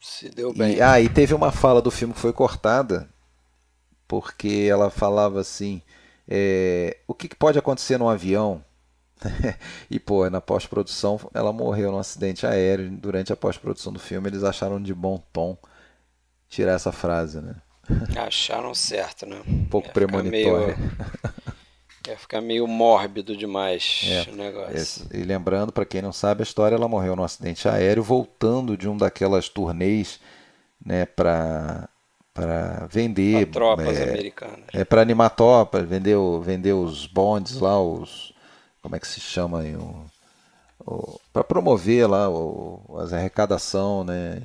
[0.01, 0.77] Se deu bem.
[0.77, 3.09] E, ah, e teve uma fala do filme que foi cortada,
[4.09, 5.83] porque ela falava assim:
[6.27, 8.65] é, o que, pode acontecer num avião?
[9.91, 12.91] e pô, na pós-produção ela morreu num acidente aéreo.
[12.91, 15.57] Durante a pós-produção do filme, eles acharam de bom tom
[16.49, 17.57] tirar essa frase, né?
[18.17, 19.43] Acharam certo, né?
[19.47, 20.79] Um pouco ia premonitório.
[20.79, 20.93] Meio,
[22.07, 25.07] ia ficar meio mórbido demais é, o negócio.
[25.13, 28.89] E lembrando, para quem não sabe a história, ela morreu num acidente aéreo voltando de
[28.89, 30.21] um daquelas turnês
[30.85, 31.89] né, para
[32.39, 34.65] para vender pra tropas é, americanas.
[34.73, 38.33] É para animar tropas, vender, vender os bondes lá, os
[38.83, 39.77] como é que se chama aí,
[41.33, 44.41] para promover lá o, as arrecadação, né,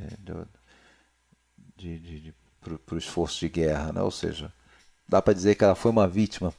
[1.77, 4.01] de, de, de para o esforço de guerra, né?
[4.01, 4.51] ou seja,
[5.07, 6.53] dá para dizer que ela foi uma vítima,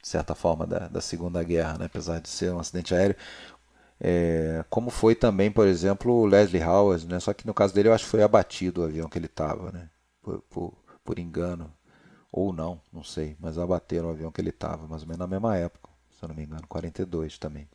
[0.00, 1.86] de certa forma, da, da Segunda Guerra, né?
[1.86, 3.16] apesar de ser um acidente aéreo.
[4.00, 7.20] É, como foi também, por exemplo, o Leslie Howard, né?
[7.20, 9.70] só que no caso dele eu acho que foi abatido o avião que ele estava,
[9.70, 9.88] né?
[10.22, 10.72] Por, por,
[11.04, 11.72] por engano,
[12.30, 15.26] ou não, não sei, mas abateram o avião que ele estava, mais ou menos na
[15.26, 17.68] mesma época, se eu não me engano, 42 também.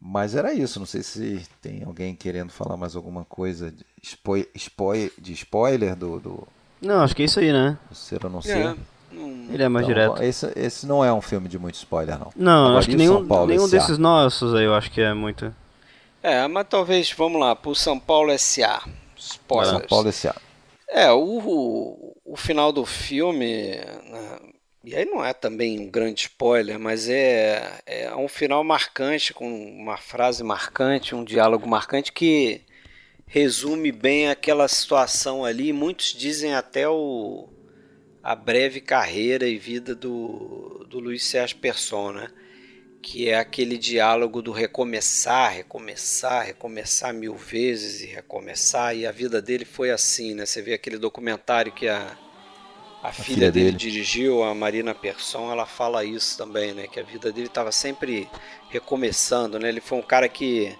[0.00, 4.36] Mas era isso, não sei se tem alguém querendo falar mais alguma coisa de, spo
[4.56, 6.48] spo de spoiler do, do.
[6.80, 7.78] Não, acho que é isso aí, né?
[7.90, 8.66] Ser ou não ser.
[8.66, 8.76] É.
[9.50, 10.22] Ele é mais então, direto.
[10.22, 12.32] Esse, esse não é um filme de muito spoiler, não.
[12.36, 15.54] Não, Agora, acho que nenhum, nenhum desses nossos aí eu acho que é muito.
[16.22, 18.82] É, mas talvez, vamos lá, pro São Paulo S.A.
[19.16, 19.70] Spoilers.
[19.70, 20.34] São Paulo S.A.
[20.88, 24.38] É, o, o, final do filme, né,
[24.84, 29.48] e aí não é também um grande spoiler, mas é, é um final marcante, com
[29.48, 32.60] uma frase marcante, um diálogo marcante que
[33.26, 35.72] resume bem aquela situação ali.
[35.72, 37.48] Muitos dizem até o,
[38.22, 42.28] a breve carreira e vida do, do Luiz Sérgio Persson, né?
[43.04, 48.96] Que é aquele diálogo do recomeçar, recomeçar, recomeçar mil vezes e recomeçar.
[48.96, 50.46] E a vida dele foi assim, né?
[50.46, 52.16] Você vê aquele documentário que a
[53.02, 56.86] a, filha, filha dele, dele, dirigiu, a Marina Persson, ela fala isso também, né?
[56.86, 58.26] Que a vida dele estava sempre
[58.70, 59.68] recomeçando, né?
[59.68, 60.74] Ele foi um cara que,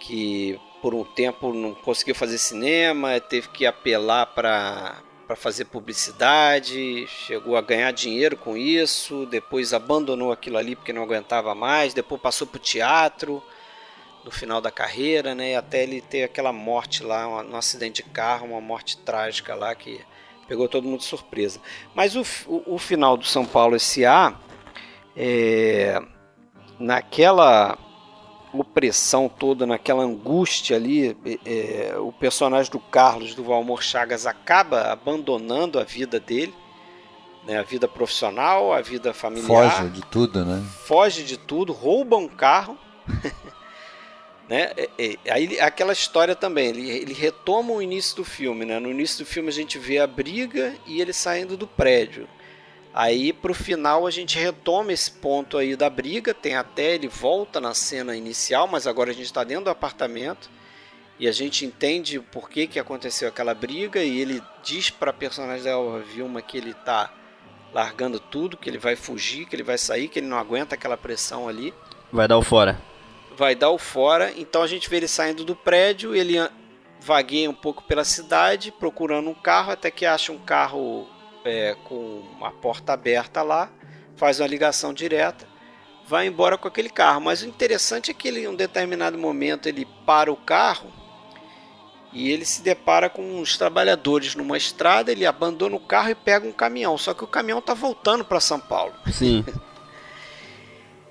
[0.00, 7.06] que por um tempo não conseguiu fazer cinema, teve que apelar para para fazer publicidade,
[7.06, 12.18] chegou a ganhar dinheiro com isso, depois abandonou aquilo ali porque não aguentava mais, depois
[12.18, 13.42] passou para o teatro
[14.24, 15.54] no final da carreira, né?
[15.54, 20.00] Até ele ter aquela morte lá, um acidente de carro, uma morte trágica lá que
[20.48, 21.60] pegou todo mundo de surpresa.
[21.94, 24.34] Mas o, o, o final do São Paulo S.A.,
[25.14, 26.00] é,
[26.80, 27.76] naquela
[28.62, 35.78] opressão toda, naquela angústia ali, é, o personagem do Carlos, do Valmor Chagas, acaba abandonando
[35.78, 36.54] a vida dele,
[37.46, 39.70] né, a vida profissional, a vida familiar.
[39.70, 40.64] Foge de tudo, né?
[40.86, 42.78] Foge de tudo, rouba um carro.
[44.48, 44.72] Né?
[44.78, 48.64] É, é, aí aquela história também, ele, ele retoma o início do filme.
[48.64, 48.78] Né?
[48.78, 52.26] No início do filme a gente vê a briga e ele saindo do prédio.
[52.98, 57.60] Aí pro final a gente retoma esse ponto aí da briga, tem até ele volta
[57.60, 60.50] na cena inicial, mas agora a gente está dentro do apartamento
[61.16, 65.62] e a gente entende por que, que aconteceu aquela briga e ele diz para personagem
[65.62, 67.14] da Elva Vilma que ele está
[67.72, 70.96] largando tudo, que ele vai fugir, que ele vai sair, que ele não aguenta aquela
[70.96, 71.72] pressão ali.
[72.12, 72.80] Vai dar o fora.
[73.36, 74.32] Vai dar o fora.
[74.36, 76.34] Então a gente vê ele saindo do prédio, ele
[77.00, 81.06] vagueia um pouco pela cidade, procurando um carro, até que acha um carro
[81.44, 83.70] é, com uma porta aberta lá,
[84.16, 85.46] faz uma ligação direta,
[86.06, 87.20] vai embora com aquele carro.
[87.20, 90.92] Mas o interessante é que ele, em um determinado momento ele para o carro
[92.12, 96.46] e ele se depara com uns trabalhadores numa estrada, ele abandona o carro e pega
[96.46, 96.96] um caminhão.
[96.96, 98.94] Só que o caminhão está voltando para São Paulo.
[99.12, 99.44] Sim.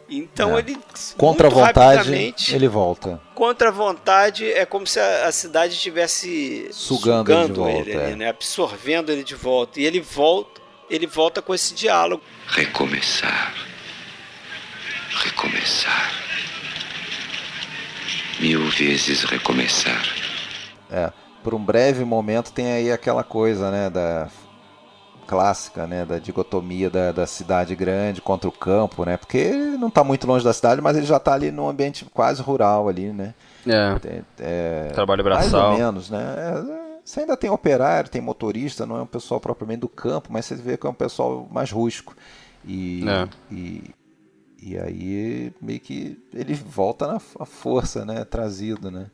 [0.10, 0.60] então É.
[0.60, 0.78] ele
[1.18, 3.22] Contra a vontade, ele volta.
[3.36, 7.92] contra a vontade é como se a, a cidade estivesse Sugando ele de volta, ele,
[7.92, 8.16] é.
[8.16, 8.30] né?
[8.30, 9.80] absorvendo ele de volta.
[9.80, 12.24] E ele volta, ele volta com esse diálogo.
[12.48, 13.54] Recomeçar.
[15.24, 16.12] Recomeçar.
[18.40, 20.06] Mil vezes recomeçar.
[20.92, 21.12] É,
[21.44, 24.30] por um breve momento tem aí aquela coisa, né, da
[25.28, 29.90] clássica, né, da dicotomia da, da cidade grande contra o campo, né, porque ele não
[29.90, 33.12] está muito longe da cidade, mas ele já está ali num ambiente quase rural ali,
[33.12, 33.34] né,
[33.66, 34.22] É.
[34.40, 35.78] É, Trabalho mais ou braçal.
[35.78, 39.90] menos, né, É, você ainda tem operário, tem motorista, não é um pessoal propriamente do
[39.90, 42.16] campo, mas você vê que é um pessoal mais rústico
[42.66, 43.28] e, É.
[43.50, 43.84] e,
[44.62, 48.26] e aí meio que ele volta na força, né?
[48.26, 49.06] Trazido, né?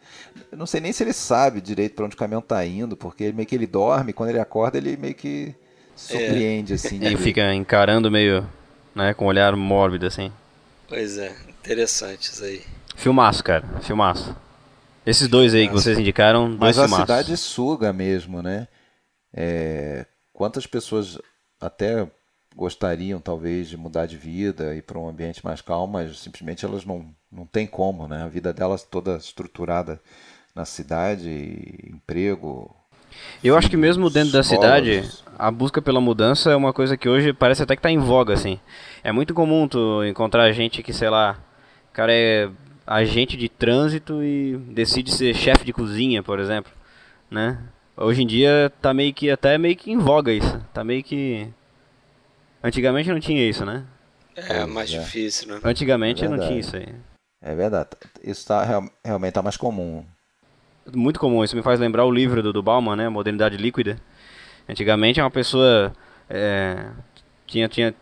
[0.51, 3.31] Eu não sei nem se ele sabe direito para onde o caminhão tá indo, porque
[3.31, 5.53] meio que ele dorme, quando ele acorda ele meio que
[5.95, 6.95] surpreende assim.
[6.97, 8.47] Ele de- fica encarando meio,
[8.95, 10.31] né, com um olhar mórbido, assim.
[10.87, 12.61] Pois é, interessante isso aí.
[12.95, 13.65] Filmaço, cara.
[13.81, 14.35] Filmaço.
[15.05, 17.05] Esses dois aí que vocês indicaram, dois Mas a filmaços.
[17.05, 18.67] cidade suga mesmo, né?
[19.33, 21.17] É, quantas pessoas
[21.59, 22.07] até
[22.55, 26.85] gostariam talvez de mudar de vida e para um ambiente mais calmo, mas simplesmente elas
[26.85, 28.21] não, não têm como, né?
[28.23, 29.99] A vida delas toda estruturada
[30.55, 31.29] na cidade,
[31.91, 32.73] emprego.
[33.43, 34.61] Eu acho que mesmo dentro da escolas.
[34.63, 37.97] cidade, a busca pela mudança é uma coisa que hoje parece até que tá em
[37.99, 38.59] voga, assim.
[39.03, 41.37] É muito comum tu encontrar gente que, sei lá,
[41.91, 42.49] o cara é
[42.85, 46.71] agente de trânsito e decide ser chefe de cozinha, por exemplo,
[47.29, 47.57] né?
[47.95, 50.59] Hoje em dia tá meio que até meio que em voga isso.
[50.73, 51.47] Tá meio que
[52.63, 53.83] Antigamente não tinha isso, né?
[54.35, 54.99] É mais é.
[54.99, 55.59] difícil, né?
[55.63, 56.87] Antigamente É não tinha isso aí.
[57.41, 57.89] É verdade.
[58.23, 60.05] Isso tá, real- realmente tá mais comum.
[60.93, 63.09] Muito comum, isso me faz lembrar o livro do, do Bauman, né?
[63.09, 63.99] Modernidade Líquida.
[64.67, 65.93] Antigamente uma pessoa
[66.29, 66.85] é,
[67.45, 67.93] tinha, tinha.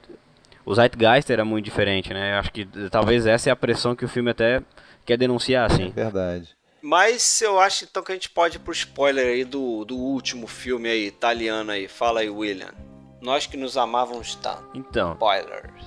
[0.65, 2.33] O Zeitgeist era muito diferente, né?
[2.35, 4.61] Eu acho que talvez essa é a pressão que o filme até
[5.05, 5.89] quer denunciar, É assim.
[5.89, 6.49] verdade.
[6.81, 10.47] Mas eu acho então que a gente pode ir pro spoiler aí do, do último
[10.47, 11.87] filme aí, italiano aí.
[11.87, 12.71] Fala aí, William.
[13.21, 14.63] Nós que nos amávamos tanto.
[14.73, 15.83] Então, Spoilers.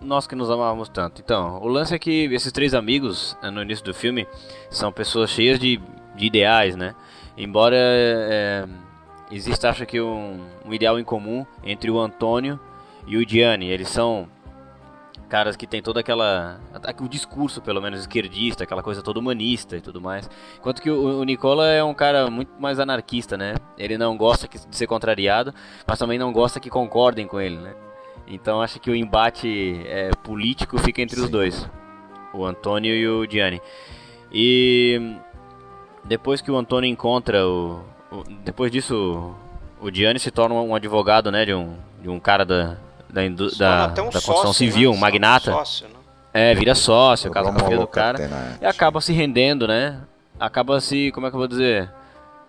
[0.00, 1.20] nós que nos amávamos tanto.
[1.20, 4.24] Então, o lance é que esses três amigos, eh, no início do filme,
[4.70, 5.80] são pessoas cheias de,
[6.14, 6.94] de ideais, né?
[7.36, 8.64] Embora é,
[9.30, 12.58] exista, acho que, um, um ideal em comum entre o Antônio
[13.06, 13.68] e o Gianni.
[13.68, 14.28] Eles são
[15.28, 16.60] caras que tem toda aquela...
[17.00, 20.30] o discurso, pelo menos, esquerdista, aquela coisa toda humanista e tudo mais.
[20.58, 23.56] Enquanto que o, o Nicola é um cara muito mais anarquista, né?
[23.76, 25.52] Ele não gosta que- de ser contrariado,
[25.86, 27.74] mas também não gosta que concordem com ele, né?
[28.28, 31.68] Então acho que o embate é, político fica entre os dois,
[32.32, 33.60] o Antônio e o Gianni.
[34.32, 35.16] E
[36.04, 37.82] depois que o Antônio encontra o-
[38.44, 39.34] depois disso
[39.80, 42.76] o, Gianni se torna um advogado, né, de um de um cara da
[43.08, 43.22] da,
[43.86, 44.96] da, um da construção civil, né?
[44.96, 45.52] um magnata.
[45.52, 45.94] Sócio, né?
[46.32, 50.00] É, vira sócio, casa com a filha do cara e acaba se rendendo, né?
[50.38, 51.90] Acaba se, como é que eu vou dizer,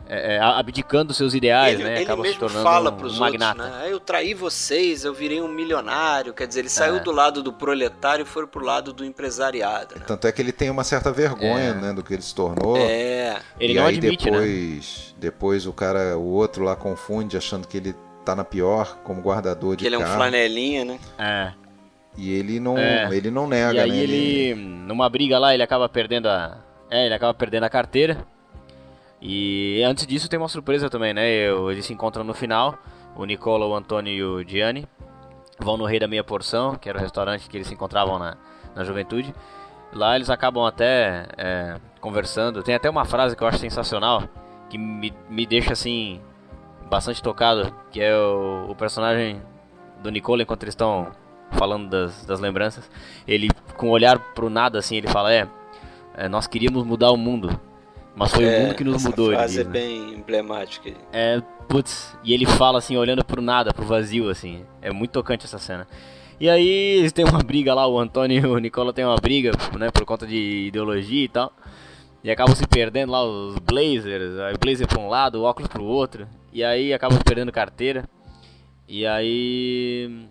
[0.09, 1.95] É, é, abdicando seus ideais, ele, né?
[1.95, 3.61] ele Acaba se mesmo tornando fala um pros magnata.
[3.63, 3.83] outros, né?
[3.85, 6.33] "Ah, Eu traí vocês, eu virei um milionário.
[6.33, 6.99] Quer dizer, ele saiu É.
[6.99, 10.03] do lado do proletário e foi pro lado do empresariado, né?
[10.07, 12.77] Tanto é que ele tem uma certa vergonha, né, do que ele se tornou.
[12.77, 14.37] É, Ele e não aí admite, né?
[14.39, 19.21] depois, depois o cara, o outro lá confunde achando que ele tá na pior como
[19.21, 20.99] guardador de que ele é um flanelinha, né?
[21.17, 21.51] É.
[22.17, 23.07] E ele não, É.
[23.11, 23.97] ele não nega, E aí né?
[23.97, 26.57] ele, numa briga lá, ele acaba perdendo a.
[26.89, 28.25] É, ele acaba perdendo a carteira.
[29.21, 31.27] E antes disso tem uma surpresa também, né?
[31.27, 32.77] Eles se encontram no final.
[33.15, 34.87] O Nicola, o Antônio e o Gianni
[35.59, 38.37] vão no Rei da Meia Porção, que era o restaurante que eles se encontravam na,
[38.75, 39.33] na juventude.
[39.91, 42.61] Lá eles acabam até é, conversando.
[42.61, 44.23] Tem até uma frase que eu acho sensacional,
[44.69, 46.21] que me, me deixa assim
[46.89, 49.41] bastante tocado, que é o, o personagem
[50.01, 51.07] do Nicola enquanto eles estão
[51.51, 52.89] falando das, das lembranças.
[53.27, 55.47] Ele com um olhar pro nada assim, ele fala: "É,
[56.15, 57.59] é, nós queríamos mudar o mundo,
[58.17, 59.27] mas foi o mundo que nos essa mudou".
[59.27, 59.71] ele frase diz, é né?
[59.71, 60.91] bem emblemática.
[61.13, 64.65] É, putz, e ele fala assim, olhando pro nada, pro vazio, assim.
[64.81, 65.87] É muito tocante essa cena.
[66.39, 66.67] E aí
[66.99, 70.05] eles têm uma briga lá, o Antônio e o Nicola tem uma briga, né, por
[70.05, 71.53] conta de ideologia e tal.
[72.23, 75.69] E acabam se perdendo lá os blazers, aí o blazer pra um lado, o óculos
[75.69, 76.27] pro outro.
[76.51, 78.03] E aí acabam perdendo carteira.
[78.87, 80.27] E aí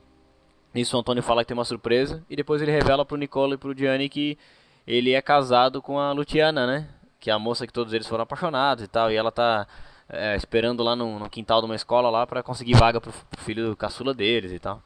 [0.77, 3.57] Nisso o Antônio fala que tem uma surpresa e depois ele revela pro Nicola e
[3.57, 4.37] pro Gianni que
[4.87, 6.87] ele é casado com a Luciana, né?
[7.27, 9.11] Que é a moça que todos eles foram apaixonados e tal.
[9.11, 9.66] E ela tá
[10.09, 13.40] é, esperando lá no, no, quintal de uma escola lá para conseguir vaga pro, pro
[13.40, 14.81] filho caçula deles e tal.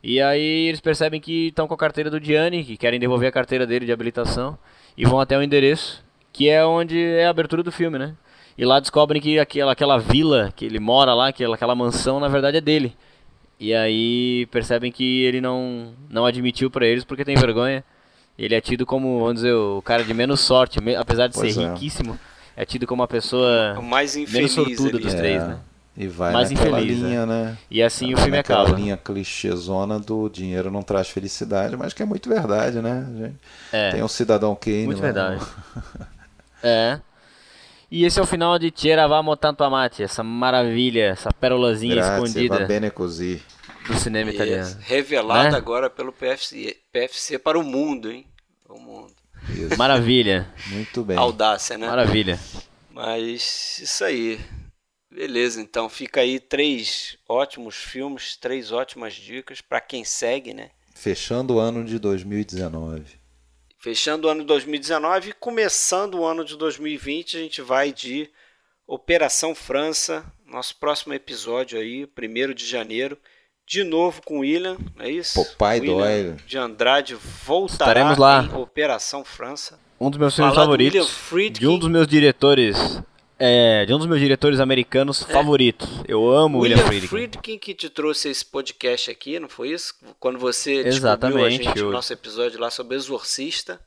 [0.00, 3.32] E aí eles percebem que estão com a carteira do Gianni, que querem devolver a
[3.32, 4.56] carteira dele de habilitação,
[4.96, 8.14] e vão até o endereço, que é onde é a abertura do filme, né?
[8.56, 12.28] E lá descobrem que aquela, aquela vila que ele mora lá, aquela, aquela mansão, na
[12.28, 12.96] verdade é dele.
[13.58, 17.82] E aí percebem que ele não, não admitiu para eles porque tem vergonha.
[18.38, 21.62] Ele é tido como, vamos dizer, o cara de menos sorte, apesar de pois ser
[21.62, 21.68] é.
[21.68, 22.18] riquíssimo,
[22.56, 25.16] é tido como a pessoa o mais infeliz menos sortuda dos é.
[25.16, 25.58] três, né?
[25.96, 27.44] E vai mais naquela infeliz, linha, né?
[27.44, 27.58] né?
[27.70, 28.70] E assim vai o filme acaba.
[28.70, 33.06] linha clichêzona do dinheiro não traz felicidade, mas que é muito verdade, né?
[33.16, 33.36] Gente?
[33.72, 33.90] É.
[33.92, 35.04] Tem um cidadão Kane Muito lá.
[35.04, 35.46] verdade.
[36.62, 36.98] é.
[37.88, 42.58] E esse é o final de Tieravamo Tanto Amate, essa maravilha, essa pérolazinha Grazie, escondida.
[42.58, 43.40] Va bene così.
[43.86, 44.76] Do cinema italiano.
[44.80, 45.56] Revelada né?
[45.56, 48.26] agora pelo PFC, PFC para o mundo, hein?
[48.68, 49.12] O mundo.
[49.50, 49.76] Isso.
[49.76, 50.52] Maravilha.
[50.68, 51.16] Muito bem.
[51.16, 51.86] Audácia, né?
[51.86, 52.38] Maravilha.
[52.90, 54.40] Mas isso aí.
[55.10, 60.70] Beleza, então fica aí três ótimos filmes, três ótimas dicas para quem segue, né?
[60.94, 63.04] Fechando o ano de 2019.
[63.78, 68.30] Fechando o ano de 2019 e começando o ano de 2020, a gente vai de
[68.86, 73.18] Operação França, nosso próximo episódio aí, 1 de janeiro.
[73.66, 75.42] De novo com o William, é isso?
[75.42, 76.36] Papai Doyle.
[76.46, 78.44] De Andrade voltará Estaremos lá.
[78.44, 79.80] em Operação França.
[79.98, 81.10] Um dos meus filmes favoritos.
[81.52, 83.02] De um dos meus diretores
[83.38, 85.32] é, de um dos meus diretores americanos é.
[85.32, 85.88] favoritos.
[86.06, 87.08] Eu amo William, William Friedkin.
[87.08, 89.94] Friedkin que te trouxe esse podcast aqui, não foi isso?
[90.20, 91.90] Quando você Exatamente, descobriu a gente eu...
[91.90, 93.80] nosso episódio lá sobre Exorcista.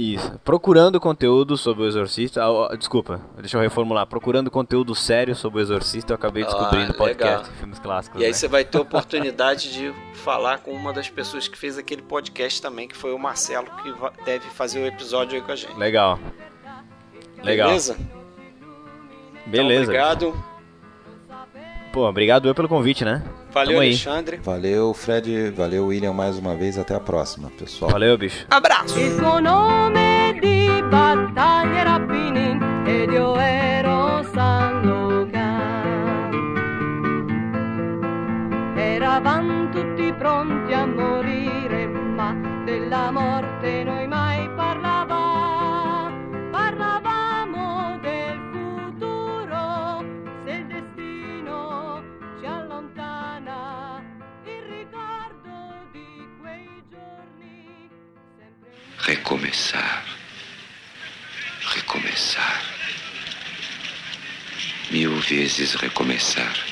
[0.00, 0.40] Isso.
[0.42, 2.42] Procurando conteúdo sobre o Exorcista.
[2.42, 4.06] Ah, desculpa, deixa eu reformular.
[4.06, 8.18] Procurando conteúdo sério sobre o Exorcista, eu acabei descobrindo ah, podcast, filmes clássicos.
[8.18, 8.34] E aí né?
[8.34, 12.62] você vai ter a oportunidade de falar com uma das pessoas que fez aquele podcast
[12.62, 15.76] também, que foi o Marcelo, que deve fazer o episódio aí com a gente.
[15.76, 16.18] Legal.
[17.42, 17.68] Legal.
[17.68, 17.98] Beleza?
[19.44, 19.92] Beleza.
[19.92, 20.49] Então, obrigado.
[21.92, 23.22] Pô, obrigado eu pelo convite, né?
[23.52, 24.36] Valeu, Tamo Alexandre.
[24.36, 24.42] Aí.
[24.42, 25.50] Valeu, Fred.
[25.50, 26.78] Valeu, William, mais uma vez.
[26.78, 27.90] Até a próxima, pessoal.
[27.90, 28.46] Valeu, bicho.
[28.48, 28.94] Abraço.
[38.76, 42.32] Eravamo tutti pronti a morire, ma
[42.64, 44.29] della morte noi mai
[59.02, 60.04] recomeçar,
[61.74, 62.62] recomeçar,
[64.90, 66.69] mil vezes recomeçar.